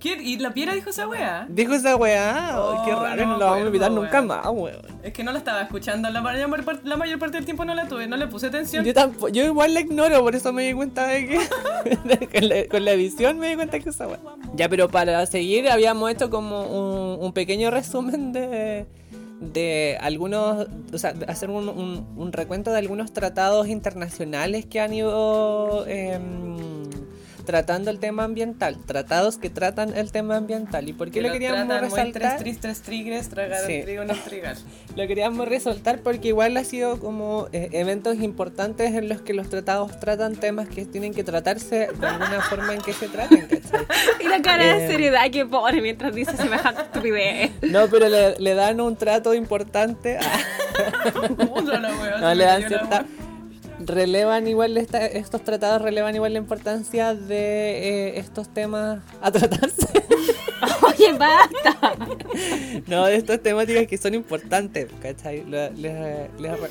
¿Quién? 0.04 0.20
¿Y 0.20 0.36
la 0.36 0.52
piedra 0.52 0.74
dijo 0.74 0.90
esa 0.90 1.08
wea? 1.08 1.46
Dijo 1.48 1.72
esa 1.72 1.96
weá, 1.96 2.50
qué 2.84 2.92
Oh, 2.92 3.02
raro, 3.02 3.24
no 3.24 3.38
lo 3.38 3.46
vamos 3.46 3.64
a 3.64 3.68
acuerdo, 3.68 3.88
nunca 3.88 4.20
más, 4.20 4.46
weón. 4.50 4.82
Es 5.02 5.14
que 5.14 5.24
no 5.24 5.32
la 5.32 5.38
estaba 5.38 5.62
escuchando, 5.62 6.10
la 6.10 6.20
mayor, 6.20 6.62
par- 6.62 6.80
la 6.84 6.96
mayor 6.98 7.18
parte 7.18 7.38
del 7.38 7.46
tiempo 7.46 7.64
no 7.64 7.74
la 7.74 7.88
tuve, 7.88 8.06
no 8.06 8.18
le 8.18 8.26
puse 8.26 8.48
atención. 8.48 8.84
Yo, 8.84 8.92
tampoco, 8.92 9.30
yo 9.30 9.42
igual 9.46 9.72
la 9.72 9.80
ignoro, 9.80 10.20
por 10.20 10.34
eso 10.34 10.52
me 10.52 10.66
di 10.66 10.74
cuenta 10.74 11.06
de 11.06 11.26
que 11.26 11.38
con, 12.38 12.48
la, 12.50 12.68
con 12.68 12.84
la 12.84 12.90
edición 12.92 13.38
me 13.38 13.48
di 13.48 13.54
cuenta 13.54 13.80
que 13.80 13.88
esa 13.88 14.06
weá. 14.06 14.18
Ya, 14.54 14.68
pero 14.68 14.90
para 14.90 15.24
seguir 15.24 15.70
habíamos 15.70 16.10
hecho 16.10 16.28
como 16.28 16.64
un, 17.16 17.24
un 17.24 17.32
pequeño 17.32 17.70
resumen 17.70 18.34
de, 18.34 18.84
de 19.40 19.96
algunos, 20.02 20.66
o 20.92 20.98
sea, 20.98 21.14
hacer 21.28 21.48
un, 21.48 21.66
un- 21.70 22.06
un 22.14 22.30
recuento 22.30 22.70
de 22.72 22.76
algunos 22.78 23.14
tratados 23.14 23.68
internacionales 23.68 24.66
que 24.66 24.80
han 24.80 24.92
ido 24.92 25.86
em, 25.86 26.54
tratando 27.44 27.90
el 27.90 27.98
tema 27.98 28.24
ambiental, 28.24 28.76
tratados 28.86 29.38
que 29.38 29.50
tratan 29.50 29.96
el 29.96 30.12
tema 30.12 30.36
ambiental. 30.36 30.88
¿Y 30.88 30.92
por 30.92 31.08
qué 31.10 31.20
Que 31.20 31.26
lo 31.26 31.32
queríamos 31.32 31.66
tratan 31.66 31.88
muy 31.88 31.98
resaltar? 31.98 32.22
Tres 32.22 32.36
tris, 32.42 32.60
tres 32.60 32.82
tigres, 32.82 33.28
tragaron 33.28 33.66
Sí. 33.66 33.82
trigo, 33.82 34.04
no 34.04 34.14
trigar. 34.14 34.56
Lo 34.96 35.08
queríamos 35.08 35.48
resaltar 35.48 35.98
porque 36.00 36.28
igual 36.28 36.56
ha 36.56 36.62
sido 36.62 37.00
como 37.00 37.48
eh, 37.52 37.68
eventos 37.72 38.20
importantes 38.20 38.94
en 38.94 39.08
los 39.08 39.20
que 39.22 39.34
los 39.34 39.48
tratados 39.48 39.98
tratan 39.98 40.36
temas 40.36 40.68
que 40.68 40.84
tienen 40.84 41.12
que 41.12 41.24
tratarse 41.24 41.88
de 41.92 42.06
alguna 42.06 42.40
forma 42.48 42.74
en 42.74 42.80
que 42.80 42.92
se 42.92 43.08
traten, 43.08 43.40
¿cachai? 43.48 43.84
Y 44.20 44.28
la 44.28 44.40
cara 44.40 44.64
de 44.64 44.84
Eh. 44.84 44.88
seriedad 44.88 45.28
que 45.32 45.44
pone 45.46 45.80
mientras 45.82 46.14
dice 46.14 46.36
semejante 46.36 46.82
estupidez. 46.82 47.50
No, 47.62 47.88
pero 47.88 48.08
le, 48.08 48.36
le 48.38 48.54
dan 48.54 48.80
un 48.80 48.94
trato 48.96 49.34
importante. 49.34 50.18
wea, 50.18 52.18
no, 52.20 52.34
le 52.34 52.44
dan 52.44 52.68
cierta... 52.68 53.04
Relevan 53.86 54.46
igual 54.48 54.76
esta- 54.76 55.06
estos 55.06 55.42
tratados 55.44 55.82
relevan 55.82 56.14
igual 56.14 56.32
la 56.32 56.38
importancia 56.38 57.14
de 57.14 58.08
eh, 58.08 58.18
estos 58.18 58.48
temas 58.52 59.00
a 59.20 59.30
tratarse. 59.30 59.88
Oye, 60.82 61.12
basta. 61.12 61.94
No, 62.86 63.06
de 63.06 63.16
estas 63.16 63.40
temáticas 63.40 63.86
que 63.86 63.96
son 63.98 64.14
importantes, 64.14 64.88
¿cachai? 65.00 65.44
Lo- 65.44 65.70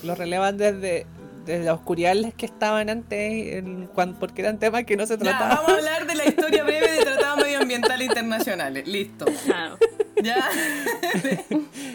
Los 0.03 0.17
relevan 0.17 0.57
desde, 0.57 1.05
desde 1.45 1.63
la 1.65 1.73
oscuridad 1.73 2.11
en 2.11 2.23
las 2.23 2.33
que 2.33 2.45
estaban 2.45 2.89
antes, 2.89 3.55
en 3.55 3.87
cuan- 3.87 4.15
porque 4.19 4.41
eran 4.41 4.59
temas 4.59 4.83
que 4.83 4.97
no 4.97 5.05
se 5.05 5.13
Ya, 5.13 5.19
trataban. 5.19 5.49
vamos 5.57 5.69
a 5.71 5.75
hablar 5.75 6.05
de 6.07 6.15
la 6.15 6.25
historia 6.25 6.63
breve 6.63 6.91
de 6.91 7.01
tratados 7.05 7.37
medioambientales 7.43 8.07
internacionales. 8.07 8.87
Listo. 8.87 9.25
Claro. 9.45 9.77
Ya. 10.21 10.49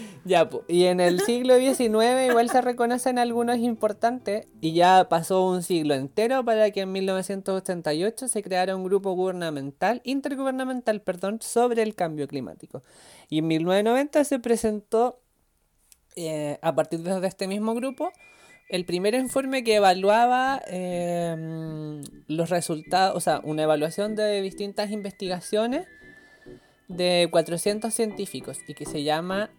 Y 0.69 0.85
en 0.85 1.01
el 1.01 1.21
siglo 1.21 1.57
XIX 1.57 2.29
igual 2.29 2.51
se 2.51 2.61
reconocen 2.61 3.19
algunos 3.19 3.59
importantes 3.59 4.47
y 4.61 4.73
ya 4.73 5.09
pasó 5.09 5.47
un 5.49 5.63
siglo 5.63 5.95
entero 5.95 6.45
para 6.45 6.71
que 6.71 6.83
en 6.83 6.93
1988 6.93 8.29
se 8.29 8.43
creara 8.43 8.77
un 8.77 8.85
grupo 8.85 9.13
gubernamental, 9.13 10.01
intergubernamental, 10.05 11.01
perdón, 11.01 11.41
sobre 11.41 11.83
el 11.83 11.95
cambio 11.95 12.29
climático. 12.29 12.83
Y 13.29 13.39
en 13.39 13.49
1990 13.49 14.25
se 14.25 14.39
presentó, 14.39 15.21
eh, 16.17 16.59
a 16.63 16.75
partir 16.75 17.01
de 17.01 17.27
este 17.27 17.49
mismo 17.49 17.75
grupo, 17.75 18.13
el 18.69 18.85
primer 18.85 19.15
informe 19.15 19.65
que 19.65 19.77
evaluaba 19.77 20.61
eh, 20.67 22.03
los 22.27 22.51
resultados, 22.51 23.17
o 23.17 23.21
sea, 23.21 23.41
una 23.43 23.63
evaluación 23.63 24.15
de 24.15 24.43
distintas 24.43 24.91
investigaciones 24.91 25.87
de 26.89 27.29
400 27.31 27.93
científicos 27.93 28.59
y 28.67 28.75
que 28.75 28.87
se 28.87 29.03
llama 29.03 29.51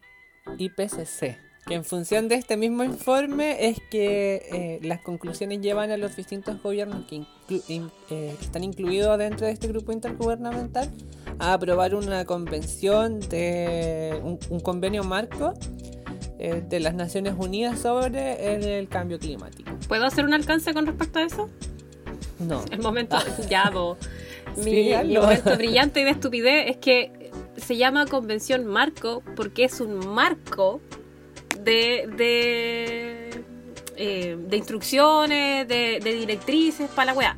IPCC. 0.57 1.37
Que 1.67 1.75
en 1.75 1.83
función 1.85 2.27
de 2.29 2.35
este 2.35 2.57
mismo 2.57 2.83
informe 2.83 3.67
es 3.69 3.77
que 3.91 4.41
eh, 4.51 4.79
las 4.81 5.01
conclusiones 5.01 5.61
llevan 5.61 5.91
a 5.91 5.97
los 5.97 6.15
distintos 6.15 6.61
gobiernos 6.63 7.05
que, 7.05 7.17
inclu- 7.17 7.63
in- 7.67 7.91
eh, 8.09 8.33
que 8.39 8.45
están 8.45 8.63
incluidos 8.63 9.17
dentro 9.19 9.45
de 9.45 9.51
este 9.53 9.67
grupo 9.67 9.91
intergubernamental 9.91 10.89
a 11.37 11.53
aprobar 11.53 11.93
una 11.93 12.25
convención 12.25 13.19
de 13.19 14.19
un, 14.23 14.39
un 14.49 14.59
convenio 14.61 15.03
marco 15.03 15.53
eh, 16.39 16.63
de 16.67 16.79
las 16.79 16.95
Naciones 16.95 17.35
Unidas 17.37 17.79
sobre 17.79 18.55
el, 18.55 18.63
el 18.63 18.87
cambio 18.89 19.19
climático. 19.19 19.69
¿Puedo 19.87 20.05
hacer 20.05 20.25
un 20.25 20.33
alcance 20.33 20.73
con 20.73 20.87
respecto 20.87 21.19
a 21.19 21.23
eso? 21.23 21.49
No. 22.39 22.63
El 22.71 22.79
momento, 22.81 23.17
ya. 23.49 23.69
Mi, 23.69 23.93
Sí, 24.63 24.71
mi 24.71 24.93
hazlo. 24.93 25.21
momento 25.21 25.55
brillante 25.55 26.01
y 26.01 26.03
de 26.05 26.09
estupidez 26.09 26.69
es 26.71 26.77
que 26.77 27.11
se 27.61 27.77
llama 27.77 28.05
Convención 28.05 28.65
Marco 28.65 29.23
porque 29.35 29.65
es 29.65 29.79
un 29.81 30.07
marco 30.13 30.81
de, 31.59 32.09
de, 32.15 33.43
eh, 33.97 34.37
de 34.39 34.57
instrucciones, 34.57 35.67
de, 35.67 35.99
de 36.03 36.13
directrices 36.13 36.89
para 36.89 37.13
la 37.13 37.17
weá. 37.17 37.37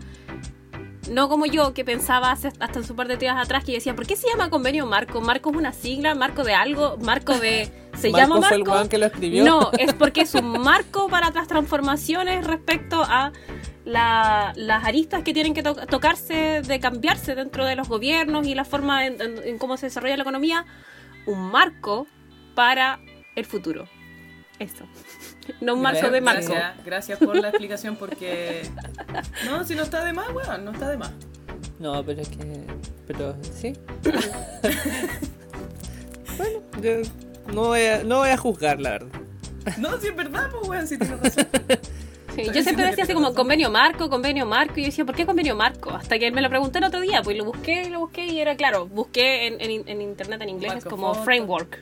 No 1.09 1.27
como 1.27 1.45
yo, 1.45 1.73
que 1.73 1.83
pensaba 1.83 2.31
hace- 2.31 2.53
hasta 2.59 2.79
un 2.79 2.95
par 2.95 3.07
de 3.07 3.17
días 3.17 3.35
atrás 3.37 3.63
que 3.65 3.73
decía, 3.73 3.95
¿por 3.95 4.05
qué 4.07 4.15
se 4.15 4.27
llama 4.29 4.49
convenio 4.49 4.85
marco? 4.85 5.19
¿Marco 5.19 5.49
es 5.49 5.57
una 5.57 5.73
sigla? 5.73 6.15
¿Marco 6.15 6.43
de 6.43 6.53
algo? 6.53 6.97
¿Marco 7.01 7.37
de...? 7.37 7.69
¿Se 7.97 8.11
llama 8.11 8.39
Marco 8.39 8.87
que 8.89 8.97
lo 8.97 9.07
escribió. 9.07 9.43
No, 9.43 9.71
es 9.77 9.93
porque 9.93 10.21
es 10.21 10.33
un 10.35 10.61
marco 10.61 11.09
para 11.09 11.29
las 11.31 11.47
transformaciones 11.47 12.47
respecto 12.47 13.03
a 13.03 13.33
la- 13.91 14.53
las 14.55 14.83
aristas 14.85 15.23
que 15.23 15.33
tienen 15.33 15.53
que 15.53 15.63
to- 15.63 15.75
tocarse, 15.87 16.61
de 16.61 16.79
cambiarse 16.79 17.35
dentro 17.35 17.65
de 17.65 17.75
los 17.75 17.87
gobiernos 17.89 18.47
y 18.47 18.55
la 18.55 18.63
forma 18.65 19.05
en, 19.05 19.21
en- 19.21 19.43
en 19.43 19.57
cómo 19.57 19.75
se 19.77 19.87
desarrolla 19.87 20.15
la 20.17 20.23
economía. 20.23 20.65
Un 21.25 21.51
marco 21.51 22.07
para 22.55 22.99
el 23.35 23.45
futuro. 23.45 23.87
Eso. 24.59 24.85
No 25.59 25.73
un 25.73 25.81
marco 25.81 26.09
de 26.09 26.21
marco. 26.21 26.53
Gracias, 26.53 26.85
gracias 26.85 27.19
por 27.19 27.35
la 27.35 27.49
explicación 27.49 27.95
porque... 27.97 28.61
No, 29.45 29.65
si 29.65 29.75
no 29.75 29.83
está 29.83 30.03
de 30.05 30.13
más, 30.13 30.29
weón, 30.31 30.63
no 30.63 30.71
está 30.71 30.87
de 30.89 30.97
más. 30.97 31.11
No, 31.79 32.03
pero 32.05 32.21
es 32.21 32.29
que. 32.29 32.37
Pero 33.07 33.35
sí. 33.41 33.73
bueno, 36.37 36.61
yo 36.81 36.91
no 37.53 37.65
voy, 37.67 37.81
a, 37.81 38.03
no 38.03 38.19
voy 38.19 38.29
a 38.29 38.37
juzgar, 38.37 38.79
la 38.79 38.91
verdad. 38.91 39.21
No, 39.77 39.99
si 39.99 40.07
es 40.07 40.15
verdad, 40.15 40.49
pues 40.51 40.67
weón, 40.67 40.87
si 40.87 40.97
tienes 40.97 41.19
razón. 41.19 41.47
Sí, 42.35 42.43
yo 42.53 42.61
siempre 42.63 42.85
decía 42.85 43.03
así 43.03 43.13
como 43.13 43.33
convenio 43.33 43.69
marco, 43.69 44.09
convenio 44.09 44.45
marco, 44.45 44.75
y 44.77 44.83
yo 44.83 44.85
decía, 44.87 45.05
¿por 45.05 45.15
qué 45.15 45.25
convenio 45.25 45.55
marco? 45.55 45.89
Hasta 45.91 46.17
que 46.17 46.31
me 46.31 46.41
lo 46.41 46.49
pregunté 46.49 46.77
el 46.79 46.85
otro 46.85 47.01
día, 47.01 47.21
pues 47.23 47.37
lo 47.37 47.43
busqué, 47.45 47.89
lo 47.89 47.99
busqué 47.99 48.25
y 48.27 48.39
era 48.39 48.55
claro, 48.55 48.87
busqué 48.87 49.47
en, 49.47 49.59
en- 49.59 49.87
en 49.87 50.01
internet 50.01 50.41
en 50.41 50.49
inglés, 50.49 50.69
es 50.71 50.75
Marco 50.85 50.89
como 50.89 51.13
foto. 51.13 51.25
framework. 51.25 51.79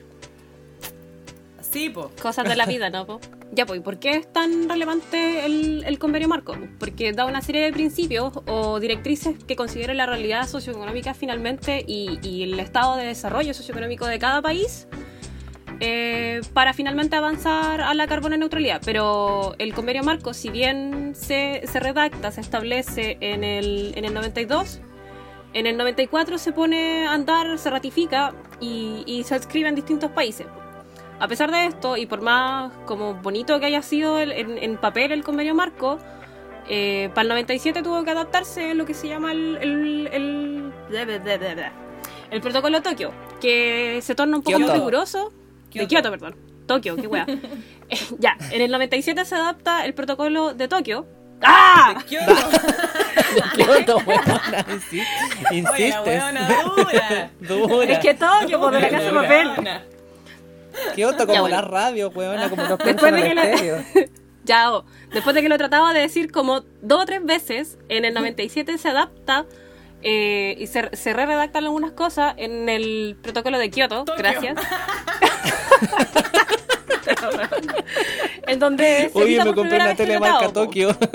Sí, 1.60 1.88
pues. 1.88 2.06
Cosas 2.20 2.48
de 2.48 2.56
la 2.56 2.66
vida, 2.66 2.90
¿no? 2.90 3.06
po? 3.06 3.20
Ya, 3.52 3.66
pues, 3.66 3.80
¿y 3.80 3.82
¿por 3.82 3.98
qué 3.98 4.10
es 4.10 4.32
tan 4.32 4.68
relevante 4.68 5.44
el, 5.44 5.82
el 5.84 5.98
convenio 5.98 6.28
marco? 6.28 6.56
Porque 6.78 7.12
da 7.12 7.26
una 7.26 7.42
serie 7.42 7.62
de 7.64 7.72
principios 7.72 8.32
o 8.46 8.78
directrices 8.78 9.34
que 9.44 9.56
consideran 9.56 9.96
la 9.96 10.06
realidad 10.06 10.46
socioeconómica 10.46 11.14
finalmente 11.14 11.84
y, 11.84 12.20
y 12.22 12.44
el 12.44 12.60
estado 12.60 12.94
de 12.94 13.06
desarrollo 13.06 13.52
socioeconómico 13.52 14.06
de 14.06 14.20
cada 14.20 14.40
país 14.40 14.86
eh, 15.80 16.40
para 16.52 16.72
finalmente 16.74 17.16
avanzar 17.16 17.80
a 17.80 17.92
la 17.94 18.06
carbono 18.06 18.36
neutralidad. 18.36 18.80
Pero 18.84 19.54
el 19.58 19.74
convenio 19.74 20.02
marco, 20.02 20.34
si 20.34 20.50
bien 20.50 21.14
se, 21.14 21.62
se 21.66 21.80
redacta, 21.80 22.30
se 22.30 22.40
establece 22.40 23.16
en 23.20 23.42
el, 23.44 23.92
en 23.96 24.04
el 24.04 24.14
92, 24.14 24.80
en 25.52 25.66
el 25.66 25.76
94 25.76 26.38
se 26.38 26.52
pone 26.52 27.06
a 27.06 27.12
andar, 27.12 27.58
se 27.58 27.70
ratifica 27.70 28.32
y, 28.60 29.02
y 29.06 29.24
se 29.24 29.36
escribe 29.36 29.68
en 29.68 29.74
distintos 29.74 30.10
países. 30.12 30.46
A 31.18 31.28
pesar 31.28 31.50
de 31.50 31.66
esto, 31.66 31.96
y 31.96 32.06
por 32.06 32.22
más 32.22 32.72
como 32.86 33.14
bonito 33.14 33.58
que 33.60 33.66
haya 33.66 33.82
sido 33.82 34.18
el- 34.20 34.32
en, 34.32 34.56
en 34.58 34.76
papel 34.78 35.12
el 35.12 35.22
convenio 35.24 35.54
marco, 35.54 35.98
eh, 36.68 37.10
para 37.14 37.22
el 37.22 37.28
97 37.28 37.82
tuvo 37.82 38.04
que 38.04 38.10
adaptarse 38.10 38.74
lo 38.74 38.86
que 38.86 38.94
se 38.94 39.08
llama 39.08 39.32
el, 39.32 39.56
el, 39.60 40.08
el, 40.12 40.72
el 42.30 42.40
protocolo 42.40 42.80
Tokio, 42.80 43.12
que 43.40 43.98
se 44.02 44.14
torna 44.14 44.36
un 44.36 44.42
poco 44.42 44.58
más 44.60 44.68
riguroso. 44.78 45.32
De 45.78 45.86
Kioto. 45.86 46.10
Perdón. 46.10 46.36
Tokio, 46.66 46.96
qué 46.96 47.06
wea. 47.06 47.26
Eh, 47.92 47.98
ya, 48.20 48.36
en 48.52 48.62
el 48.62 48.70
97 48.70 49.24
se 49.24 49.34
adapta 49.34 49.84
el 49.84 49.94
protocolo 49.94 50.54
de 50.54 50.68
Tokio. 50.68 51.06
¡Ah! 51.42 51.94
De 51.98 52.04
Kioto. 52.04 52.34
Kioto, 53.56 53.96
weona, 54.06 54.64
insi- 54.68 55.04
Oye, 55.50 55.58
Insistes. 55.58 56.04
weona 56.06 56.48
dura. 56.62 57.30
Dura. 57.40 57.92
Es 57.92 57.98
que 57.98 58.14
Tokio, 58.14 58.60
pues, 58.60 58.72
de 58.74 58.80
la 58.80 58.88
casa 58.90 59.04
de 59.06 59.12
papel. 59.12 59.50
Kioto 60.94 61.18
como 61.26 61.32
Ya, 61.34 61.40
bueno. 61.40 61.56
la 61.56 61.62
radio, 61.62 62.10
weona, 62.10 62.48
como 62.48 62.62
los 62.64 62.78
Después 62.78 63.12
de 63.12 63.22
que 63.22 63.34
la-. 63.34 63.84
Ya, 64.44 64.72
oh, 64.72 64.84
después 65.12 65.34
de 65.34 65.42
que 65.42 65.48
lo 65.48 65.58
trataba 65.58 65.92
de 65.92 66.00
decir 66.00 66.30
como 66.30 66.60
dos 66.82 67.02
o 67.02 67.06
tres 67.06 67.24
veces, 67.24 67.76
en 67.88 68.04
el 68.04 68.14
97 68.14 68.78
se 68.78 68.88
adapta 68.88 69.46
eh, 70.02 70.54
y 70.58 70.66
se, 70.68 70.94
se 70.96 71.12
re-redactan 71.12 71.64
algunas 71.64 71.90
cosas 71.92 72.34
en 72.36 72.68
el 72.68 73.18
protocolo 73.20 73.58
de 73.58 73.70
Kioto, 73.70 74.04
Tokio. 74.04 74.14
gracias. 74.16 74.54
En 78.46 78.58
donde 78.58 79.10
se 79.12 79.18
Oye, 79.18 79.42
me 79.44 79.54
compré 79.54 79.76
una 79.76 79.84
vez 79.86 79.90
el 79.92 79.96
tele 79.96 80.12
tratado, 80.18 80.32
marca 80.40 80.46
po. 80.48 80.52
Tokio. 80.64 80.96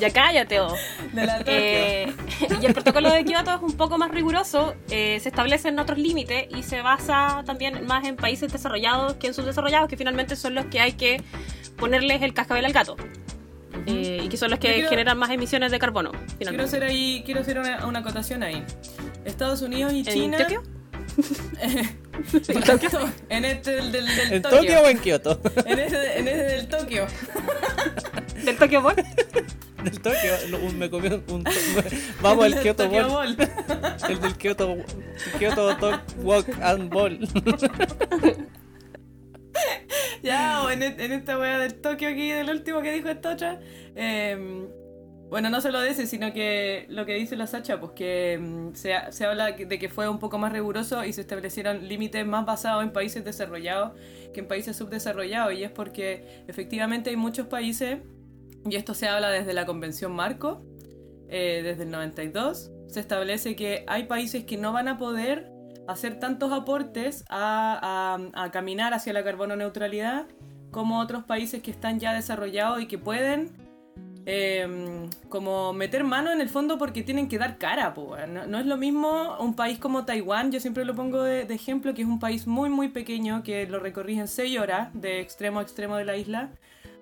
Ya 0.00 0.10
cállate, 0.10 0.60
oh. 0.60 0.74
De 1.12 1.24
la. 1.26 1.42
Eh, 1.46 2.12
y 2.62 2.66
el 2.66 2.74
protocolo 2.74 3.10
de 3.10 3.24
Kioto 3.24 3.54
es 3.54 3.62
un 3.62 3.72
poco 3.78 3.96
más 3.96 4.10
riguroso, 4.10 4.74
eh, 4.90 5.18
se 5.22 5.28
establecen 5.30 5.78
otros 5.78 5.98
límites 5.98 6.46
y 6.54 6.62
se 6.62 6.82
basa 6.82 7.42
también 7.46 7.86
más 7.86 8.04
en 8.06 8.16
países 8.16 8.52
desarrollados 8.52 9.14
que 9.14 9.28
en 9.28 9.34
subdesarrollados, 9.34 9.88
que 9.88 9.96
finalmente 9.96 10.36
son 10.36 10.54
los 10.54 10.66
que 10.66 10.80
hay 10.80 10.92
que 10.92 11.22
ponerles 11.78 12.20
el 12.22 12.34
cascabel 12.34 12.64
al 12.66 12.72
gato. 12.72 12.96
Eh, 13.86 14.20
y 14.24 14.28
que 14.28 14.36
son 14.36 14.50
los 14.50 14.58
que 14.58 14.72
quiero- 14.74 14.88
generan 14.90 15.16
más 15.18 15.30
emisiones 15.30 15.70
de 15.70 15.78
carbono, 15.78 16.10
Quiero 16.10 16.26
finalmente. 16.38 16.64
hacer 16.64 16.82
ahí, 16.84 17.22
quiero 17.24 17.40
hacer 17.40 17.58
una, 17.58 17.86
una 17.86 17.98
acotación 18.00 18.42
ahí. 18.42 18.62
Estados 19.24 19.62
Unidos 19.62 19.92
y 19.94 20.00
¿En 20.00 20.04
China. 20.04 20.38
Tokio? 20.38 20.62
en 23.28 23.44
este 23.44 23.70
del, 23.72 23.92
del, 23.92 24.06
del 24.06 24.32
¿En 24.32 24.42
Tokio. 24.42 24.58
Tokio 24.58 24.80
o 24.82 24.86
en 24.88 24.98
Kioto? 24.98 25.40
En 25.64 25.78
ese, 25.78 26.18
en 26.18 26.28
ese 26.28 26.42
del 26.42 26.68
Tokio. 26.68 27.06
¿Del 28.44 28.56
Tokyo 28.56 28.82
Ball? 28.82 28.96
Del 29.84 30.00
Tokio. 30.00 30.32
un- 30.62 30.78
me 30.78 30.90
comí 30.90 31.08
un. 31.08 31.24
un- 31.28 31.44
Vamos 32.22 32.44
al 32.44 32.60
Kyoto. 32.60 32.88
Ball. 32.88 33.36
El 34.08 34.20
del 34.20 34.36
Kyoto. 34.36 34.76
Kyoto 35.38 35.76
Talk 35.76 36.02
Walk 36.22 36.48
and 36.62 36.90
Ball. 36.92 37.18
Ya, 40.22 40.62
o 40.62 40.70
en, 40.70 40.82
e- 40.82 40.96
en 40.98 41.12
esta 41.12 41.38
wea 41.38 41.58
del 41.58 41.74
Tokio 41.74 42.08
aquí, 42.08 42.30
del 42.30 42.50
último 42.50 42.82
que 42.82 42.92
dijo 42.92 43.08
esta 43.08 43.30
otra. 43.32 43.60
eh, 43.94 44.66
bueno, 45.28 45.50
no 45.50 45.60
solo 45.60 45.80
de 45.80 45.90
ese, 45.90 46.06
sino 46.06 46.32
que 46.32 46.86
lo 46.88 47.04
que 47.04 47.14
dice 47.14 47.36
la 47.36 47.46
Sacha, 47.46 47.80
pues 47.80 47.92
que 47.92 48.38
mm, 48.40 48.74
se, 48.74 48.94
ha- 48.94 49.10
se 49.12 49.24
habla 49.26 49.52
de 49.52 49.78
que 49.78 49.88
fue 49.88 50.08
un 50.08 50.18
poco 50.18 50.38
más 50.38 50.52
riguroso 50.52 51.04
y 51.04 51.12
se 51.12 51.20
establecieron 51.22 51.88
límites 51.88 52.24
más 52.26 52.46
basados 52.46 52.82
en 52.84 52.92
países 52.92 53.24
desarrollados 53.24 53.92
que 54.32 54.40
en 54.40 54.48
países 54.48 54.76
subdesarrollados. 54.76 55.52
Y 55.54 55.64
es 55.64 55.70
porque 55.70 56.44
efectivamente 56.46 57.10
hay 57.10 57.16
muchos 57.16 57.46
países, 57.48 57.98
y 58.68 58.76
esto 58.76 58.94
se 58.94 59.08
habla 59.08 59.30
desde 59.30 59.52
la 59.52 59.66
Convención 59.66 60.12
Marco, 60.12 60.62
eh, 61.28 61.60
desde 61.64 61.82
el 61.84 61.90
92, 61.90 62.70
se 62.86 63.00
establece 63.00 63.56
que 63.56 63.84
hay 63.88 64.04
países 64.04 64.44
que 64.44 64.56
no 64.56 64.72
van 64.72 64.86
a 64.86 64.96
poder 64.96 65.50
hacer 65.88 66.18
tantos 66.20 66.52
aportes 66.52 67.24
a 67.30 68.50
caminar 68.52 68.94
hacia 68.94 69.12
la 69.12 69.24
carbono 69.24 69.56
neutralidad 69.56 70.26
como 70.70 71.00
otros 71.00 71.24
países 71.24 71.62
que 71.62 71.70
están 71.70 71.98
ya 72.00 72.12
desarrollados 72.12 72.80
y 72.80 72.86
que 72.86 72.98
pueden 72.98 73.65
eh, 74.28 75.08
como 75.28 75.72
meter 75.72 76.02
mano 76.02 76.32
en 76.32 76.40
el 76.40 76.48
fondo 76.48 76.78
porque 76.78 77.04
tienen 77.04 77.28
que 77.28 77.38
dar 77.38 77.58
cara, 77.58 77.94
weón. 77.96 78.50
no, 78.50 78.58
es 78.58 78.66
lo 78.66 78.76
mismo 78.76 79.36
un 79.38 79.54
país 79.54 79.78
como 79.78 80.04
Taiwán, 80.04 80.50
yo 80.50 80.58
siempre 80.58 80.84
lo 80.84 80.96
pongo 80.96 81.22
de, 81.22 81.42
ejemplo, 81.42 81.94
que 81.94 82.02
es 82.02 82.08
un 82.08 82.18
país 82.18 82.48
muy 82.48 82.68
muy 82.68 82.88
pequeño 82.88 83.44
que 83.44 83.68
lo 83.68 83.78
recorrí 83.78 84.18
en 84.18 84.26
6 84.26 84.58
horas 84.58 84.88
de 84.94 85.20
extremo 85.20 85.60
a 85.60 85.62
extremo 85.62 85.96
de 85.96 86.04
la 86.04 86.16
isla, 86.16 86.50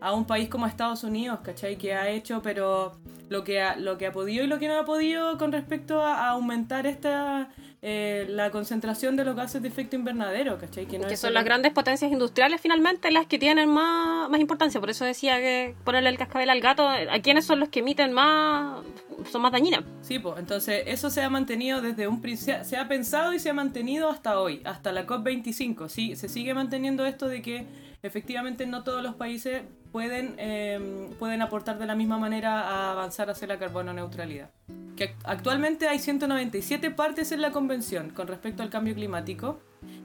a 0.01 0.12
un 0.12 0.27
país 0.27 0.51
como 0.51 0.66
Estados 0.66 1.03
Unidos, 1.03 1.41
¿cachai? 1.43 1.79
Que 1.79 1.95
ha 1.95 2.11
hecho, 2.11 2.43
pero 2.43 2.93
lo 3.31 3.43
que 3.43 3.62
ha, 3.62 3.77
lo 3.77 3.97
que 3.97 4.07
ha 4.07 4.12
podido 4.12 4.45
y 4.45 4.47
lo 4.47 4.59
que 4.59 4.68
no 4.68 4.79
ha 4.79 4.85
podido 4.85 5.39
con 5.39 5.51
respecto 5.51 6.03
a 6.03 6.29
aumentar 6.29 6.87
esta, 6.87 7.49
eh, 7.87 8.24
la 8.30 8.51
concentración 8.51 9.14
de 9.14 9.26
los 9.26 9.37
gases 9.37 9.61
de 9.61 9.68
efecto 9.68 9.95
invernadero, 9.95 10.57
¿cachai? 10.59 10.87
Que, 10.87 10.99
no 10.99 11.07
es 11.07 11.20
son 11.20 11.28
solo- 11.28 11.35
las 11.35 11.45
grandes 11.45 11.70
potencias 11.74 12.11
industriales 12.11 12.59
finalmente 12.59 13.11
las 13.11 13.26
que 13.26 13.39
tienen 13.39 13.68
más, 13.68 14.30
más 14.30 14.41
importancia. 14.41 14.80
Por 14.80 14.89
eso 14.89 15.05
decía 15.05 15.37
que 15.37 15.74
ponerle 15.85 16.09
el 16.09 16.16
cascabel 16.16 16.49
al 16.49 16.61
gato, 16.62 16.89
¿a 16.89 17.18
quiénes 17.20 17.45
son 17.45 17.61
los 17.61 17.68
que 17.68 17.80
emiten 17.80 18.12
más, 18.14 18.82
son 19.30 19.43
más 19.43 19.53
dañinas? 19.53 19.85
Sí, 20.01 20.18
pues, 20.18 20.39
entonces 20.39 20.85
eso 20.87 21.11
se 21.11 21.20
ha 21.22 21.28
mantenido 21.28 21.82
desde 21.82 22.09
un 22.09 22.22
principio, 22.22 22.64
se 22.64 22.78
ha 22.78 22.89
pensado 22.89 23.35
y 23.35 23.39
se 23.39 23.51
ha 23.51 23.55
mantenido 23.55 24.09
hasta 24.09 24.41
hoy, 24.41 24.62
hasta 24.64 24.91
la 24.91 25.07
COP25. 25.07 25.89
Sí, 25.91 26.16
se 26.16 26.30
sigue 26.30 26.55
manteniendo 26.55 27.05
esto 27.05 27.28
de 27.28 27.43
que 27.43 27.66
efectivamente 28.07 28.66
no 28.66 28.82
todos 28.84 29.02
los 29.02 29.14
países 29.14 29.62
pueden, 29.92 30.34
eh, 30.38 31.09
pueden 31.18 31.42
aportar 31.42 31.78
de 31.78 31.86
la 31.86 31.94
misma 31.94 32.18
manera 32.18 32.61
a 32.62 32.92
avanzar 32.92 33.30
hacia 33.30 33.46
la 33.48 33.59
carbono 33.59 33.92
neutralidad. 33.92 34.50
Que 34.96 35.11
act- 35.11 35.22
actualmente 35.24 35.88
hay 35.88 35.98
197 35.98 36.90
partes 36.90 37.32
en 37.32 37.40
la 37.42 37.50
convención 37.50 38.11
con 38.11 38.28
respecto 38.28 38.62
al 38.62 38.70
cambio 38.70 38.94
climático 38.94 39.61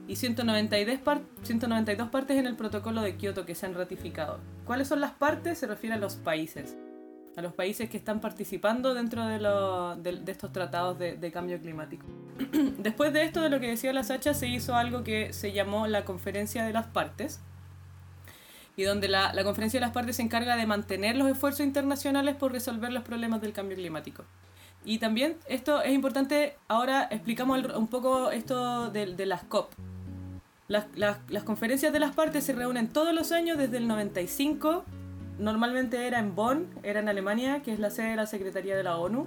y 0.08 0.16
192, 0.16 0.98
par- 0.98 1.20
192 1.42 2.08
partes 2.08 2.36
en 2.38 2.46
el 2.46 2.56
protocolo 2.56 3.00
de 3.02 3.16
Kioto 3.16 3.46
que 3.46 3.54
se 3.54 3.66
han 3.66 3.74
ratificado. 3.74 4.40
¿Cuáles 4.64 4.88
son 4.88 5.00
las 5.00 5.12
partes? 5.12 5.58
Se 5.58 5.66
refiere 5.66 5.94
a 5.94 5.98
los 5.98 6.16
países 6.16 6.76
a 7.36 7.42
los 7.42 7.52
países 7.54 7.88
que 7.88 7.96
están 7.96 8.20
participando 8.20 8.92
dentro 8.92 9.24
de, 9.24 9.38
lo- 9.40 9.94
de- 9.94 10.16
de 10.16 10.32
estos 10.32 10.52
tratados 10.52 10.98
de, 10.98 11.16
de 11.16 11.30
cambio 11.30 11.60
climático. 11.60 12.04
Después 12.78 13.12
de 13.12 13.22
esto, 13.22 13.40
de 13.40 13.48
lo 13.50 13.60
que 13.60 13.68
decía 13.68 13.92
la 13.92 14.02
Sacha, 14.02 14.34
se 14.34 14.48
hizo 14.48 14.74
algo 14.74 15.04
que 15.04 15.32
se 15.32 15.52
llamó 15.52 15.86
la 15.86 16.04
Conferencia 16.04 16.64
de 16.64 16.72
las 16.72 16.88
Partes, 16.88 17.40
y 18.80 18.84
donde 18.84 19.08
la, 19.08 19.32
Conferencia 19.44 19.78
de 19.78 19.84
las 19.84 19.92
Partes 19.92 20.16
se 20.16 20.22
encarga 20.22 20.56
de 20.56 20.64
mantener 20.64 21.14
los 21.14 21.30
esfuerzos 21.30 21.66
internacionales 21.66 22.34
por 22.34 22.50
resolver 22.50 22.90
los 22.90 23.02
problemas 23.02 23.42
del 23.42 23.52
cambio 23.52 23.76
climático. 23.76 24.24
Y 24.86 24.96
también 24.96 25.36
esto 25.48 25.82
es 25.82 25.92
importante, 25.92 26.56
ahora 26.66 27.06
explicamos 27.10 27.62
un 27.74 27.88
poco 27.88 28.30
esto 28.30 28.88
de, 28.88 29.26
las 29.26 29.42
COP. 29.44 29.74
Las- 30.66 30.86
las 30.96 31.44
conferencias 31.44 31.92
de 31.92 32.00
las 32.00 32.14
partes 32.14 32.44
se 32.44 32.54
reúnen 32.54 32.88
todos 32.88 33.12
los 33.12 33.32
años 33.32 33.58
desde 33.58 33.76
el 33.76 33.86
95 33.86 34.86
normalmente 35.38 36.06
era 36.06 36.18
en 36.18 36.34
Bonn, 36.34 36.66
era 36.82 37.00
en 37.00 37.08
Alemania, 37.10 37.60
que 37.62 37.72
es 37.72 37.78
la 37.80 37.90
sede 37.90 38.10
de 38.10 38.16
la 38.16 38.26
Secretaría 38.26 38.76
de 38.76 38.82
la 38.82 38.96
ONU, 38.96 39.26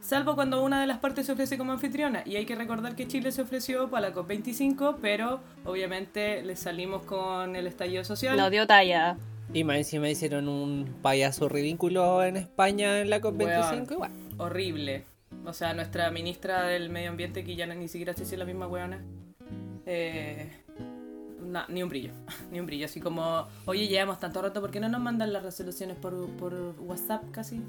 salvo 0.00 0.34
cuando 0.34 0.62
una 0.62 0.80
de 0.80 0.86
las 0.86 0.98
partes 0.98 1.26
se 1.26 1.32
ofrece 1.32 1.56
como 1.58 1.72
anfitriona. 1.72 2.22
Y 2.26 2.36
hay 2.36 2.44
que 2.46 2.54
recordar 2.54 2.94
que 2.96 3.06
Chile 3.08 3.32
se 3.32 3.42
ofreció 3.42 3.88
para 3.90 4.08
la 4.10 4.14
COP25, 4.14 4.96
pero 5.00 5.40
obviamente 5.64 6.42
le 6.42 6.56
salimos 6.56 7.04
con 7.04 7.56
el 7.56 7.66
estallido 7.66 8.04
social. 8.04 8.36
No 8.36 8.50
dio 8.50 8.66
talla. 8.66 9.16
Y 9.54 9.64
más 9.64 9.76
encima 9.76 10.08
hicieron 10.08 10.48
un 10.48 10.94
payaso 11.02 11.48
ridículo 11.48 12.24
en 12.24 12.36
España 12.36 13.00
en 13.00 13.10
la 13.10 13.20
COP25 13.20 13.70
Weón. 13.70 13.86
igual. 13.90 14.10
Horrible. 14.38 15.04
O 15.44 15.52
sea, 15.52 15.74
nuestra 15.74 16.10
ministra 16.10 16.62
del 16.66 16.88
Medio 16.90 17.10
Ambiente, 17.10 17.42
que 17.44 17.56
ya 17.56 17.66
no- 17.66 17.74
ni 17.74 17.88
siquiera 17.88 18.12
sé 18.14 18.24
si 18.24 18.34
es 18.34 18.38
la 18.38 18.44
misma 18.44 18.66
weona, 18.68 19.02
eh, 19.86 20.50
ni 21.68 21.82
un 21.82 21.88
brillo, 21.88 22.12
ni 22.52 22.60
un 22.60 22.66
brillo. 22.66 22.86
Así 22.86 23.00
como, 23.00 23.46
oye, 23.66 23.88
llevamos 23.88 24.20
tanto 24.20 24.40
rato, 24.40 24.60
¿por 24.60 24.70
qué 24.70 24.80
no 24.80 24.88
nos 24.88 25.00
mandan 25.00 25.32
las 25.32 25.42
resoluciones 25.42 25.96
por, 25.96 26.28
por 26.36 26.54
WhatsApp 26.78 27.24
casi? 27.30 27.60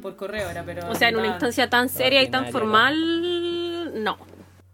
Por 0.00 0.16
correo 0.16 0.48
era, 0.48 0.64
pero... 0.64 0.88
O 0.90 0.94
sea, 0.94 1.08
en 1.08 1.14
una 1.14 1.24
nada. 1.24 1.34
instancia 1.34 1.68
tan 1.68 1.88
seria 1.88 2.22
y 2.22 2.28
tan 2.28 2.50
formal, 2.50 4.02
no. 4.02 4.18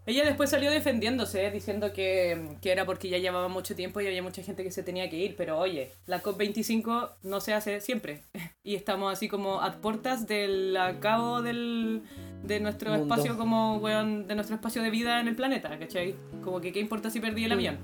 Ella 0.07 0.23
después 0.23 0.49
salió 0.49 0.71
defendiéndose, 0.71 1.51
diciendo 1.51 1.91
que, 1.91 2.55
que 2.61 2.71
era 2.71 2.85
porque 2.85 3.09
ya 3.09 3.17
llevaba 3.17 3.49
mucho 3.49 3.75
tiempo 3.75 3.99
y 3.99 4.07
había 4.07 4.23
mucha 4.23 4.41
gente 4.41 4.63
que 4.63 4.71
se 4.71 4.81
tenía 4.81 5.09
que 5.09 5.17
ir. 5.17 5.35
Pero 5.35 5.59
oye, 5.59 5.91
la 6.05 6.23
COP25 6.23 7.09
no 7.23 7.41
se 7.41 7.53
hace 7.53 7.81
siempre. 7.81 8.23
Y 8.63 8.75
estamos 8.75 9.13
así 9.13 9.29
como 9.29 9.61
a 9.61 9.71
puertas 9.73 10.27
del 10.27 10.75
acabo 10.75 11.41
del, 11.41 12.03
de 12.43 12.59
nuestro 12.59 12.91
Mundo. 12.91 13.15
espacio 13.15 13.37
como, 13.37 13.77
weón, 13.77 14.27
de 14.27 14.35
nuestro 14.35 14.55
espacio 14.55 14.81
de 14.81 14.89
vida 14.89 15.21
en 15.21 15.29
el 15.29 15.35
planeta, 15.35 15.77
¿cachai? 15.79 16.15
Como 16.43 16.59
que 16.59 16.73
qué 16.73 16.81
importa 16.81 17.09
si 17.09 17.21
perdí 17.21 17.45
el 17.45 17.53
avión. 17.53 17.77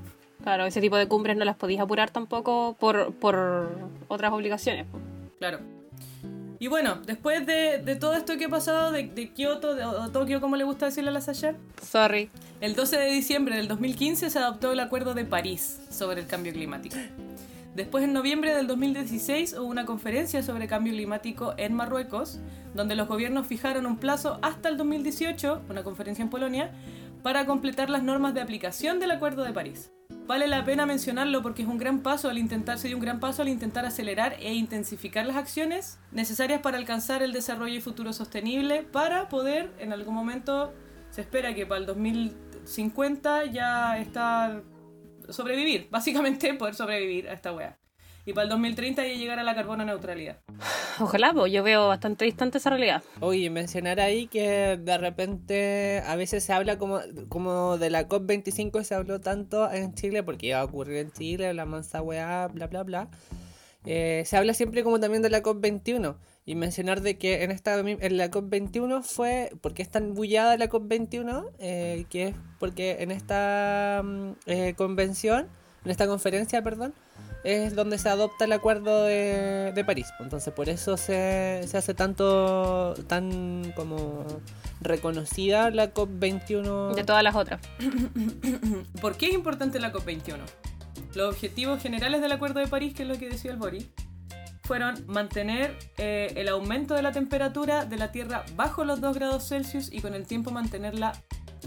Claro, 0.43 0.65
ese 0.65 0.81
tipo 0.81 0.97
de 0.97 1.07
cumbres 1.07 1.37
no 1.37 1.45
las 1.45 1.55
podéis 1.55 1.79
apurar 1.79 2.09
tampoco 2.09 2.75
por, 2.79 3.13
por 3.13 3.69
otras 4.09 4.33
obligaciones. 4.33 4.87
Claro. 5.39 5.59
Y 6.63 6.67
bueno, 6.67 6.95
después 7.05 7.45
de, 7.45 7.79
de 7.79 7.97
todo 7.97 8.13
esto 8.13 8.37
que 8.37 8.45
ha 8.45 8.49
pasado, 8.49 8.93
de, 8.93 9.03
de 9.03 9.31
Kioto, 9.31 9.75
de, 9.75 9.83
o 9.83 10.09
Tokio, 10.11 10.39
como 10.39 10.55
le 10.55 10.63
gusta 10.63 10.85
decirle 10.85 11.09
a 11.09 11.11
la 11.11 11.19
Sasha, 11.19 11.55
Sorry. 11.85 12.29
El 12.61 12.73
12 12.73 12.99
de 12.99 13.11
diciembre 13.11 13.57
del 13.57 13.67
2015 13.67 14.29
se 14.29 14.39
adoptó 14.39 14.71
el 14.71 14.79
Acuerdo 14.79 15.13
de 15.13 15.25
París 15.25 15.81
sobre 15.89 16.21
el 16.21 16.27
cambio 16.27 16.53
climático. 16.53 16.95
Después, 17.75 18.05
en 18.05 18.13
noviembre 18.13 18.55
del 18.55 18.67
2016, 18.67 19.57
hubo 19.59 19.65
una 19.65 19.83
conferencia 19.83 20.41
sobre 20.41 20.67
cambio 20.67 20.93
climático 20.93 21.53
en 21.57 21.73
Marruecos, 21.73 22.39
donde 22.73 22.95
los 22.95 23.09
gobiernos 23.09 23.45
fijaron 23.45 23.85
un 23.85 23.97
plazo 23.97 24.39
hasta 24.41 24.69
el 24.69 24.77
2018, 24.77 25.63
una 25.69 25.83
conferencia 25.83 26.23
en 26.23 26.29
Polonia, 26.29 26.71
para 27.23 27.45
completar 27.45 27.89
las 27.89 28.03
normas 28.03 28.33
de 28.33 28.41
aplicación 28.41 28.99
del 28.99 29.11
Acuerdo 29.11 29.43
de 29.43 29.53
París. 29.53 29.91
Vale 30.27 30.47
la 30.47 30.63
pena 30.63 30.85
mencionarlo 30.85 31.41
porque 31.41 31.63
es 31.63 31.67
un 31.67 31.77
gran 31.77 32.01
paso 32.01 32.29
al 32.29 32.37
intentar, 32.37 32.77
se 32.77 32.93
un 32.93 33.01
gran 33.01 33.19
paso 33.19 33.41
al 33.41 33.49
intentar 33.49 33.85
acelerar 33.85 34.35
e 34.39 34.53
intensificar 34.53 35.25
las 35.25 35.35
acciones 35.35 35.99
necesarias 36.11 36.61
para 36.61 36.77
alcanzar 36.77 37.23
el 37.23 37.33
desarrollo 37.33 37.75
y 37.75 37.81
futuro 37.81 38.13
sostenible 38.13 38.83
para 38.83 39.27
poder, 39.27 39.71
en 39.79 39.91
algún 39.91 40.13
momento, 40.13 40.73
se 41.09 41.21
espera 41.21 41.53
que 41.53 41.65
para 41.65 41.79
el 41.79 41.85
2050 41.85 43.45
ya 43.45 43.97
estar 43.97 44.63
sobrevivir, 45.29 45.87
básicamente 45.89 46.53
poder 46.53 46.75
sobrevivir 46.75 47.27
a 47.29 47.33
esta 47.33 47.53
wea. 47.53 47.77
Y 48.25 48.33
para 48.33 48.43
el 48.43 48.49
2030 48.49 49.05
ya 49.05 49.13
llegar 49.13 49.39
a 49.39 49.43
la 49.43 49.53
carbono 49.53 49.83
neutralidad. 49.83 50.37
Ojalá, 50.99 51.33
pues 51.33 51.51
yo 51.51 51.63
veo 51.63 51.87
bastante 51.87 52.25
distante 52.25 52.57
esa 52.57 52.69
realidad. 52.69 53.03
Oye, 53.19 53.49
mencionar 53.49 53.99
ahí 53.99 54.27
que 54.27 54.77
de 54.77 54.97
repente 54.97 56.01
a 56.05 56.15
veces 56.15 56.43
se 56.43 56.53
habla 56.53 56.77
como, 56.77 56.99
como 57.29 57.77
de 57.77 57.89
la 57.89 58.07
COP25 58.07 58.83
se 58.83 58.95
habló 58.95 59.19
tanto 59.19 59.69
en 59.71 59.93
Chile 59.93 60.23
porque 60.23 60.47
iba 60.47 60.59
a 60.59 60.63
ocurrir 60.63 60.97
en 60.97 61.11
Chile, 61.11 61.53
la 61.53 61.65
mansa 61.65 62.01
weá, 62.01 62.47
bla 62.47 62.67
bla 62.67 62.83
bla. 62.83 63.09
Eh, 63.85 64.23
se 64.25 64.37
habla 64.37 64.53
siempre 64.53 64.83
como 64.83 64.99
también 64.99 65.21
de 65.21 65.29
la 65.29 65.43
COP21 65.43 66.15
y 66.45 66.55
mencionar 66.55 67.01
de 67.01 67.17
que 67.17 67.43
en 67.43 67.51
esta 67.51 67.77
en 67.79 68.17
la 68.17 68.31
COP21 68.31 69.03
fue 69.03 69.51
porque 69.61 69.81
es 69.81 69.89
tan 69.89 70.13
bullada 70.13 70.57
la 70.57 70.69
COP21 70.69 71.49
eh, 71.59 72.05
que 72.09 72.29
es 72.29 72.35
porque 72.59 72.97
en 72.99 73.11
esta 73.11 74.01
mm, 74.03 74.31
eh, 74.45 74.73
convención 74.77 75.47
en 75.83 75.91
esta 75.91 76.07
conferencia 76.07 76.61
perdón 76.61 76.93
es 77.43 77.75
donde 77.75 77.97
se 77.97 78.07
adopta 78.07 78.45
el 78.45 78.53
acuerdo 78.53 79.03
de, 79.03 79.73
de 79.73 79.85
París 79.85 80.07
entonces 80.19 80.53
por 80.53 80.69
eso 80.69 80.97
se, 80.97 81.63
se 81.67 81.77
hace 81.77 81.93
tanto 81.93 82.93
tan 83.07 83.73
como 83.75 84.25
reconocida 84.83 85.71
la 85.71 85.93
COP21 85.93 86.93
De 86.93 87.03
todas 87.03 87.23
las 87.23 87.35
otras. 87.35 87.61
¿Por 89.01 89.17
qué 89.17 89.27
es 89.27 89.33
importante 89.33 89.79
la 89.79 89.91
COP21? 89.91 90.37
Los 91.15 91.33
objetivos 91.33 91.81
generales 91.81 92.21
del 92.21 92.31
Acuerdo 92.31 92.59
de 92.59 92.67
París, 92.67 92.93
que 92.93 93.03
es 93.03 93.09
lo 93.09 93.17
que 93.17 93.29
decía 93.29 93.51
el 93.51 93.57
Boris, 93.57 93.87
fueron 94.63 95.05
mantener 95.07 95.77
eh, 95.97 96.33
el 96.35 96.47
aumento 96.47 96.93
de 96.93 97.01
la 97.01 97.11
temperatura 97.11 97.85
de 97.85 97.97
la 97.97 98.11
Tierra 98.11 98.45
bajo 98.55 98.85
los 98.85 99.01
2 99.01 99.15
grados 99.15 99.47
Celsius 99.47 99.91
y 99.91 99.99
con 99.99 100.13
el 100.13 100.25
tiempo 100.25 100.51
mantenerla 100.51 101.13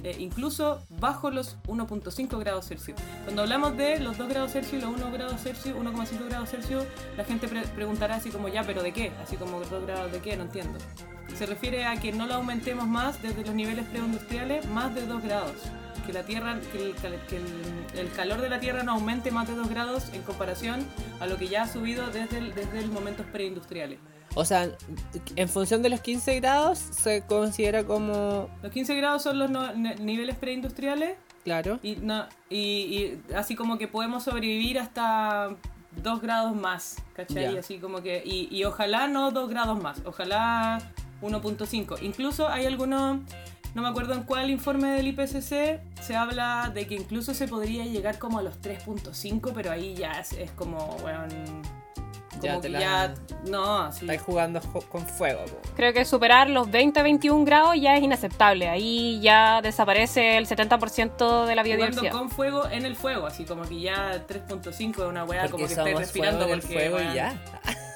eh, 0.04 0.16
incluso 0.18 0.82
bajo 0.88 1.30
los 1.30 1.56
1.5 1.66 2.38
grados 2.38 2.68
Celsius. 2.68 2.98
Cuando 3.24 3.42
hablamos 3.42 3.76
de 3.76 3.98
los 4.00 4.16
2 4.18 4.28
grados 4.28 4.52
Celsius 4.52 4.82
los 4.82 4.94
1 4.94 5.10
grados 5.12 5.40
Celsius, 5.42 5.74
1,5 5.76 6.28
grados 6.28 6.50
Celsius, 6.50 6.84
la 7.16 7.24
gente 7.24 7.48
pre- 7.48 7.62
preguntará 7.74 8.16
así 8.16 8.30
como 8.30 8.48
ya, 8.48 8.62
pero 8.64 8.82
¿de 8.82 8.92
qué? 8.92 9.12
Así 9.22 9.36
como 9.36 9.60
2 9.60 9.86
grados 9.86 10.12
de 10.12 10.20
qué, 10.20 10.36
no 10.36 10.44
entiendo. 10.44 10.78
Se 11.36 11.46
refiere 11.46 11.84
a 11.84 11.96
que 12.00 12.12
no 12.12 12.26
lo 12.26 12.34
aumentemos 12.34 12.86
más 12.86 13.20
desde 13.22 13.44
los 13.44 13.54
niveles 13.54 13.84
preindustriales 13.86 14.66
más 14.66 14.94
de 14.94 15.06
2 15.06 15.22
grados. 15.22 15.52
Que 16.06 16.12
la 16.12 16.22
Tierra, 16.22 16.56
que, 16.72 16.94
el, 17.98 18.10
calor 18.12 18.40
de 18.40 18.48
la 18.48 18.60
Tierra 18.60 18.84
no 18.84 18.92
aumente 18.92 19.32
más 19.32 19.48
de 19.48 19.56
2 19.56 19.68
grados 19.68 20.04
en 20.12 20.22
comparación 20.22 20.86
a 21.18 21.26
lo 21.26 21.36
que 21.36 21.48
ya 21.48 21.64
ha 21.64 21.68
subido 21.68 22.06
desde 22.10 22.40
desde 22.52 22.78
el 22.78 22.90
momentos 22.92 23.26
preindustriales. 23.32 23.98
O 24.36 24.44
sea 24.44 24.68
en 25.34 25.48
función 25.48 25.82
de 25.82 25.88
los 25.88 26.00
15 26.00 26.38
grados 26.40 26.78
se 26.78 27.22
considera 27.26 27.82
como 27.84 28.48
Los 28.62 28.70
15 28.70 28.94
grados 28.94 29.22
son 29.24 29.38
los 29.40 29.50
no- 29.50 29.72
niveles 29.74 30.36
preindustriales 30.36 31.16
claro 31.42 31.80
y, 31.82 31.96
no, 31.96 32.26
y, 32.48 32.56
y 32.58 33.22
así 33.34 33.56
como 33.56 33.76
que 33.78 33.88
podemos 33.88 34.22
sobrevivir 34.24 34.78
hasta 34.78 35.56
2 36.02 36.20
grados 36.20 36.54
más, 36.54 36.96
¿cachai? 37.14 37.54
Ya. 37.54 37.60
Así 37.60 37.78
como 37.78 38.02
que, 38.02 38.22
y, 38.24 38.54
y 38.54 38.64
ojalá 38.64 39.08
no 39.08 39.30
2 39.30 39.48
grados 39.48 39.82
más, 39.82 40.02
ojalá 40.04 40.78
1.5. 41.22 42.02
Incluso 42.02 42.48
hay 42.48 42.66
algunos, 42.66 43.20
no 43.74 43.80
me 43.82 43.88
acuerdo 43.88 44.12
en 44.12 44.24
cuál 44.24 44.50
informe 44.50 44.88
del 44.90 45.06
IPCC, 45.08 45.80
se 46.02 46.14
habla 46.16 46.70
de 46.74 46.86
que 46.86 46.96
incluso 46.96 47.32
se 47.32 47.48
podría 47.48 47.86
llegar 47.86 48.18
como 48.18 48.38
a 48.40 48.42
los 48.42 48.60
3.5, 48.60 49.52
pero 49.54 49.70
ahí 49.70 49.94
ya 49.94 50.12
es, 50.20 50.32
es 50.34 50.50
como, 50.50 50.96
weón, 51.02 51.30
como 52.38 52.52
Ya 52.52 52.54
que 52.56 52.60
te 52.62 52.68
la- 52.70 52.80
ya, 52.80 53.14
no, 53.46 53.78
así. 53.82 54.04
estáis 54.04 54.22
jugando 54.22 54.60
con 54.90 55.06
fuego 55.06 55.44
po. 55.46 55.56
Creo 55.76 55.92
que 55.92 56.04
superar 56.04 56.48
los 56.50 56.68
20-21 56.68 57.44
grados 57.44 57.74
ya 57.80 57.96
es 57.96 58.02
inaceptable. 58.02 58.68
Ahí 58.68 59.20
ya 59.20 59.60
desaparece 59.62 60.36
el 60.38 60.46
70% 60.46 61.46
de 61.46 61.54
la 61.54 61.62
Jugando 61.62 61.62
biodiversidad. 61.64 62.12
con 62.12 62.30
fuego 62.30 62.68
en 62.68 62.84
el 62.86 62.96
fuego, 62.96 63.26
así 63.26 63.44
como 63.44 63.62
que 63.62 63.80
ya 63.80 64.24
3.5 64.26 64.90
es 64.90 65.08
una 65.08 65.24
weá 65.24 65.42
porque 65.42 65.52
como 65.52 65.66
que 65.66 65.72
estáis 65.72 65.96
respirando 65.98 66.44
fuego 66.46 66.60
porque, 66.60 66.74
fuego 66.74 66.98
y 67.00 67.14
ya 67.14 67.34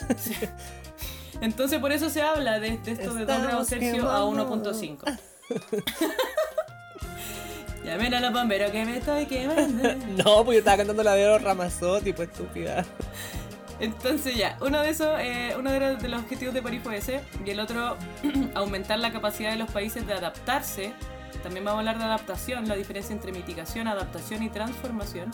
Entonces 1.41 1.79
por 1.79 1.91
eso 1.93 2.11
se 2.11 2.21
habla 2.21 2.61
de, 2.61 2.77
de 2.79 2.93
esto 2.93 3.15
de 3.15 3.25
2 3.25 3.43
grados 3.43 3.45
Estamos 3.45 3.69
Celsius 3.69 4.05
a 4.05 4.19
quemando. 4.27 4.73
1.5. 4.73 5.19
Llamen 7.85 8.13
a 8.15 8.21
los 8.21 8.33
bomberos 8.33 8.71
que 8.71 8.85
me 8.85 8.99
estoy 8.99 9.25
quemando. 9.27 9.89
No, 10.25 10.45
pues 10.45 10.57
yo 10.57 10.59
estaba 10.59 10.77
cantando 10.77 11.03
la 11.03 11.15
de 11.15 11.27
los 11.27 11.43
Ramazotti, 11.43 12.13
pues 12.13 12.29
estúpida. 12.29 12.85
Entonces 13.81 14.37
ya, 14.37 14.57
uno 14.61 14.81
de 14.83 14.91
esos, 14.91 15.19
eh, 15.19 15.55
uno 15.59 15.73
de 15.73 15.81
los, 15.81 16.03
de 16.03 16.09
los 16.09 16.21
objetivos 16.21 16.53
de 16.55 16.63
París 16.63 16.81
fue 16.85 16.99
ese, 16.99 17.23
y 17.45 17.51
el 17.51 17.61
otro, 17.61 17.97
aumentar 18.55 18.99
la 18.99 19.11
capacidad 19.11 19.51
de 19.51 19.57
los 19.57 19.71
países 19.71 20.07
de 20.07 20.13
adaptarse. 20.13 20.93
También 21.43 21.65
vamos 21.65 21.79
a 21.79 21.81
hablar 21.81 21.99
de 21.99 22.05
adaptación, 22.05 22.69
la 22.69 22.75
diferencia 22.77 23.15
entre 23.15 23.33
mitigación, 23.33 23.89
adaptación 23.89 24.43
y 24.43 24.51
transformación. 24.51 25.31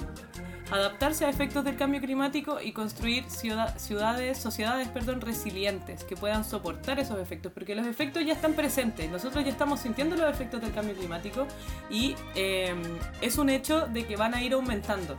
Adaptarse 0.70 1.24
a 1.24 1.28
efectos 1.28 1.64
del 1.64 1.76
cambio 1.76 2.00
climático 2.00 2.60
y 2.60 2.72
construir 2.72 3.24
ciudad- 3.30 3.76
ciudades, 3.78 4.38
sociedades, 4.38 4.88
perdón, 4.88 5.20
resilientes 5.20 6.04
que 6.04 6.16
puedan 6.16 6.44
soportar 6.44 6.98
esos 7.00 7.18
efectos, 7.20 7.52
porque 7.52 7.74
los 7.74 7.86
efectos 7.86 8.24
ya 8.24 8.32
están 8.32 8.54
presentes. 8.54 9.10
Nosotros 9.10 9.44
ya 9.44 9.50
estamos 9.50 9.80
sintiendo 9.80 10.16
los 10.16 10.28
efectos 10.30 10.60
del 10.60 10.72
cambio 10.72 10.94
climático 10.94 11.46
y 11.90 12.14
eh, 12.36 12.74
es 13.20 13.38
un 13.38 13.48
hecho 13.48 13.86
de 13.86 14.06
que 14.06 14.16
van 14.16 14.34
a 14.34 14.42
ir 14.42 14.52
aumentando. 14.54 15.16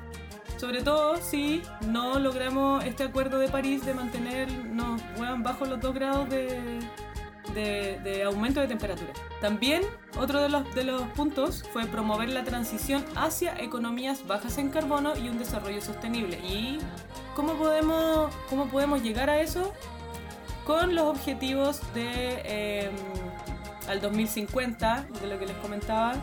Sobre 0.57 0.81
todo 0.81 1.17
si 1.17 1.61
no 1.87 2.19
logramos 2.19 2.83
este 2.83 3.03
acuerdo 3.03 3.37
de 3.39 3.47
París 3.47 3.85
de 3.85 3.93
mantenernos 3.93 5.01
bajo 5.39 5.65
los 5.65 5.79
2 5.79 5.93
grados 5.93 6.29
de, 6.29 6.79
de- 7.53 8.23
aumento 8.23 8.59
de 8.59 8.67
temperatura. 8.67 9.13
También 9.39 9.81
otro 10.19 10.41
de 10.41 10.49
los, 10.49 10.73
de 10.75 10.83
los 10.83 11.01
puntos 11.09 11.63
fue 11.71 11.85
promover 11.85 12.29
la 12.29 12.43
transición 12.43 13.03
hacia 13.15 13.57
economías 13.61 14.25
bajas 14.27 14.57
en 14.57 14.69
carbono 14.69 15.15
y 15.17 15.29
un 15.29 15.37
desarrollo 15.39 15.81
sostenible. 15.81 16.37
¿Y 16.39 16.79
cómo 17.35 17.53
podemos, 17.53 18.33
cómo 18.49 18.67
podemos 18.67 19.01
llegar 19.01 19.29
a 19.29 19.39
eso? 19.39 19.73
Con 20.65 20.95
los 20.95 21.05
objetivos 21.05 21.81
de 21.93 22.41
eh, 22.45 22.91
al 23.87 24.01
2050, 24.01 25.05
de 25.21 25.27
lo 25.27 25.39
que 25.39 25.45
les 25.45 25.55
comentaba, 25.57 26.15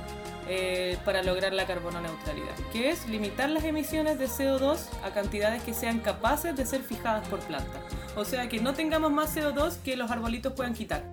eh, 0.48 0.98
para 1.04 1.22
lograr 1.22 1.52
la 1.52 1.66
carbono 1.66 2.00
neutralidad, 2.00 2.54
que 2.72 2.90
es 2.90 3.08
limitar 3.08 3.48
las 3.48 3.64
emisiones 3.64 4.18
de 4.18 4.26
CO2 4.26 4.78
a 5.02 5.10
cantidades 5.10 5.62
que 5.62 5.72
sean 5.72 6.00
capaces 6.00 6.54
de 6.54 6.66
ser 6.66 6.82
fijadas 6.82 7.26
por 7.28 7.40
planta. 7.40 7.80
O 8.16 8.24
sea, 8.24 8.48
que 8.48 8.60
no 8.60 8.74
tengamos 8.74 9.10
más 9.10 9.34
CO2 9.36 9.76
que 9.82 9.96
los 9.96 10.10
arbolitos 10.10 10.52
puedan 10.52 10.74
quitar. 10.74 11.04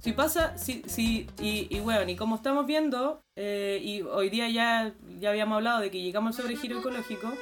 Si 0.00 0.12
pasa, 0.12 0.56
si, 0.58 0.82
si, 0.86 1.28
y, 1.40 1.68
y 1.70 1.80
bueno, 1.80 2.10
y 2.10 2.16
como 2.16 2.36
estamos 2.36 2.66
viendo, 2.66 3.20
eh, 3.36 3.80
y 3.82 4.02
hoy 4.02 4.30
día 4.30 4.48
ya, 4.48 4.92
ya 5.18 5.30
habíamos 5.30 5.56
hablado 5.56 5.80
de 5.80 5.90
que 5.90 6.00
llegamos 6.00 6.36
al 6.36 6.42
sobregiro 6.42 6.78
ecológico, 6.80 7.32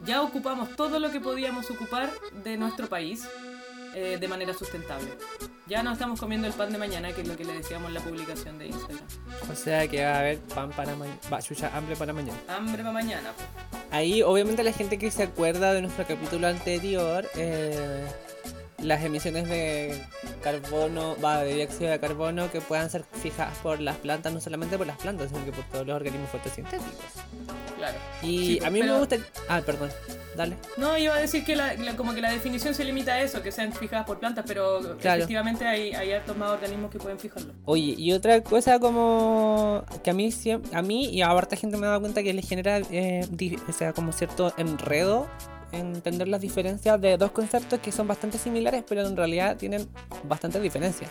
ya 0.00 0.22
ocupamos 0.22 0.76
todo 0.76 0.98
lo 0.98 1.10
que 1.10 1.20
podíamos 1.20 1.70
ocupar 1.70 2.10
de 2.44 2.56
nuestro 2.56 2.88
país 2.88 3.28
eh, 3.94 4.18
de 4.20 4.28
manera 4.28 4.54
sustentable. 4.54 5.08
Ya 5.66 5.82
no 5.82 5.92
estamos 5.92 6.18
comiendo 6.18 6.46
el 6.46 6.54
pan 6.54 6.72
de 6.72 6.78
mañana, 6.78 7.12
que 7.12 7.20
es 7.20 7.28
lo 7.28 7.36
que 7.36 7.44
le 7.44 7.52
decíamos 7.52 7.88
en 7.88 7.94
la 7.94 8.00
publicación 8.00 8.58
de 8.58 8.68
Instagram. 8.68 9.04
O 9.50 9.54
sea 9.54 9.86
que 9.86 10.02
va 10.02 10.12
a 10.12 10.18
haber 10.20 10.38
pan 10.38 10.70
para 10.70 10.96
mañana. 10.96 11.18
Va, 11.32 11.42
chucha, 11.42 11.70
hambre 11.76 11.94
para 11.96 12.12
mañana. 12.12 12.38
Hambre 12.48 12.78
para 12.78 12.92
mañana. 12.92 13.32
Ahí, 13.90 14.22
obviamente, 14.22 14.62
la 14.62 14.72
gente 14.72 14.98
que 14.98 15.10
se 15.10 15.24
acuerda 15.24 15.72
de 15.72 15.82
nuestro 15.82 16.06
capítulo 16.06 16.46
anterior, 16.46 17.26
eh, 17.36 18.06
las 18.78 19.02
emisiones 19.04 19.48
de 19.48 20.00
carbono, 20.42 21.16
va, 21.22 21.42
de 21.42 21.54
dióxido 21.54 21.90
de 21.90 21.98
carbono 21.98 22.50
que 22.50 22.60
puedan 22.60 22.88
ser 22.90 23.04
fijadas 23.22 23.56
por 23.58 23.80
las 23.80 23.96
plantas, 23.96 24.32
no 24.32 24.40
solamente 24.40 24.78
por 24.78 24.86
las 24.86 24.96
plantas, 24.98 25.28
sino 25.30 25.44
que 25.44 25.52
por 25.52 25.64
todos 25.64 25.86
los 25.86 25.96
organismos 25.96 26.30
fotosintéticos. 26.30 26.94
Claro. 27.76 27.96
Y 28.22 28.38
Sí, 28.38 28.60
a 28.64 28.70
mí 28.70 28.80
pero- 28.80 28.92
me 28.94 28.98
gusta. 29.00 29.16
Ah, 29.48 29.60
perdón, 29.64 29.90
dale. 30.36 30.56
No, 30.76 30.96
iba 30.96 31.14
a 31.14 31.18
decir 31.20 31.44
que 31.44 31.56
la, 31.56 31.74
la- 31.74 31.96
como 31.96 32.14
que 32.14 32.20
la 32.20 32.30
definición 32.30 32.74
se 32.74 32.84
limita 32.84 33.14
a 33.14 33.20
eso, 33.22 33.42
que 33.42 33.50
sean 33.52 33.72
fijadas 33.72 34.06
por 34.06 34.18
plantas, 34.20 34.44
pero 34.46 34.96
Claro. 34.98 35.18
efectivamente 35.18 35.66
hay, 35.66 35.92
hay 35.94 36.12
hartos 36.12 36.36
más 36.36 36.50
organismos 36.50 36.90
que 36.90 36.98
pueden 36.98 37.18
fijarlo. 37.18 37.52
Oye, 37.64 37.94
y 37.98 38.12
otra 38.12 38.42
cosa 38.42 38.78
como 38.78 39.84
que 40.04 40.10
a 40.10 40.14
mí 40.14 40.30
a 40.72 40.82
mí 40.82 41.06
y 41.06 41.22
a 41.22 41.30
harta 41.30 41.56
gente 41.56 41.76
me 41.76 41.86
ha 41.86 41.90
dado 41.90 42.00
cuenta 42.00 42.22
que 42.22 42.32
les 42.32 42.48
genera 42.48 42.78
eh, 42.90 43.26
o 43.68 43.72
sea, 43.72 43.92
como 43.92 44.12
cierto 44.12 44.52
enredo 44.56 45.26
entender 45.72 46.28
las 46.28 46.40
diferencias 46.40 47.00
de 47.00 47.16
dos 47.16 47.30
conceptos 47.30 47.80
que 47.80 47.92
son 47.92 48.06
bastante 48.06 48.38
similares, 48.38 48.84
pero 48.88 49.06
en 49.06 49.16
realidad 49.16 49.56
tienen 49.56 49.88
bastantes 50.24 50.62
diferencias. 50.62 51.10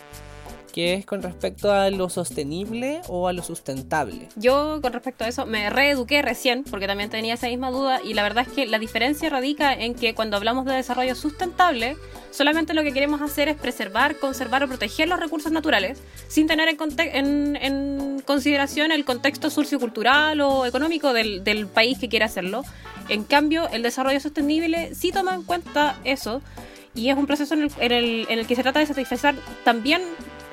Que 0.72 0.94
es 0.94 1.06
con 1.06 1.22
respecto 1.22 1.72
a 1.72 1.90
lo 1.90 2.08
sostenible 2.08 3.00
o 3.08 3.26
a 3.26 3.32
lo 3.32 3.42
sustentable. 3.42 4.28
Yo 4.36 4.80
con 4.82 4.92
respecto 4.92 5.24
a 5.24 5.28
eso 5.28 5.44
me 5.46 5.70
reeduqué 5.70 6.22
recién 6.22 6.62
porque 6.62 6.86
también 6.86 7.10
tenía 7.10 7.34
esa 7.34 7.48
misma 7.48 7.70
duda 7.70 8.00
y 8.04 8.14
la 8.14 8.22
verdad 8.22 8.44
es 8.46 8.52
que 8.52 8.66
la 8.66 8.78
diferencia 8.78 9.28
radica 9.30 9.72
en 9.72 9.94
que 9.94 10.14
cuando 10.14 10.36
hablamos 10.36 10.66
de 10.66 10.74
desarrollo 10.74 11.14
sustentable 11.14 11.96
solamente 12.30 12.74
lo 12.74 12.82
que 12.82 12.92
queremos 12.92 13.20
hacer 13.22 13.48
es 13.48 13.56
preservar, 13.56 14.16
conservar 14.16 14.62
o 14.62 14.68
proteger 14.68 15.08
los 15.08 15.18
recursos 15.18 15.50
naturales 15.50 15.98
sin 16.28 16.46
tener 16.46 16.68
en, 16.68 16.76
en- 17.00 17.56
en 17.56 18.20
consideración 18.24 18.92
el 18.92 19.04
contexto 19.04 19.50
sociocultural 19.50 20.40
o 20.40 20.66
económico 20.66 21.12
del, 21.12 21.42
del 21.42 21.66
país 21.66 21.98
que 21.98 22.08
quiere 22.08 22.24
hacerlo. 22.26 22.62
En 23.08 23.24
cambio, 23.24 23.68
el 23.70 23.82
desarrollo 23.82 24.20
sostenible 24.20 24.94
sí 24.94 25.10
toma 25.12 25.34
en 25.34 25.42
cuenta 25.42 25.98
eso 26.04 26.42
y 26.94 27.08
es 27.08 27.16
un 27.16 27.26
proceso 27.26 27.54
en 27.54 27.62
el, 27.62 27.70
en 27.80 27.92
el- 27.92 28.26
en 28.28 28.38
el 28.38 28.46
que 28.46 28.54
se 28.54 28.62
trata 28.62 28.80
de 28.80 28.86
satisfacer 28.86 29.34
también 29.64 30.02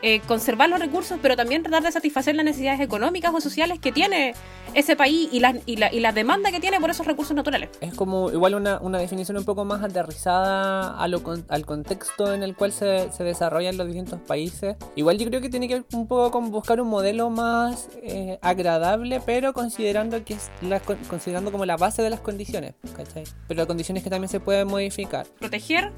eh, 0.06 0.22
conservar 0.28 0.70
los 0.70 0.80
recursos, 0.80 1.18
pero 1.22 1.36
también 1.36 1.64
tratar 1.64 1.84
de 1.84 1.92
satisfacer 1.92 2.36
las 2.36 2.46
necesidades 2.46 2.80
económicas 2.80 3.34
o 3.34 3.42
sociales 3.42 3.80
que 3.80 3.92
tiene 3.92 4.34
ese 4.74 4.96
país 4.96 5.30
y 5.32 5.40
la, 5.40 5.56
y 5.66 5.78
la, 5.78 5.92
y 5.92 6.00
la 6.00 6.12
demanda 6.12 6.52
que 6.52 6.60
tiene 6.60 6.80
por 6.80 6.90
esos 6.92 7.06
recursos 7.08 7.36
naturales. 7.36 7.70
Es 7.82 7.94
como 7.96 8.30
igual 8.32 8.56
una, 8.56 8.78
una 8.80 8.98
definición 9.00 9.38
un 9.38 9.46
poco 9.46 9.66
más 9.66 9.84
aterrizada 9.84 10.96
a 10.98 11.08
lo 11.08 11.24
con- 11.24 11.46
al 11.50 11.66
contexto 11.66 12.34
en 12.34 12.44
el 12.44 12.56
cual 12.56 12.72
se, 12.72 13.12
se 13.12 13.24
desarrollan 13.24 13.78
los 13.78 13.88
distintos 13.88 14.20
países. 14.22 14.76
Igual 14.96 15.18
yo 15.18 15.26
creo 15.28 15.42
que 15.42 15.50
tiene 15.50 15.68
que 15.68 15.76
ver 15.76 15.86
un 15.94 16.08
poco 16.08 16.30
con 16.32 16.52
buscar 16.52 16.80
un 16.82 16.88
modelo 16.88 17.30
más 17.30 17.90
eh, 18.04 18.38
agradable, 18.42 19.22
pero 19.26 19.54
considerando 19.54 20.24
que 20.24 20.36
es 20.36 20.52
la, 20.62 20.80
con- 20.80 20.98
considerando 21.10 21.52
como 21.52 21.66
la 21.66 21.78
base 21.78 22.02
de 22.04 22.10
las 22.12 22.20
condiciones, 22.20 22.74
¿cachai? 22.96 23.24
Pero 23.48 23.66
condiciones 23.66 24.04
que 24.04 24.10
también 24.10 24.30
se 24.30 24.40
pueden 24.40 24.68
modificar. 24.68 25.26
Proteger 25.40 25.92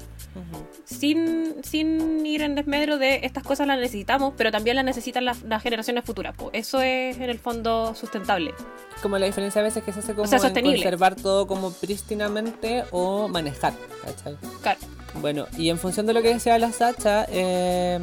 sin, 0.84 1.56
sin 1.62 2.24
ir 2.26 2.42
en 2.42 2.54
desmedro 2.54 2.98
de 2.98 3.20
estas 3.22 3.42
cosas 3.44 3.66
las 3.66 3.78
necesitamos, 3.98 4.34
pero 4.36 4.52
también 4.52 4.76
las 4.76 4.84
necesitan 4.84 5.24
las, 5.24 5.42
las 5.42 5.62
generaciones 5.62 6.04
futuras. 6.04 6.34
po. 6.36 6.50
Eso 6.52 6.80
es 6.80 7.16
en 7.16 7.30
el 7.30 7.38
fondo 7.38 7.94
sustentable. 7.94 8.54
Como 9.02 9.18
la 9.18 9.26
diferencia 9.26 9.60
a 9.60 9.64
veces 9.64 9.82
que 9.82 9.92
se 9.92 10.00
hace 10.00 10.14
como 10.14 10.26
sea, 10.26 10.38
sostenible. 10.38 10.76
conservar 10.76 11.16
todo 11.16 11.46
como 11.46 11.72
prístinamente 11.72 12.84
o 12.90 13.28
manejar, 13.28 13.72
¿cachai? 14.04 14.36
Claro. 14.62 14.78
Bueno, 15.20 15.46
y 15.56 15.70
en 15.70 15.78
función 15.78 16.06
de 16.06 16.12
lo 16.12 16.22
que 16.22 16.34
decía 16.34 16.58
la 16.58 16.70
Sacha, 16.70 17.26
eh, 17.28 17.98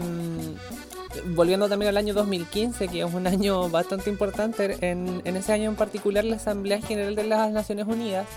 volviendo 1.28 1.70
también 1.70 1.90
al 1.90 1.98
año 1.98 2.14
2015, 2.14 2.88
que 2.88 3.02
es 3.02 3.14
un 3.14 3.28
año 3.28 3.70
bastante 3.70 4.10
importante, 4.10 4.78
en, 4.82 5.22
en 5.24 5.36
ese 5.36 5.54
año 5.54 5.70
en 5.70 5.76
particular 5.76 6.26
la 6.26 6.38
Asamblea 6.38 6.82
General 6.82 7.16
de 7.16 7.24
las 7.24 7.52
Naciones 7.52 7.88
Unidas, 7.88 8.28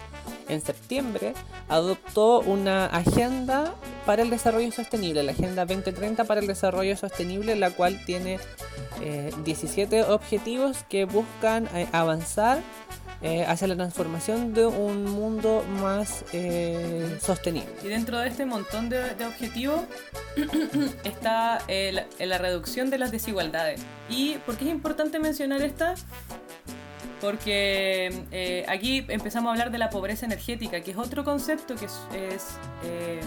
en 0.49 0.61
septiembre, 0.61 1.35
adoptó 1.69 2.41
una 2.41 2.87
agenda 2.87 3.75
para 4.07 4.23
el 4.23 4.31
desarrollo 4.31 4.73
sostenible, 4.73 5.23
la 5.23 5.33
Agenda 5.33 5.65
2030 5.67 6.25
para 6.25 6.41
el 6.41 6.47
Desarrollo 6.47 6.97
Sostenible, 6.97 7.57
la 7.57 7.71
cual 7.71 8.03
tiene 8.07 8.39
eh, 9.03 9.31
17 9.45 10.05
objetivos 10.05 10.85
que 10.89 11.05
buscan 11.05 11.69
eh, 11.75 11.87
avanzar 11.93 12.63
eh, 13.21 13.45
hacia 13.47 13.67
la 13.67 13.75
transformación 13.75 14.55
de 14.55 14.67
un 14.67 15.05
mundo 15.05 15.65
más 15.81 16.25
eh, 16.33 17.19
sostenible. 17.21 17.69
Y 17.83 17.89
dentro 17.89 18.19
de 18.19 18.29
este 18.29 18.47
montón 18.47 18.89
de, 18.89 19.15
de 19.15 19.27
objetivos 19.27 19.81
está 21.05 21.59
eh, 21.67 21.91
la, 21.93 22.07
eh, 22.19 22.27
la 22.27 22.39
reducción 22.39 22.91
de 22.91 22.99
las 22.99 23.11
desigualdades. 23.11 23.81
¿Y 24.09 24.35
por 24.47 24.57
qué 24.57 24.67
es 24.67 24.71
importante 24.71 25.19
mencionar 25.19 25.63
esta? 25.63 25.95
Porque 27.21 28.25
eh, 28.31 28.65
aquí 28.69 29.05
empezamos 29.09 29.49
a 29.49 29.53
hablar 29.53 29.71
de 29.71 29.79
la 29.79 29.91
pobreza 29.91 30.27
energética, 30.27 30.81
que 30.81 30.93
es 30.93 30.97
otro 30.97 31.25
concepto 31.25 31.75
que 31.75 31.87
es, 31.87 32.01
es, 32.15 32.47
eh, 32.85 33.21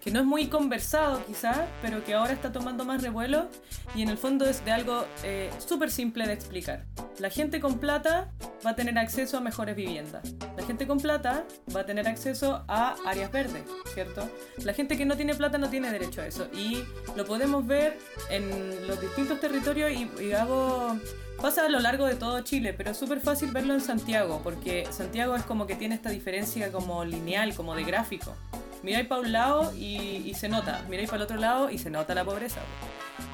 que 0.00 0.10
no 0.10 0.20
es 0.20 0.26
muy 0.26 0.48
conversado 0.48 1.24
quizás, 1.26 1.58
pero 1.82 2.02
que 2.04 2.14
ahora 2.14 2.32
está 2.32 2.52
tomando 2.52 2.84
más 2.84 3.02
revuelo 3.02 3.48
y 3.94 4.02
en 4.02 4.08
el 4.08 4.18
fondo 4.18 4.46
es 4.46 4.64
de 4.64 4.72
algo 4.72 5.04
eh, 5.22 5.50
súper 5.58 5.90
simple 5.90 6.26
de 6.26 6.32
explicar. 6.32 6.86
La 7.18 7.28
gente 7.28 7.60
con 7.60 7.78
plata 7.78 8.30
va 8.64 8.70
a 8.70 8.74
tener 8.76 8.98
acceso 8.98 9.36
a 9.36 9.40
mejores 9.40 9.76
viviendas. 9.76 10.34
La 10.56 10.64
gente 10.64 10.86
con 10.86 10.98
plata 10.98 11.44
va 11.74 11.80
a 11.80 11.86
tener 11.86 12.08
acceso 12.08 12.64
a 12.66 12.96
áreas 13.06 13.30
verdes, 13.30 13.62
¿cierto? 13.92 14.28
La 14.64 14.72
gente 14.72 14.96
que 14.96 15.04
no 15.04 15.16
tiene 15.16 15.34
plata 15.34 15.58
no 15.58 15.68
tiene 15.68 15.92
derecho 15.92 16.22
a 16.22 16.26
eso. 16.26 16.48
Y 16.54 16.82
lo 17.16 17.26
podemos 17.26 17.66
ver 17.66 17.98
en 18.30 18.86
los 18.88 19.00
distintos 19.00 19.38
territorios 19.40 19.92
y, 19.92 20.10
y 20.22 20.32
hago... 20.32 20.98
Pasa 21.40 21.64
a 21.64 21.68
lo 21.70 21.80
largo 21.80 22.04
de 22.04 22.16
todo 22.16 22.42
Chile, 22.42 22.74
pero 22.74 22.90
es 22.90 22.98
súper 22.98 23.18
fácil 23.20 23.50
verlo 23.50 23.72
en 23.72 23.80
Santiago, 23.80 24.42
porque 24.44 24.86
Santiago 24.90 25.34
es 25.34 25.42
como 25.44 25.66
que 25.66 25.74
tiene 25.74 25.94
esta 25.94 26.10
diferencia 26.10 26.70
como 26.70 27.02
lineal, 27.02 27.54
como 27.54 27.74
de 27.74 27.82
gráfico. 27.82 28.36
Miráis 28.82 29.06
para 29.06 29.22
un 29.22 29.32
lado 29.32 29.72
y, 29.74 30.32
se 30.34 30.50
nota, 30.50 30.84
miráis 30.90 31.08
para 31.08 31.18
el 31.18 31.22
otro 31.22 31.38
lado 31.38 31.70
y 31.70 31.78
se 31.78 31.88
nota 31.88 32.14
la 32.14 32.24
pobreza. 32.24 32.60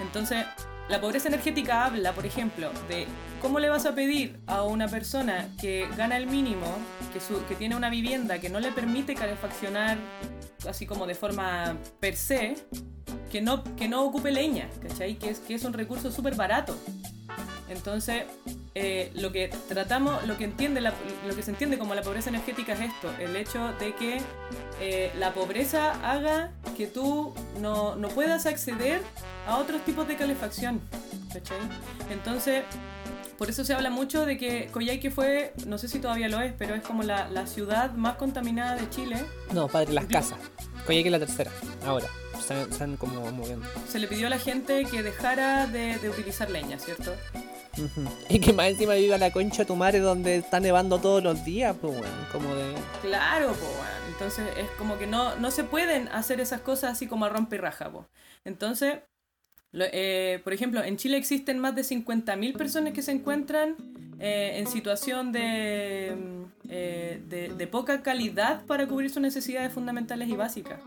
Entonces, 0.00 0.46
la 0.88 1.00
pobreza 1.00 1.26
energética 1.26 1.84
habla, 1.84 2.12
por 2.12 2.26
ejemplo, 2.26 2.70
de 2.88 3.08
cómo 3.42 3.58
le 3.58 3.68
vas 3.68 3.86
a 3.86 3.94
pedir 3.96 4.38
a 4.46 4.62
una 4.62 4.86
persona 4.86 5.48
que 5.60 5.88
gana 5.96 6.16
el 6.16 6.28
mínimo, 6.28 6.66
que 7.48 7.56
tiene 7.56 7.74
una 7.74 7.90
vivienda 7.90 8.38
que 8.38 8.48
no 8.48 8.60
le 8.60 8.70
permite 8.70 9.16
calefaccionar 9.16 9.98
así 10.68 10.86
como 10.86 11.06
de 11.06 11.16
forma 11.16 11.76
per 11.98 12.14
se, 12.14 12.54
que 13.32 13.40
no, 13.40 13.64
que 13.76 13.88
no 13.88 14.04
ocupe 14.04 14.30
leña, 14.30 14.68
¿cachai? 14.80 15.16
Que 15.16 15.30
es, 15.30 15.40
que 15.40 15.54
es 15.54 15.64
un 15.64 15.72
recurso 15.72 16.12
súper 16.12 16.36
barato. 16.36 16.76
Entonces, 17.68 18.24
eh, 18.74 19.10
lo 19.14 19.32
que 19.32 19.48
tratamos, 19.68 20.24
lo 20.26 20.36
que 20.36 20.44
entiende, 20.44 20.80
la- 20.80 20.94
lo 21.26 21.34
que 21.34 21.42
se 21.42 21.50
entiende 21.50 21.78
como 21.78 21.94
la 21.94 22.02
pobreza 22.02 22.28
energética 22.30 22.74
es 22.74 22.80
esto, 22.80 23.10
el 23.18 23.34
hecho 23.36 23.72
de 23.80 23.94
que 23.94 24.20
eh, 24.80 25.10
la 25.18 25.32
pobreza 25.32 25.92
haga 26.08 26.50
que 26.76 26.86
tú 26.86 27.34
no, 27.60 27.96
no 27.96 28.08
puedas 28.08 28.46
acceder 28.46 29.00
a 29.48 29.56
otros 29.56 29.84
tipos 29.84 30.06
de 30.06 30.16
calefacción. 30.16 30.80
¿cachai? 31.32 31.58
Entonces, 32.10 32.62
por 33.38 33.50
eso 33.50 33.64
se 33.64 33.74
habla 33.74 33.90
mucho 33.90 34.24
de 34.24 34.38
que 34.38 34.68
Coyhaique 34.72 35.10
fue, 35.10 35.52
no 35.66 35.76
sé 35.76 35.88
si 35.88 35.98
todavía 35.98 36.28
lo 36.28 36.40
es, 36.40 36.52
pero 36.56 36.74
es 36.74 36.82
como 36.82 37.02
la, 37.02 37.28
la 37.28 37.46
ciudad 37.46 37.92
más 37.92 38.16
contaminada 38.16 38.76
de 38.76 38.88
Chile. 38.90 39.24
No, 39.52 39.68
padre, 39.68 39.92
las 39.92 40.06
casas. 40.06 40.38
Coyhaique 40.86 41.08
es 41.08 41.12
la 41.12 41.18
tercera, 41.18 41.50
ahora. 41.84 42.06
Están, 42.46 42.70
están 42.70 42.96
como 42.96 43.32
moviendo. 43.32 43.66
Se 43.88 43.98
le 43.98 44.06
pidió 44.06 44.28
a 44.28 44.30
la 44.30 44.38
gente 44.38 44.84
que 44.84 45.02
dejara 45.02 45.66
de, 45.66 45.98
de 45.98 46.08
utilizar 46.08 46.48
leña, 46.48 46.78
¿cierto? 46.78 47.12
Y 48.28 48.38
que 48.38 48.52
más 48.52 48.68
encima 48.68 48.94
viva 48.94 49.18
la 49.18 49.32
concha 49.32 49.62
de 49.62 49.66
tu 49.66 49.74
madre 49.76 49.98
donde 49.98 50.36
está 50.36 50.60
nevando 50.60 50.98
todos 50.98 51.22
los 51.22 51.44
días, 51.44 51.76
pues 51.80 51.98
bueno, 51.98 52.14
como 52.32 52.54
de... 52.54 52.72
Claro, 53.02 53.48
po, 53.48 53.66
weón. 53.66 54.12
Entonces 54.12 54.44
es 54.56 54.70
como 54.78 54.96
que 54.96 55.06
no, 55.06 55.34
no 55.36 55.50
se 55.50 55.64
pueden 55.64 56.08
hacer 56.08 56.40
esas 56.40 56.60
cosas 56.60 56.92
así 56.92 57.06
como 57.06 57.24
a 57.24 57.28
rompe 57.28 57.56
y 57.56 57.58
raja, 57.58 57.90
po. 57.90 58.06
Entonces, 58.44 59.00
lo- 59.72 59.84
eh, 59.92 60.40
por 60.44 60.52
ejemplo, 60.54 60.82
en 60.84 60.96
Chile 60.96 61.16
existen 61.18 61.58
más 61.58 61.74
de 61.74 61.82
50.000 61.82 62.56
personas 62.56 62.92
que 62.94 63.02
se 63.02 63.10
encuentran 63.12 63.74
eh, 64.20 64.52
en 64.58 64.66
situación 64.68 65.32
de, 65.32 66.14
mm, 66.16 66.44
eh, 66.70 67.20
de, 67.28 67.48
de 67.48 67.66
poca 67.66 68.02
calidad 68.02 68.64
para 68.66 68.86
cubrir 68.86 69.10
sus 69.10 69.20
necesidades 69.20 69.70
fundamentales 69.72 70.28
y 70.28 70.36
básicas, 70.36 70.80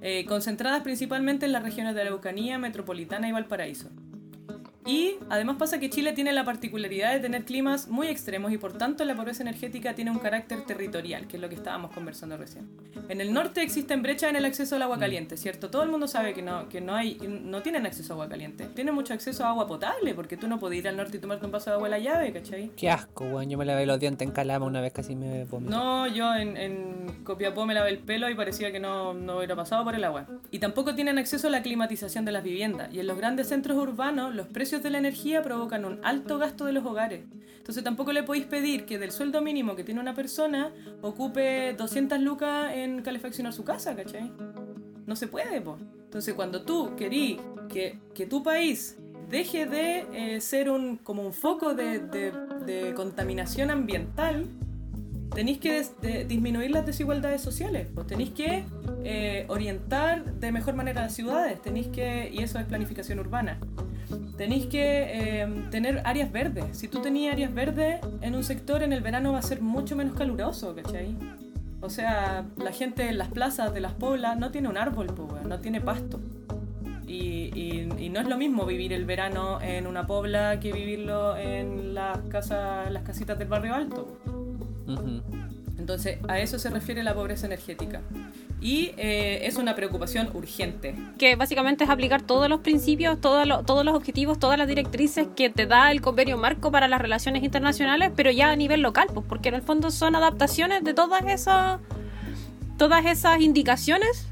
eh, 0.00 0.24
concentradas 0.26 0.82
principalmente 0.82 1.46
en 1.46 1.52
las 1.52 1.62
regiones 1.62 1.94
de 1.94 2.02
Araucanía, 2.02 2.58
Metropolitana 2.58 3.28
y 3.28 3.32
Valparaíso. 3.32 3.90
Y 4.86 5.16
además 5.28 5.56
pasa 5.58 5.78
que 5.78 5.90
Chile 5.90 6.12
tiene 6.12 6.32
la 6.32 6.44
particularidad 6.44 7.12
de 7.12 7.20
tener 7.20 7.44
climas 7.44 7.88
muy 7.88 8.08
extremos 8.08 8.50
y 8.52 8.58
por 8.58 8.72
tanto 8.72 9.04
la 9.04 9.14
pobreza 9.14 9.42
energética 9.42 9.94
tiene 9.94 10.10
un 10.10 10.18
carácter 10.18 10.64
territorial, 10.64 11.26
que 11.26 11.36
es 11.36 11.42
lo 11.42 11.48
que 11.48 11.54
estábamos 11.54 11.90
conversando 11.92 12.36
recién. 12.36 12.68
En 13.08 13.20
el 13.20 13.32
norte 13.32 13.62
existen 13.62 14.02
brechas 14.02 14.30
en 14.30 14.36
el 14.36 14.44
acceso 14.44 14.76
al 14.76 14.82
agua 14.82 14.98
caliente, 14.98 15.36
¿cierto? 15.36 15.70
Todo 15.70 15.82
el 15.82 15.90
mundo 15.90 16.08
sabe 16.08 16.32
que 16.32 16.42
no, 16.42 16.68
que 16.68 16.80
no, 16.80 16.94
hay, 16.94 17.18
no 17.44 17.60
tienen 17.60 17.84
acceso 17.84 18.12
a 18.12 18.14
agua 18.14 18.28
caliente. 18.28 18.66
Tienen 18.74 18.94
mucho 18.94 19.12
acceso 19.12 19.44
a 19.44 19.50
agua 19.50 19.66
potable, 19.66 20.14
porque 20.14 20.36
tú 20.36 20.48
no 20.48 20.58
puedes 20.58 20.78
ir 20.78 20.88
al 20.88 20.96
norte 20.96 21.18
y 21.18 21.20
tomarte 21.20 21.44
un 21.44 21.52
vaso 21.52 21.70
de 21.70 21.76
agua 21.76 21.88
de 21.88 21.90
la 21.90 21.98
llave, 21.98 22.32
¿cachai? 22.32 22.70
Qué 22.76 22.88
asco, 22.88 23.24
weón. 23.24 23.50
Yo 23.50 23.58
me 23.58 23.64
lavé 23.64 23.84
los 23.84 23.98
dientes 23.98 24.26
en 24.26 24.32
Calama 24.32 24.66
una 24.66 24.80
vez 24.80 24.92
casi 24.92 25.14
me 25.14 25.44
vomité. 25.44 25.70
No, 25.70 26.06
yo 26.06 26.34
en, 26.34 26.56
en 26.56 27.22
Copiapó 27.24 27.66
me 27.66 27.74
lavé 27.74 27.90
el 27.90 27.98
pelo 27.98 28.30
y 28.30 28.34
parecía 28.34 28.72
que 28.72 28.80
no, 28.80 29.12
no 29.12 29.38
hubiera 29.38 29.56
pasado 29.56 29.84
por 29.84 29.94
el 29.94 30.04
agua. 30.04 30.26
Y 30.50 30.58
tampoco 30.58 30.94
tienen 30.94 31.18
acceso 31.18 31.48
a 31.48 31.50
la 31.50 31.62
climatización 31.62 32.24
de 32.24 32.32
las 32.32 32.42
viviendas. 32.42 32.92
Y 32.94 33.00
en 33.00 33.06
los 33.06 33.18
grandes 33.18 33.48
centros 33.48 33.76
urbanos, 33.76 34.34
los 34.34 34.46
precios 34.46 34.69
de 34.78 34.90
la 34.90 34.98
energía 34.98 35.42
provocan 35.42 35.84
un 35.84 35.98
alto 36.04 36.38
gasto 36.38 36.64
de 36.64 36.72
los 36.72 36.84
hogares. 36.84 37.22
Entonces 37.58 37.84
tampoco 37.84 38.12
le 38.12 38.22
podéis 38.22 38.46
pedir 38.46 38.84
que 38.86 38.98
del 38.98 39.12
sueldo 39.12 39.40
mínimo 39.42 39.76
que 39.76 39.84
tiene 39.84 40.00
una 40.00 40.14
persona 40.14 40.72
ocupe 41.02 41.74
200 41.74 42.20
lucas 42.20 42.72
en 42.74 43.02
calefaccionar 43.02 43.52
su 43.52 43.64
casa, 43.64 43.94
¿cachai? 43.94 44.32
No 45.06 45.14
se 45.16 45.26
puede, 45.28 45.60
po. 45.60 45.76
Entonces 46.04 46.34
cuando 46.34 46.62
tú 46.62 46.94
querís 46.96 47.38
que, 47.68 47.98
que 48.14 48.26
tu 48.26 48.42
país 48.42 48.96
deje 49.28 49.66
de 49.66 50.06
eh, 50.12 50.40
ser 50.40 50.70
un, 50.70 50.96
como 50.96 51.22
un 51.24 51.32
foco 51.32 51.74
de, 51.74 51.98
de- 52.00 52.32
de 52.66 52.94
contaminación 52.94 53.70
ambiental, 53.70 54.46
tenéis 55.34 55.58
que 55.58 55.72
des- 55.74 56.00
de- 56.00 56.24
disminuir 56.24 56.70
las 56.72 56.84
desigualdades 56.86 57.40
sociales, 57.40 57.86
pues 57.94 58.06
tenéis 58.08 58.30
que 58.30 58.64
eh, 59.04 59.44
orientar 59.48 60.24
de 60.34 60.50
mejor 60.50 60.74
manera 60.74 61.02
las 61.02 61.14
ciudades, 61.14 61.62
tenéis 61.62 61.86
que, 61.88 62.28
y 62.32 62.42
eso 62.42 62.58
es 62.58 62.64
planificación 62.66 63.20
urbana, 63.20 63.58
tenéis 64.36 64.66
que 64.66 65.42
eh, 65.42 65.48
tener 65.70 66.02
áreas 66.04 66.30
verdes. 66.32 66.64
Si 66.76 66.88
tú 66.88 67.00
tenías 67.00 67.32
áreas 67.34 67.52
verdes 67.54 68.00
en 68.20 68.34
un 68.34 68.44
sector, 68.44 68.82
en 68.82 68.92
el 68.92 69.00
verano 69.00 69.32
va 69.32 69.38
a 69.38 69.42
ser 69.42 69.60
mucho 69.60 69.96
menos 69.96 70.14
caluroso, 70.16 70.74
¿cachai? 70.74 71.14
O 71.80 71.88
sea, 71.90 72.44
la 72.56 72.72
gente 72.72 73.08
en 73.08 73.16
las 73.18 73.28
plazas 73.28 73.72
de 73.72 73.80
las 73.80 73.92
poblas 73.94 74.38
no 74.38 74.50
tiene 74.50 74.68
un 74.68 74.76
árbol, 74.76 75.06
pues, 75.06 75.44
no 75.44 75.58
tiene 75.60 75.80
pasto. 75.80 76.20
Y, 77.06 77.50
y- 77.54 77.88
y 77.98 78.08
no 78.08 78.20
es 78.20 78.28
lo 78.28 78.36
mismo 78.36 78.66
vivir 78.66 78.92
el 78.92 79.04
verano 79.04 79.60
en 79.60 79.86
una 79.86 80.06
pobla 80.06 80.60
que 80.60 80.72
vivirlo 80.72 81.36
en 81.36 81.94
las 81.94 82.18
casas, 82.28 82.90
las 82.92 83.02
casitas 83.02 83.38
del 83.38 83.48
barrio 83.48 83.74
alto. 83.74 84.16
Entonces, 85.78 86.18
a 86.28 86.38
eso 86.38 86.58
se 86.58 86.70
refiere 86.70 87.02
la 87.02 87.14
pobreza 87.14 87.46
energética. 87.46 88.00
Y 88.62 88.92
eh, 88.98 89.46
es 89.46 89.56
una 89.56 89.74
preocupación 89.74 90.28
urgente. 90.34 90.94
que 91.18 91.34
básicamente 91.34 91.84
es 91.84 91.90
aplicar 91.90 92.20
todos 92.22 92.48
los 92.48 92.60
principios, 92.60 93.18
todos 93.20 93.46
los, 93.46 93.64
todos 93.64 93.84
los 93.86 93.94
objetivos, 93.94 94.38
todas 94.38 94.58
las 94.58 94.68
directrices 94.68 95.28
que 95.34 95.48
te 95.48 95.66
da 95.66 95.90
el 95.90 96.00
convenio 96.02 96.36
marco 96.36 96.70
para 96.70 96.86
las 96.86 97.00
relaciones 97.00 97.42
internacionales, 97.42 98.12
pero 98.14 98.30
ya 98.30 98.50
a 98.50 98.56
nivel 98.56 98.82
local, 98.82 99.08
pues 99.14 99.24
porque 99.26 99.48
en 99.48 99.54
el 99.54 99.62
fondo 99.62 99.90
son 99.90 100.14
adaptaciones 100.14 100.84
de 100.84 100.92
todas 100.94 101.24
esas 101.26 101.80
todas 102.76 103.04
esas 103.06 103.40
indicaciones 103.40 104.26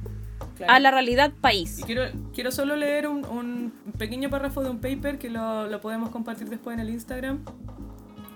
Claro. 0.57 0.73
a 0.73 0.81
la 0.81 0.91
realidad 0.91 1.31
país. 1.41 1.79
Y 1.79 1.83
quiero, 1.85 2.03
quiero 2.35 2.51
solo 2.51 2.75
leer 2.75 3.07
un, 3.07 3.25
un 3.25 3.73
pequeño 3.97 4.29
párrafo 4.29 4.61
de 4.65 4.71
un 4.71 4.81
paper 4.81 5.17
que 5.17 5.31
lo, 5.31 5.69
lo 5.69 5.81
podemos 5.81 6.11
compartir 6.11 6.49
después 6.49 6.75
en 6.75 6.81
el 6.81 6.91
Instagram 6.91 7.45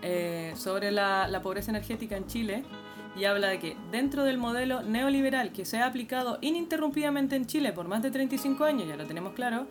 eh, 0.02 0.52
sobre 0.56 0.92
la, 0.92 1.26
la 1.26 1.42
pobreza 1.42 1.72
energética 1.72 2.16
en 2.16 2.26
Chile 2.28 2.62
y 3.16 3.24
habla 3.24 3.48
de 3.48 3.58
que 3.58 3.76
dentro 3.90 4.24
del 4.24 4.38
modelo 4.38 4.82
neoliberal 4.82 5.52
que 5.52 5.64
se 5.64 5.78
ha 5.78 5.86
aplicado 5.86 6.38
ininterrumpidamente 6.40 7.36
en 7.36 7.46
Chile 7.46 7.72
por 7.72 7.88
más 7.88 8.02
de 8.02 8.10
35 8.10 8.64
años, 8.64 8.88
ya 8.88 8.96
lo 8.96 9.06
tenemos 9.06 9.34
claro, 9.34 9.66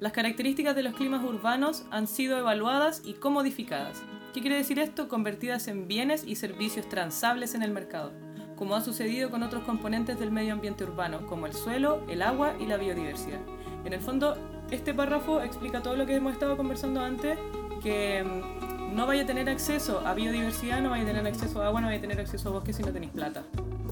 las 0.00 0.12
características 0.12 0.76
de 0.76 0.82
los 0.82 0.94
climas 0.94 1.24
urbanos 1.24 1.84
han 1.90 2.06
sido 2.06 2.38
evaluadas 2.38 3.02
y 3.04 3.14
comodificadas. 3.14 4.02
¿Qué 4.34 4.42
quiere 4.42 4.56
decir 4.56 4.78
esto? 4.78 5.08
Convertidas 5.08 5.68
en 5.68 5.88
bienes 5.88 6.24
y 6.24 6.36
servicios 6.36 6.88
transables 6.88 7.54
en 7.54 7.62
el 7.62 7.70
mercado, 7.70 8.12
como 8.56 8.76
ha 8.76 8.82
sucedido 8.82 9.30
con 9.30 9.42
otros 9.42 9.64
componentes 9.64 10.18
del 10.18 10.30
medio 10.30 10.52
ambiente 10.52 10.84
urbano, 10.84 11.26
como 11.26 11.46
el 11.46 11.54
suelo, 11.54 12.02
el 12.08 12.20
agua 12.20 12.54
y 12.60 12.66
la 12.66 12.76
biodiversidad. 12.76 13.40
En 13.86 13.94
el 13.94 14.00
fondo, 14.00 14.36
este 14.70 14.92
párrafo 14.92 15.40
explica 15.40 15.82
todo 15.82 15.96
lo 15.96 16.04
que 16.04 16.16
hemos 16.16 16.32
estado 16.32 16.56
conversando 16.56 17.00
antes, 17.00 17.38
que 17.82 18.22
mm, 18.22 18.65
no 18.94 19.06
vaya 19.06 19.22
a 19.22 19.26
tener 19.26 19.48
acceso 19.48 20.00
a 20.06 20.14
biodiversidad, 20.14 20.80
no 20.80 20.90
vaya 20.90 21.02
a 21.02 21.06
tener 21.06 21.26
acceso 21.26 21.62
a 21.62 21.66
agua, 21.66 21.80
no 21.80 21.86
vaya 21.88 21.98
a 21.98 22.00
tener 22.02 22.20
acceso 22.20 22.48
a 22.48 22.52
bosques 22.52 22.76
si 22.76 22.82
no 22.82 22.92
tenéis 22.92 23.12
plata, 23.12 23.42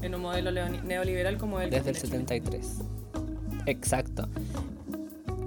en 0.01 0.15
un 0.15 0.21
modelo 0.21 0.51
neoliberal 0.51 1.37
como 1.37 1.59
el 1.59 1.69
que 1.69 1.77
Desde 1.81 1.91
el 1.91 1.95
tiene 2.09 2.25
Chile. 2.25 2.61
73. 2.63 2.81
Exacto. 3.67 4.27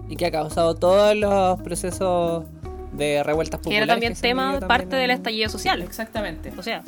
Y 0.08 0.16
que 0.16 0.26
ha 0.26 0.30
causado 0.30 0.74
todos 0.74 1.14
los 1.16 1.60
procesos 1.60 2.44
de 2.92 3.22
revueltas 3.22 3.60
Que 3.60 3.64
populares. 3.64 3.84
era 3.84 3.94
también 3.94 4.12
que 4.12 4.16
se 4.18 4.26
han 4.28 4.30
tema, 4.30 4.66
parte 4.66 4.84
también 4.86 5.02
del 5.02 5.10
estallido 5.12 5.48
social. 5.50 5.82
Exactamente. 5.82 6.52
O 6.56 6.62
sea, 6.62 6.82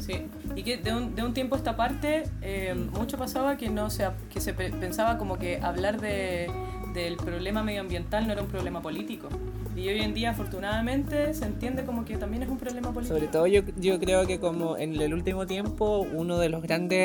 Sí, 0.00 0.26
y 0.56 0.64
que 0.64 0.76
de 0.76 0.92
un, 0.92 1.14
de 1.14 1.22
un 1.22 1.32
tiempo 1.32 1.54
a 1.54 1.58
esta 1.58 1.76
parte 1.76 2.24
eh, 2.42 2.74
mucho 2.74 3.16
pasaba 3.16 3.56
que 3.56 3.68
no 3.70 3.90
se, 3.90 4.06
que 4.28 4.40
se 4.40 4.52
pe- 4.52 4.70
pensaba 4.72 5.16
como 5.18 5.38
que 5.38 5.60
hablar 5.62 6.00
de, 6.00 6.50
del 6.94 7.16
problema 7.16 7.62
medioambiental 7.62 8.26
no 8.26 8.32
era 8.32 8.42
un 8.42 8.48
problema 8.48 8.80
político. 8.80 9.28
Y 9.76 9.88
hoy 9.88 10.00
en 10.00 10.14
día 10.14 10.30
afortunadamente 10.30 11.34
se 11.34 11.46
entiende 11.46 11.84
como 11.84 12.04
que 12.04 12.16
también 12.16 12.44
es 12.44 12.48
un 12.48 12.58
problema 12.58 12.92
político. 12.92 13.16
Sobre 13.18 13.28
todo 13.30 13.48
yo, 13.48 13.62
yo 13.76 13.98
creo 13.98 14.24
que 14.24 14.38
como 14.38 14.76
en 14.78 14.94
el 15.00 15.12
último 15.12 15.46
tiempo 15.46 16.06
uno 16.14 16.38
de 16.38 16.48
los 16.48 16.62
grandes 16.62 16.98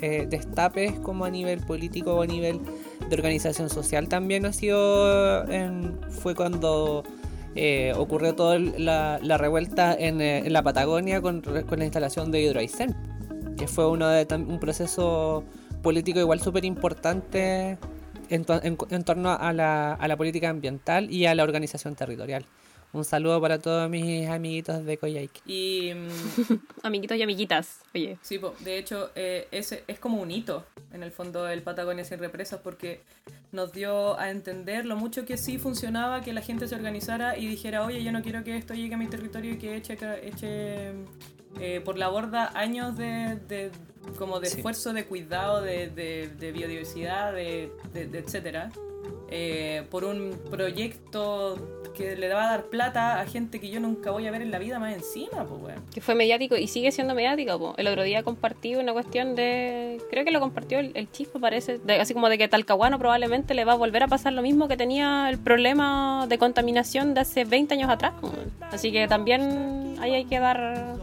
eh, 0.00 0.26
destapes 0.30 0.92
como 1.00 1.24
a 1.24 1.30
nivel 1.30 1.58
político 1.60 2.14
o 2.14 2.22
a 2.22 2.26
nivel 2.26 2.60
de 3.08 3.16
organización 3.16 3.68
social 3.68 4.08
también 4.08 4.46
ha 4.46 4.52
sido 4.52 5.44
en- 5.50 5.98
fue 6.08 6.36
cuando 6.36 7.02
eh, 7.56 7.92
ocurrió 7.96 8.34
toda 8.36 8.58
la, 8.60 9.18
la 9.20 9.36
revuelta 9.36 9.92
en, 9.94 10.20
eh, 10.20 10.38
en 10.46 10.52
la 10.52 10.62
Patagonia 10.62 11.20
con, 11.20 11.40
con 11.40 11.78
la 11.80 11.84
instalación 11.84 12.30
de 12.30 12.42
Hidroaicén 12.42 12.94
que 13.56 13.66
fue 13.68 13.88
uno 13.88 14.08
de, 14.08 14.26
un 14.36 14.58
proceso 14.60 15.44
político 15.82 16.18
igual 16.20 16.40
súper 16.40 16.64
importante 16.64 17.76
en, 18.30 18.44
to- 18.44 18.62
en- 18.62 18.78
en 18.90 19.04
torno 19.04 19.30
a 19.32 19.52
la, 19.52 19.94
a 19.94 20.08
la 20.08 20.16
política 20.16 20.48
ambiental 20.50 21.10
y 21.10 21.26
a 21.26 21.34
la 21.34 21.42
organización 21.42 21.94
territorial. 21.96 22.44
Un 22.92 23.04
saludo 23.04 23.40
para 23.40 23.58
todos 23.58 23.90
mis 23.90 24.28
amiguitos 24.28 24.84
de 24.84 24.96
Coyhaique. 24.98 25.40
Y 25.46 25.92
mm, 25.94 26.54
amiguitos 26.84 27.16
y 27.16 27.22
amiguitas, 27.22 27.80
oye. 27.92 28.18
sí, 28.22 28.38
po, 28.38 28.54
de 28.60 28.78
hecho 28.78 29.10
eh, 29.16 29.48
es, 29.50 29.72
es 29.86 29.98
como 29.98 30.22
un 30.22 30.30
hito 30.30 30.64
en 30.92 31.02
el 31.02 31.10
fondo 31.10 31.48
el 31.48 31.60
Patagonia 31.62 32.04
sin 32.04 32.20
represas 32.20 32.60
porque 32.62 33.00
nos 33.50 33.72
dio 33.72 34.16
a 34.20 34.30
entender 34.30 34.86
lo 34.86 34.94
mucho 34.96 35.24
que 35.24 35.36
sí 35.36 35.58
funcionaba 35.58 36.20
que 36.20 36.32
la 36.32 36.40
gente 36.40 36.68
se 36.68 36.76
organizara 36.76 37.36
y 37.36 37.48
dijera, 37.48 37.84
oye, 37.84 38.02
yo 38.04 38.12
no 38.12 38.22
quiero 38.22 38.44
que 38.44 38.56
esto 38.56 38.74
llegue 38.74 38.94
a 38.94 38.98
mi 38.98 39.08
territorio 39.08 39.54
y 39.54 39.58
que 39.58 39.74
eche, 39.76 39.96
eche 40.22 40.92
eh, 41.60 41.80
por 41.84 41.98
la 41.98 42.08
borda 42.08 42.52
años 42.54 42.96
de, 42.96 43.36
de- 43.48 43.70
como 44.18 44.40
de 44.40 44.46
Sí. 44.48 44.56
esfuerzo, 44.56 44.92
de 44.92 45.04
cuidado, 45.04 45.60
de, 45.62 45.88
de- 45.88 46.28
de 46.28 46.52
biodiversidad, 46.52 47.32
de, 47.32 47.70
de- 47.92 48.06
de 48.06 48.18
etcétera, 48.18 48.70
eh, 49.30 49.84
por 49.90 50.04
un 50.04 50.38
proyecto 50.50 51.80
que 51.94 52.16
le 52.16 52.32
va 52.32 52.46
a 52.46 52.50
dar 52.50 52.64
plata 52.64 53.20
a 53.20 53.26
gente 53.26 53.60
que 53.60 53.68
yo 53.70 53.78
nunca 53.78 54.10
voy 54.10 54.26
a 54.26 54.30
ver 54.32 54.42
en 54.42 54.50
la 54.50 54.58
vida 54.58 54.78
más 54.80 54.94
encima, 54.94 55.44
pues 55.46 55.62
weón. 55.62 55.82
que 55.92 56.00
fue 56.00 56.14
mediático 56.16 56.56
y 56.56 56.66
sigue 56.66 56.90
siendo 56.90 57.14
mediático. 57.14 57.56
po. 57.58 57.74
El 57.76 57.86
otro 57.86 58.02
día 58.02 58.22
compartí 58.24 58.74
una 58.74 58.92
cuestión 58.92 59.36
de. 59.36 60.00
Creo 60.10 60.24
que 60.24 60.30
lo 60.32 60.40
compartió 60.40 60.80
el, 60.80 60.90
el 60.94 61.08
Chispa, 61.12 61.38
parece. 61.38 61.78
de- 61.78 62.00
así 62.00 62.12
como 62.14 62.28
de 62.28 62.36
que 62.38 62.48
Talcahuano 62.48 62.98
probablemente 62.98 63.54
le 63.54 63.64
va 63.64 63.72
a 63.72 63.76
volver 63.76 64.02
a 64.02 64.08
pasar 64.08 64.32
lo 64.32 64.42
mismo 64.42 64.66
que 64.66 64.76
tenía 64.76 65.28
el 65.30 65.38
problema 65.38 66.26
de 66.28 66.36
contaminación 66.38 67.14
de 67.14 67.20
hace 67.20 67.44
20 67.44 67.74
años 67.74 67.90
atrás. 67.90 68.14
Así 68.72 68.90
que 68.90 69.06
también 69.06 69.96
ahí 70.00 70.12
hay 70.14 70.24
que 70.24 70.40
dar, 70.40 70.96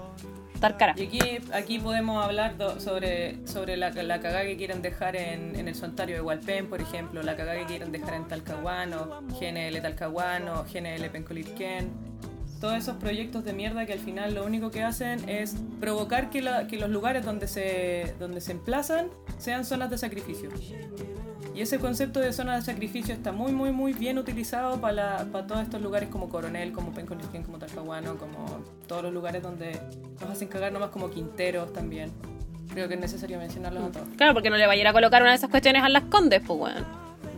Y 0.95 1.39
aquí, 1.53 1.80
podemos 1.80 2.24
hablar 2.24 2.55
sobre, 2.80 3.47
sobre 3.47 3.78
la, 3.78 3.91
cagada 3.91 4.43
que 4.43 4.57
quieren 4.57 4.84
dejar 4.84 5.16
en, 5.16 5.55
en 5.55 5.68
el 5.68 5.74
santuario 5.74 6.16
de 6.18 6.22
Hualpén, 6.22 6.68
por 6.68 6.80
ejemplo, 6.80 7.24
la 7.24 7.36
cagada 7.36 7.57
que 7.57 7.66
quieren 7.66 7.91
dejar 7.91 8.14
en 8.14 8.28
Talcahuano, 8.28 9.22
GNL 9.39 9.82
Talcahuano, 9.82 10.66
GNL 10.72 11.09
Pencolirquén. 11.09 11.89
Todos 12.62 12.76
esos 12.78 12.95
proyectos 12.97 13.43
de 13.43 13.53
mierda 13.53 13.86
que 13.88 13.93
al 13.93 13.99
final 13.99 14.36
lo 14.36 14.45
único 14.45 14.70
que 14.72 14.84
hacen 14.84 15.28
es 15.28 15.55
provocar 15.80 16.30
que, 16.30 16.41
la- 16.41 16.68
que 16.68 16.78
los 16.78 16.89
lugares 16.89 17.26
donde 17.26 17.47
se, 17.47 18.16
donde 18.20 18.39
se 18.39 18.51
emplazan 18.53 19.07
sean 19.39 19.66
zonas 19.66 19.89
de 19.89 19.97
sacrificio. 19.97 20.49
Y 21.53 21.59
ese 21.62 21.80
concepto 21.80 22.20
de 22.22 22.32
zona 22.32 22.55
de 22.55 22.62
sacrificio 22.62 23.14
está 23.14 23.32
muy, 23.34 23.51
muy, 23.51 23.72
muy 23.74 23.91
bien 23.93 24.18
utilizado 24.18 24.80
para, 24.80 25.26
para 25.32 25.47
todos 25.47 25.62
estos 25.64 25.82
lugares 25.82 26.07
como 26.09 26.30
Coronel, 26.30 26.72
como 26.72 26.93
Pencolirquén, 26.93 27.43
como 27.43 27.57
Talcahuano, 27.57 28.16
como 28.18 28.45
todos 28.88 29.03
los 29.03 29.12
lugares 29.14 29.41
donde 29.43 29.78
nos 30.22 30.30
hacen 30.30 30.47
cagar 30.47 30.72
nomás 30.72 30.91
como 30.91 31.09
Quinteros 31.09 31.74
también. 31.74 32.12
Creo 32.74 32.88
que 32.88 32.93
es 32.93 32.99
necesario 33.01 33.38
mencionarlos 33.38 33.84
a 33.84 33.91
todos. 33.91 34.07
Claro, 34.16 34.34
porque 34.34 34.49
no 34.49 34.55
le 34.55 34.66
vaya 34.66 34.80
a 34.80 34.82
ir 34.84 34.88
a 34.88 34.93
colocar 34.93 35.22
una 35.24 35.32
de 35.32 35.38
esas 35.38 35.49
cuestiones 35.49 35.84
a 35.84 35.89
las 35.89 36.03
condes, 36.03 36.41
pues 36.47 36.57
weón. 36.57 36.86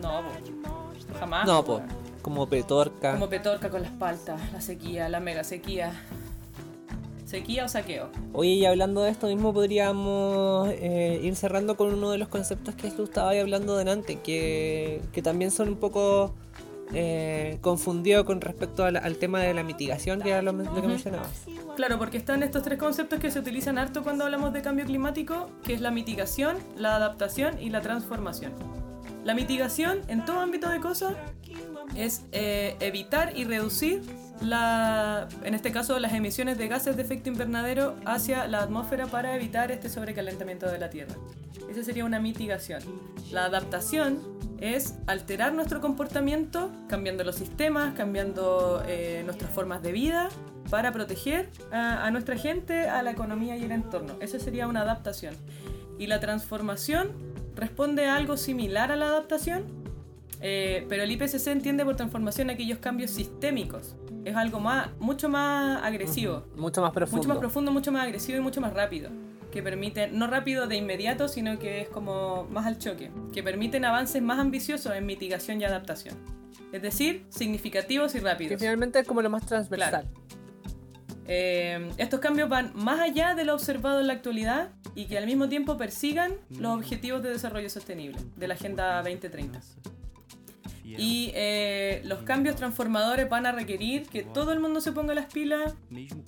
No, 0.02 0.22
po. 0.22 1.18
jamás. 1.20 1.48
No, 1.48 1.64
po, 1.66 1.80
pues. 1.80 2.03
Como 2.24 2.48
Petorca. 2.48 3.12
Como 3.12 3.30
Petorca 3.30 3.70
con 3.70 3.84
las 3.84 3.92
paltas, 3.92 4.42
la 4.52 4.62
sequía, 4.62 5.08
la 5.10 5.20
mega 5.20 5.44
sequía. 5.44 5.92
¿Sequía 7.26 7.66
o 7.66 7.68
saqueo? 7.68 8.10
Oye, 8.34 8.52
y 8.52 8.66
hablando 8.66 9.02
de 9.02 9.10
esto 9.10 9.28
mismo, 9.28 9.54
podríamos 9.54 10.70
eh, 10.70 11.20
ir 11.24 11.36
cerrando 11.36 11.76
con 11.78 11.94
uno 11.94 12.12
de 12.12 12.18
los 12.18 12.28
conceptos 12.28 12.76
que 12.76 12.92
tú 12.92 13.04
estabas 13.04 13.36
hablando 13.38 13.76
delante, 13.76 14.20
que, 14.20 15.02
que 15.12 15.22
también 15.22 15.50
son 15.50 15.70
un 15.70 15.78
poco 15.78 16.36
eh, 16.94 17.58
confundidos 17.62 18.26
con 18.26 18.40
respecto 18.40 18.86
al, 18.86 18.98
al 18.98 19.18
tema 19.18 19.42
de 19.42 19.54
la 19.56 19.64
mitigación, 19.64 20.22
que 20.22 20.30
era 20.30 20.44
lo, 20.44 20.52
lo 20.52 20.76
que 20.76 20.88
mencionabas. 20.88 21.46
Claro, 21.76 21.98
porque 21.98 22.18
están 22.18 22.44
estos 22.44 22.62
tres 22.62 22.78
conceptos 22.78 23.20
que 23.20 23.32
se 23.32 23.40
utilizan 23.40 23.80
harto 23.80 24.04
cuando 24.04 24.26
hablamos 24.26 24.54
de 24.54 24.62
cambio 24.62 24.86
climático, 24.86 25.50
que 25.64 25.74
es 25.74 25.82
la 25.82 25.90
mitigación, 25.90 26.58
la 26.78 26.96
adaptación 26.98 27.60
y 27.60 27.72
la 27.72 27.82
transformación. 27.82 28.52
La 29.24 29.34
mitigación, 29.34 30.02
en 30.08 30.26
todo 30.26 30.42
ámbito 30.42 30.70
de 30.70 30.82
cosas, 30.82 31.14
es 31.96 32.24
eh, 32.32 32.76
evitar 32.80 33.38
y 33.38 33.44
reducir, 33.44 34.02
la, 34.42 35.28
en 35.44 35.54
este 35.54 35.72
caso, 35.72 36.00
las 36.00 36.14
emisiones 36.14 36.58
de 36.58 36.68
gases 36.68 36.96
de 36.96 37.04
efecto 37.04 37.30
invernadero 37.30 37.96
hacia 38.06 38.48
la 38.48 38.62
atmósfera 38.62 39.08
para 39.08 39.36
evitar 39.36 39.72
este 39.72 39.90
sobrecalentamiento 39.90 40.70
de 40.70 40.80
la 40.80 40.90
Tierra. 40.90 41.16
Esa 41.70 41.84
sería 41.84 42.06
una 42.06 42.20
mitigación. 42.20 42.82
La 43.32 43.46
adaptación 43.46 44.20
es 44.60 44.96
alterar 45.08 45.54
nuestro 45.54 45.82
comportamiento, 45.82 46.72
cambiando 46.88 47.24
los 47.24 47.36
sistemas, 47.36 47.94
cambiando 47.96 48.84
eh, 48.88 49.22
nuestras 49.26 49.52
formas 49.52 49.82
de 49.82 49.92
vida 49.92 50.30
para 50.70 50.92
proteger 50.92 51.50
a, 51.72 52.10
nuestra 52.12 52.38
gente, 52.38 52.88
a 52.88 53.04
la 53.04 53.12
economía 53.12 53.58
y 53.58 53.64
el 53.64 53.72
entorno. 53.72 54.16
Esa 54.22 54.40
sería 54.40 54.68
una 54.68 54.82
adaptación. 54.82 55.36
Y 56.00 56.08
la 56.08 56.20
transformación 56.20 57.12
responde 57.56 58.06
a 58.06 58.16
algo 58.16 58.38
similar 58.38 58.92
a 58.92 58.96
la 58.96 59.08
adaptación, 59.08 59.83
eh, 60.46 60.86
pero 60.90 61.04
el 61.04 61.12
IPCC 61.12 61.48
entiende 61.48 61.86
por 61.86 61.96
transformación 61.96 62.50
aquellos 62.50 62.78
cambios 62.80 63.12
sistémicos. 63.12 63.96
Es 64.26 64.36
algo 64.36 64.60
más, 64.60 64.90
mucho 65.00 65.30
más 65.30 65.82
agresivo, 65.84 66.46
Mucho 66.56 66.82
más 66.82 66.92
profundo. 66.92 67.18
mucho 67.18 67.30
más 67.30 67.38
profundo, 67.40 67.72
mucho 67.72 67.92
más 67.92 68.04
agresivo 68.04 68.38
y 68.38 68.42
mucho 68.42 68.60
más 68.62 68.74
rápido. 68.74 69.10
Que 69.52 69.62
permiten, 69.64 70.18
no 70.18 70.28
rápido 70.28 70.68
de 70.68 70.76
inmediato, 70.78 71.28
sino 71.28 71.60
que 71.60 71.82
es 71.82 71.90
como 71.90 72.44
más 72.52 72.66
al 72.66 72.78
choque. 72.78 73.10
Que 73.34 73.42
permiten 73.44 73.86
avances 73.86 74.22
más 74.22 74.40
ambiciosos 74.40 74.94
en 74.96 75.06
mitigación 75.06 75.62
y 75.62 75.64
adaptación. 75.66 76.16
Es 76.72 76.82
decir, 76.82 77.26
significativos 77.30 78.14
y 78.16 78.20
Que 78.20 78.24
rápidos. 78.26 78.60
finalmente 78.60 79.00
es 79.00 79.08
como 79.08 79.22
lo 79.22 79.30
más 79.30 79.46
transversal. 79.46 80.08
Eh, 81.28 81.90
estos 81.98 82.20
cambios 82.20 82.50
van 82.50 82.72
más 82.76 83.00
allá 83.00 83.34
de 83.36 83.46
lo 83.46 83.54
observado 83.54 84.02
en 84.02 84.08
la 84.08 84.14
actualidad 84.14 84.72
y 84.96 85.06
que 85.06 85.18
al 85.18 85.26
mismo 85.26 85.48
tiempo 85.48 85.78
persigan 85.78 86.34
los 86.50 86.76
objetivos 86.76 87.24
de 87.24 87.30
desarrollo 87.30 87.70
sostenible 87.70 88.18
de 88.36 88.48
la 88.48 88.56
Agenda 88.56 88.98
2030. 89.04 89.60
Y 90.84 91.32
eh, 91.34 92.02
los 92.04 92.24
cambios 92.24 92.56
transformadores 92.56 93.30
van 93.30 93.46
a 93.46 93.52
requerir 93.52 94.08
que 94.08 94.24
todo 94.24 94.52
el 94.52 94.60
mundo 94.60 94.82
se 94.82 94.92
ponga 94.92 95.14
las 95.14 95.32
pilas. 95.32 95.76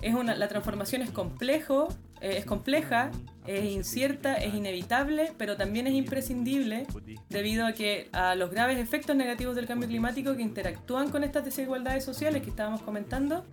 Es 0.02 0.14
una, 0.14 0.36
la 0.36 0.48
transformación 0.48 1.02
es 1.02 1.12
complejo, 1.12 1.90
eh, 2.22 2.38
es 2.38 2.46
compleja, 2.46 3.12
es 3.46 3.66
incierta, 3.66 4.36
es 4.36 4.54
inevitable, 4.54 5.34
pero 5.38 5.58
también 5.58 5.88
es 5.88 5.94
imprescindible 5.94 6.88
debido 7.30 7.66
a 7.66 7.74
que 7.74 8.10
a 8.14 8.36
los 8.36 8.50
graves 8.50 8.78
efectos 8.80 9.16
negativos 9.16 9.56
del 9.56 9.68
cambio 9.68 9.88
climático 9.88 10.36
que 10.36 10.42
interactúan 10.42 11.10
con 11.10 11.24
estas 11.24 11.44
desigualdades 11.46 12.04
sociales 12.04 12.42
que 12.42 12.50
estábamos 12.50 12.82
comentando 12.82 13.46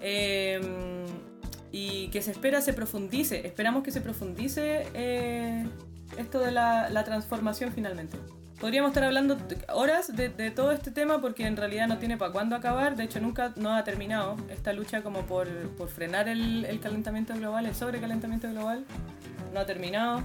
eh, 0.00 0.60
y 1.72 2.08
que 2.08 2.22
se 2.22 2.30
espera 2.32 2.60
se 2.60 2.72
profundice. 2.74 3.46
Esperamos 3.46 3.82
que 3.82 3.90
se 3.90 4.00
profundice 4.00 4.86
eh, 4.94 5.66
esto 6.18 6.38
de 6.40 6.52
la, 6.52 6.90
la 6.90 7.04
transformación 7.04 7.72
finalmente. 7.72 8.18
Podríamos 8.60 8.90
estar 8.90 9.04
hablando 9.04 9.36
horas 9.74 10.16
de, 10.16 10.30
de 10.30 10.50
todo 10.50 10.72
este 10.72 10.90
tema 10.90 11.20
porque 11.20 11.46
en 11.46 11.56
realidad 11.56 11.88
no 11.88 11.98
tiene 11.98 12.16
para 12.16 12.32
cuándo 12.32 12.56
acabar. 12.56 12.96
De 12.96 13.04
hecho, 13.04 13.20
nunca 13.20 13.52
no 13.56 13.74
ha 13.74 13.84
terminado 13.84 14.36
esta 14.50 14.72
lucha 14.72 15.02
como 15.02 15.22
por, 15.26 15.46
por 15.76 15.88
frenar 15.88 16.28
el, 16.28 16.64
el 16.64 16.80
calentamiento 16.80 17.34
global, 17.34 17.66
el 17.66 17.74
sobrecalentamiento 17.74 18.48
global. 18.48 18.84
No 19.52 19.60
ha 19.60 19.66
terminado. 19.66 20.22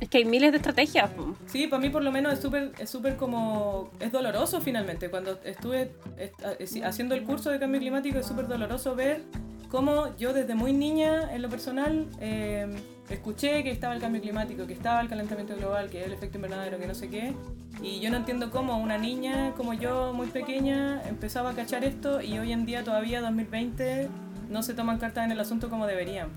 Es 0.00 0.08
que 0.08 0.18
hay 0.18 0.24
miles 0.26 0.50
de 0.50 0.58
estrategias. 0.58 1.10
Sí, 1.46 1.66
para 1.66 1.80
mí 1.80 1.88
por 1.88 2.02
lo 2.02 2.12
menos 2.12 2.34
es 2.34 2.40
súper 2.40 2.72
es 2.78 2.90
súper 2.90 3.16
como... 3.16 3.90
Es 4.00 4.12
doloroso 4.12 4.60
finalmente. 4.60 5.08
Cuando 5.08 5.40
estuve 5.44 5.92
est- 6.18 6.34
eh, 6.60 6.82
haciendo 6.84 7.14
el 7.14 7.22
curso 7.22 7.50
de 7.50 7.58
cambio 7.58 7.80
climático 7.80 8.18
es 8.18 8.26
súper 8.26 8.48
doloroso 8.48 8.94
ver 8.94 9.22
cómo 9.70 10.14
yo 10.18 10.34
desde 10.34 10.54
muy 10.54 10.74
niña 10.74 11.32
en 11.32 11.40
lo 11.40 11.48
personal 11.48 12.06
eh, 12.20 12.66
escuché 13.14 13.62
que 13.62 13.70
estaba 13.70 13.94
el 13.94 14.00
cambio 14.00 14.20
climático, 14.20 14.66
que 14.66 14.72
estaba 14.72 15.00
el 15.00 15.08
calentamiento 15.08 15.56
global, 15.56 15.88
que 15.90 16.04
el 16.04 16.12
efecto 16.12 16.38
invernadero, 16.38 16.78
que 16.78 16.86
no 16.86 16.94
sé 16.94 17.08
qué. 17.08 17.34
Y 17.82 18.00
yo 18.00 18.10
no 18.10 18.16
entiendo 18.16 18.50
cómo 18.50 18.78
una 18.78 18.98
niña 18.98 19.52
como 19.56 19.74
yo, 19.74 20.12
muy 20.12 20.28
pequeña, 20.28 21.02
empezaba 21.08 21.50
a 21.50 21.54
cachar 21.54 21.84
esto 21.84 22.20
y 22.20 22.38
hoy 22.38 22.52
en 22.52 22.66
día 22.66 22.84
todavía, 22.84 23.20
2020, 23.20 24.08
no 24.50 24.62
se 24.62 24.74
toman 24.74 24.98
cartas 24.98 25.24
en 25.24 25.32
el 25.32 25.40
asunto 25.40 25.70
como 25.70 25.86
deberían. 25.86 26.28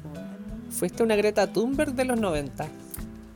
Fuiste 0.69 1.03
una 1.03 1.15
Greta 1.15 1.47
Thunberg 1.47 1.93
de 1.93 2.05
los 2.05 2.19
90. 2.19 2.67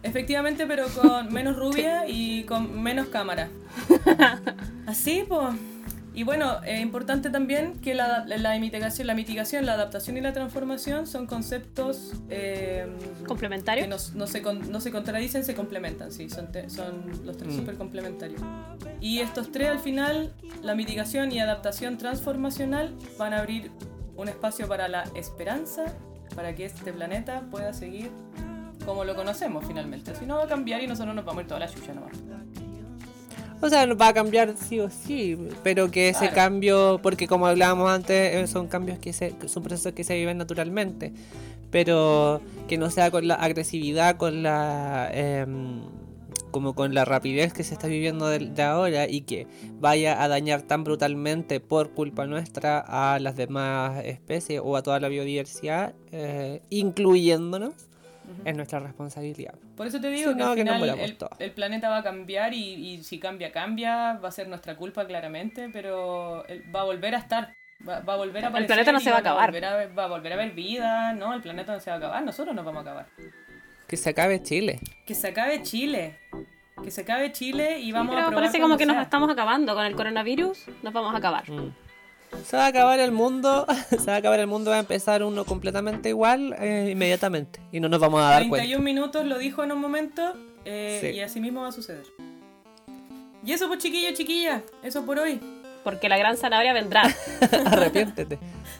Efectivamente, 0.01 0.65
pero 0.65 0.87
con 0.87 1.31
menos 1.31 1.57
rubia 1.57 2.07
y 2.07 2.43
con 2.43 2.81
menos 2.81 3.07
cámara. 3.07 3.49
Así, 4.87 5.25
pues. 5.27 5.55
Y 6.13 6.23
bueno, 6.23 6.61
es 6.65 6.81
importante 6.81 7.29
también 7.29 7.79
que 7.79 7.93
la, 7.93 8.25
la 8.25 8.57
mitigación, 8.59 9.07
la 9.07 9.13
mitigación, 9.13 9.65
la 9.65 9.73
adaptación 9.73 10.17
y 10.17 10.21
la 10.21 10.33
transformación 10.33 11.07
son 11.07 11.27
conceptos 11.27 12.13
eh, 12.29 12.87
Complementarios. 13.27 13.85
que 13.85 13.89
no, 14.15 14.19
no 14.19 14.27
se, 14.27 14.41
con- 14.41 14.71
no 14.71 14.81
se 14.81 14.91
contradicen, 14.91 15.45
se 15.45 15.55
complementan, 15.55 16.11
sí, 16.11 16.29
son, 16.29 16.51
te- 16.51 16.69
son 16.69 17.03
los 17.25 17.37
tres 17.37 17.53
Mm. 17.53 17.57
súper 17.59 17.75
complementarios. 17.77 18.41
Y 18.99 19.19
estos 19.19 19.51
tres 19.51 19.69
al 19.69 19.79
final, 19.79 20.33
la 20.63 20.75
mitigación 20.75 21.31
y 21.31 21.39
adaptación 21.39 21.97
transformacional, 21.97 22.93
van 23.17 23.33
a 23.33 23.39
abrir 23.39 23.71
un 24.15 24.27
espacio 24.27 24.67
para 24.67 24.87
la 24.89 25.03
esperanza, 25.15 25.85
para 26.35 26.53
que 26.55 26.65
este 26.65 26.91
planeta 26.91 27.41
pueda 27.49 27.71
seguir 27.73 28.09
como 28.85 29.05
lo 29.05 29.15
conocemos 29.15 29.63
finalmente. 29.65 30.15
Si 30.15 30.25
no 30.25 30.37
va 30.37 30.45
a 30.45 30.47
cambiar 30.47 30.81
y 30.83 30.87
nosotros 30.87 31.15
nos 31.15 31.23
vamos 31.23 31.39
a 31.39 31.41
ir 31.43 31.47
toda 31.47 31.59
la 31.61 31.69
chucha 31.69 31.93
nomás. 31.93 32.11
O 33.61 33.69
sea, 33.69 33.85
va 33.93 34.07
a 34.09 34.13
cambiar 34.13 34.55
sí 34.57 34.79
o 34.79 34.89
sí, 34.89 35.37
pero 35.63 35.91
que 35.91 36.09
ese 36.09 36.19
Claro. 36.29 36.35
cambio, 36.35 36.99
porque 37.03 37.27
como 37.27 37.45
hablábamos 37.45 37.89
antes, 37.89 38.35
eh, 38.35 38.47
son 38.47 38.67
cambios 38.67 38.99
que 38.99 39.11
se, 39.11 39.35
son 39.47 39.63
procesos 39.63 39.91
que 39.93 40.03
se 40.05 40.15
viven 40.15 40.37
naturalmente, 40.37 41.11
pero 41.69 42.41
que 42.67 42.77
no 42.77 42.89
sea 42.89 43.11
con 43.11 43.27
la 43.27 43.35
agresividad, 43.35 44.15
con 44.17 44.43
la 44.43 45.09
em, 45.13 45.81
como 46.51 46.73
con 46.73 46.95
la 46.95 47.05
rapidez 47.05 47.53
que 47.53 47.63
se 47.63 47.73
está 47.75 47.87
viviendo 47.87 48.27
de, 48.27 48.39
de 48.39 48.63
ahora 48.63 49.07
y 49.07 49.21
que 49.21 49.45
vaya 49.79 50.23
a 50.23 50.27
dañar 50.27 50.63
tan 50.63 50.83
brutalmente 50.83 51.59
por 51.59 51.91
culpa 51.91 52.25
nuestra 52.25 52.79
a 52.79 53.19
las 53.19 53.35
demás 53.35 54.03
especies 54.05 54.59
o 54.63 54.75
a 54.75 54.81
toda 54.81 54.99
la 54.99 55.09
biodiversidad, 55.09 55.93
eh, 56.11 56.61
incluyéndonos, 56.71 57.73
es 58.45 58.55
nuestra 58.55 58.79
responsabilidad. 58.79 59.53
Por 59.75 59.87
eso 59.87 59.99
te 59.99 60.09
digo 60.09 60.31
Sí, 60.31 60.37
que 60.37 60.43
no, 60.43 60.49
al 60.51 60.55
que 60.55 60.63
no 60.63 60.73
final 60.79 61.17
el, 61.39 61.51
planeta 61.51 61.89
va 61.89 61.97
a 61.97 62.03
cambiar 62.03 62.53
y, 62.53 62.73
y 62.73 63.03
si 63.03 63.19
cambia, 63.19 63.51
cambia, 63.51 64.13
va 64.13 64.29
a 64.29 64.31
ser 64.31 64.47
nuestra 64.47 64.75
culpa 64.75 65.05
claramente, 65.05 65.69
pero 65.71 66.43
va 66.73 66.81
a 66.81 66.83
volver 66.83 67.15
a 67.15 67.19
estar, 67.19 67.53
va, 67.87 67.99
va 68.01 68.13
a 68.13 68.17
volver 68.17 68.45
a 68.45 68.47
El 68.49 68.65
planeta 68.65 68.91
no 68.91 68.99
se 68.99 69.09
va 69.11 69.17
a 69.17 69.19
acabar. 69.19 69.49
a 69.49 69.75
ver- 69.77 69.97
va 69.97 70.03
a 70.03 70.07
volver 70.07 70.31
a 70.31 70.35
haber 70.35 70.51
vida, 70.51 71.13
no, 71.13 71.33
el 71.33 71.41
planeta 71.41 71.73
no 71.73 71.79
se 71.79 71.89
va 71.89 71.95
a 71.95 71.99
acabar, 71.99 72.23
nosotros 72.23 72.55
nos 72.55 72.65
vamos 72.65 72.79
a 72.79 72.81
acabar. 72.89 73.07
Que 73.87 73.97
se 73.97 74.09
acabe 74.11 74.41
Chile. 74.43 74.79
Que 75.05 75.15
se 75.15 75.27
acabe 75.29 75.63
Chile, 75.63 76.19
que 76.83 76.91
se 76.91 77.01
acabe 77.01 77.31
Chile 77.31 77.79
y 77.79 77.91
vamos 77.91 78.13
a 78.13 78.17
Pero 78.17 78.27
probar 78.29 78.43
parece 78.45 78.61
como 78.61 78.77
que 78.77 78.85
nos 78.85 78.97
estamos 78.97 79.29
acabando 79.31 79.73
con 79.73 79.85
el 79.85 79.95
coronavirus. 79.95 80.65
Nos 80.83 80.93
vamos 80.93 81.13
a 81.13 81.17
acabar. 81.17 81.49
Mm. 81.49 81.73
Se 82.45 82.55
va 82.57 82.65
a 82.65 82.67
acabar 82.67 82.99
el 82.99 83.11
mundo, 83.11 83.65
se 83.89 84.05
va 84.05 84.13
a 84.15 84.17
acabar 84.17 84.39
el 84.39 84.47
mundo, 84.47 84.71
va 84.71 84.77
a 84.77 84.79
empezar 84.81 85.23
uno 85.23 85.45
completamente 85.45 86.09
igual 86.09 86.55
eh, 86.59 86.89
inmediatamente 86.91 87.59
y 87.71 87.79
no 87.79 87.89
nos 87.89 87.99
vamos 87.99 88.21
a 88.21 88.25
dar 88.25 88.39
31 88.41 88.67
cuenta. 88.67 88.83
minutos 88.83 89.25
lo 89.25 89.37
dijo 89.37 89.63
en 89.63 89.71
un 89.71 89.79
momento 89.81 90.33
eh, 90.65 90.99
Sí. 91.01 91.07
y 91.17 91.21
así 91.21 91.39
mismo 91.39 91.61
va 91.61 91.69
a 91.69 91.71
suceder. 91.71 92.05
Y 93.43 93.53
eso 93.53 93.67
pues 93.67 93.79
chiquillos, 93.79 94.13
chiquillas, 94.13 94.61
eso 94.83 95.05
por 95.05 95.17
hoy. 95.19 95.39
porque 95.83 96.09
la 96.09 96.17
gran 96.17 96.35
zanahoria 96.37 96.73
vendrá. 96.73 97.03
Arrepiéntete. 97.65 98.37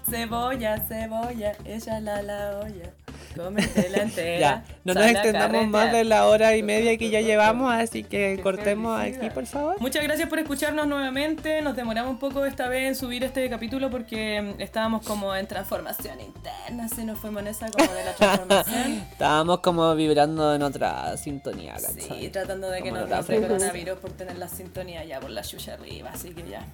Cebolla, 0.10 0.78
cebolla, 0.88 1.54
ella 1.66 2.00
la 2.02 2.22
la 2.22 2.60
olla. 2.60 2.94
Entera. 3.36 4.40
Ya, 4.40 4.64
no 4.84 4.94
nos 4.94 5.06
extendamos 5.06 5.68
más 5.68 5.92
de 5.92 6.04
la 6.04 6.28
hora 6.28 6.56
y 6.56 6.64
media 6.64 6.98
que 6.98 7.10
ya 7.10 7.22
llevamos, 7.22 7.72
así 7.74 8.04
que 8.04 8.40
cortemos 8.42 9.00
aquí, 9.00 9.30
por 9.34 9.46
favor. 9.46 9.76
Muchas 9.80 10.04
gracias 10.04 10.30
por 10.30 10.40
escucharnos 10.40 10.88
nuevamente. 10.88 11.62
Nos 11.62 11.76
demoramos 11.76 12.12
un 12.12 12.20
poco 12.20 12.46
esta 12.46 12.68
vez 12.68 12.88
en 12.88 12.96
subir 12.96 13.24
este 13.24 13.50
capítulo 13.50 13.90
porque 13.90 14.42
mm, 14.42 14.62
estábamos 14.62 15.06
como 15.06 15.36
en 15.36 15.48
transformación 15.48 16.20
interna. 16.22 16.88
Se 16.88 17.04
nos 17.04 17.20
fuimos 17.20 17.42
en 17.42 17.48
esa 17.50 17.70
como 17.70 17.92
de 17.94 18.04
la 18.06 18.14
transformación. 18.14 18.94
Estábamos 19.12 19.60
como 19.60 19.96
vibrando 19.96 20.56
en 20.56 20.64
otra 20.64 21.16
sintonía, 21.18 21.78
Sí, 21.80 22.02
¿cachai? 22.02 22.30
tratando 22.30 22.70
de 22.70 22.82
que 22.82 22.90
Como 22.90 23.02
no 23.02 23.08
la 23.08 23.18
nos 23.18 23.26
coronavirus 23.26 24.00
por 24.00 24.12
tener 24.12 24.38
la 24.38 24.48
sintonía 24.48 25.04
ya 25.04 25.20
por 25.20 25.30
la 25.30 25.42
chucha 25.42 25.74
arriba, 25.74 26.12
así 26.14 26.30
que 26.30 26.50
ya. 26.50 26.66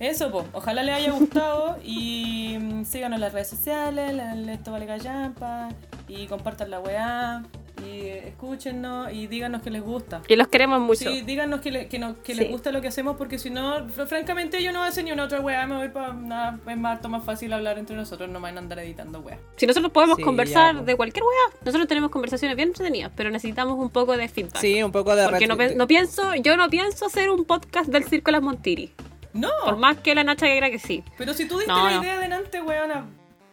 Eso, 0.00 0.30
pues, 0.32 0.46
ojalá 0.54 0.82
les 0.82 0.94
haya 0.96 1.12
gustado 1.12 1.76
y 1.84 2.56
mm, 2.58 2.84
síganos 2.84 3.16
en 3.18 3.20
las 3.20 3.32
redes 3.32 3.48
sociales, 3.48 4.14
la- 4.14 4.34
la- 4.34 4.52
esto 4.54 4.72
vale 4.72 4.86
callampa, 4.86 5.68
y 6.08 6.26
compartan 6.26 6.70
la 6.70 6.80
weá, 6.80 7.42
y 7.84 7.88
eh, 8.00 8.28
escúchennos 8.28 9.12
y 9.12 9.26
díganos 9.26 9.60
que 9.62 9.70
les 9.70 9.82
gusta. 9.82 10.22
Y 10.26 10.36
los 10.36 10.48
queremos 10.48 10.80
mucho. 10.80 11.10
Sí, 11.10 11.20
díganos 11.22 11.60
que, 11.60 11.70
le- 11.70 11.88
que, 11.88 11.98
no- 11.98 12.20
que 12.22 12.34
les 12.34 12.46
Sí. 12.46 12.52
gusta 12.52 12.72
lo 12.72 12.80
que 12.80 12.88
hacemos 12.88 13.16
porque 13.16 13.38
si 13.38 13.50
no, 13.50 13.86
fr- 13.88 14.06
francamente 14.06 14.62
yo 14.62 14.72
no 14.72 14.78
voy 14.80 14.86
a 14.86 14.90
hacer 14.90 15.04
ni 15.04 15.12
una 15.12 15.24
otra 15.24 15.40
weá, 15.40 15.66
me 15.66 15.76
voy 15.76 15.88
para 15.90 16.12
nada, 16.14 16.58
es 16.66 16.76
más, 16.78 16.96
harto 16.96 17.08
más 17.10 17.22
fácil 17.22 17.52
hablar 17.52 17.78
entre 17.78 17.94
nosotros, 17.94 18.28
no 18.30 18.40
van 18.40 18.56
a 18.56 18.60
andar 18.60 18.78
editando 18.78 19.20
weá. 19.20 19.38
Si 19.56 19.66
nosotros 19.66 19.92
podemos 19.92 20.16
Sí, 20.16 20.22
conversar 20.22 20.74
ya, 20.74 20.80
po. 20.80 20.86
de 20.86 20.96
cualquier 20.96 21.24
weá, 21.24 21.58
nosotros 21.64 21.86
tenemos 21.88 22.10
conversaciones 22.10 22.56
bien 22.56 22.68
entretenidas, 22.68 23.12
pero 23.14 23.30
necesitamos 23.30 23.78
un 23.78 23.90
poco 23.90 24.16
de 24.16 24.28
feedback. 24.28 24.56
Sí, 24.60 24.82
un 24.82 24.92
poco 24.92 25.14
de 25.14 25.28
Porque 25.28 25.46
no, 25.46 25.56
retro- 25.56 25.68
pe- 25.68 25.74
no 25.76 25.86
pienso, 25.86 26.34
yo 26.36 26.56
no 26.56 26.68
pienso 26.70 27.04
hacer 27.06 27.28
un 27.30 27.44
podcast 27.44 27.90
del 27.90 28.04
Circo 28.04 28.26
de 28.28 28.32
las 28.32 28.42
Montiri. 28.42 28.92
No, 29.32 29.48
Por 29.64 29.76
más 29.76 29.98
que 29.98 30.14
la 30.14 30.24
Nacha 30.24 30.46
quiera 30.46 30.70
que 30.70 30.78
sí. 30.78 31.04
pero 31.16 31.34
si 31.34 31.46
tú 31.46 31.58
diste 31.58 31.72
No, 31.72 31.88
la 31.88 31.96
no. 31.96 32.02
idea 32.02 32.18
delante, 32.18 32.60
weona, 32.60 33.04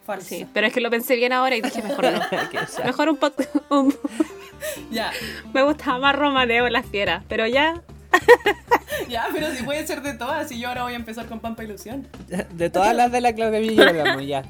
falsa. 0.06 0.28
Sí, 0.28 0.48
pero 0.54 0.68
es 0.68 0.74
que 0.74 0.82
lo 0.82 0.90
pensé 0.90 1.16
bien 1.16 1.34
ahora 1.34 1.56
y 1.56 1.62
dije 1.62 1.82
mejor 1.84 2.06
no. 2.12 2.22
Mejor 2.86 3.10
un 3.10 3.18
podcast. 3.18 3.50
un- 3.70 3.96
Ya, 4.92 5.12
me 5.54 5.62
gustaba 5.62 6.00
más 6.00 6.16
Romaneo 6.16 6.66
en 6.66 6.74
las 6.74 6.86
fieras, 6.88 7.24
pero 7.30 7.46
ya. 7.46 7.82
ya, 9.08 9.28
pero 9.32 9.52
si 9.54 9.62
puede 9.64 9.86
ser 9.86 10.02
de 10.02 10.14
todas 10.16 10.52
y 10.52 10.60
yo 10.60 10.70
ahora 10.70 10.84
voy 10.84 10.94
a 10.94 10.96
empezar 10.96 11.28
con 11.28 11.40
Pampa 11.40 11.64
Ilusión. 11.64 12.08
De 12.54 12.70
todas 12.72 12.96
las 12.96 13.12
de 13.12 13.22
la 13.22 13.34
Claudia 13.34 13.60
Villa 13.60 13.88
hablamos 13.90 14.26
ya. 14.26 14.44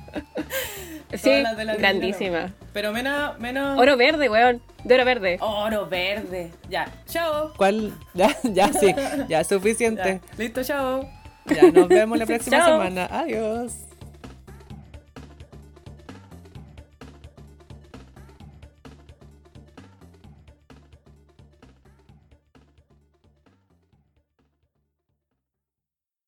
Sí, 1.14 1.42
las 1.42 1.58
de 1.58 1.66
la 1.66 1.76
grandísima. 1.76 2.30
Villano. 2.38 2.54
Pero 2.74 2.92
menos, 2.94 3.40
menos... 3.40 3.80
Oro 3.80 3.98
verde, 3.98 4.30
weón. 4.30 4.62
De 4.84 4.96
oro 4.96 5.06
verde. 5.06 5.38
Oro 5.42 5.88
verde. 5.88 6.52
Ya, 6.70 6.88
chao. 7.08 7.54
¿Cuál? 7.58 7.94
Ya, 8.14 8.36
ya 8.44 8.72
sí, 8.72 8.94
ya 8.96 9.28
Ya, 9.28 9.44
suficiente. 9.44 10.22
listo, 10.38 10.64
chao. 10.64 11.10
Ya 11.56 11.72
nos 11.72 11.88
vemos 11.88 12.18
la 12.18 12.26
próxima 12.26 12.64
semana. 12.66 13.08
Adiós. 13.12 13.87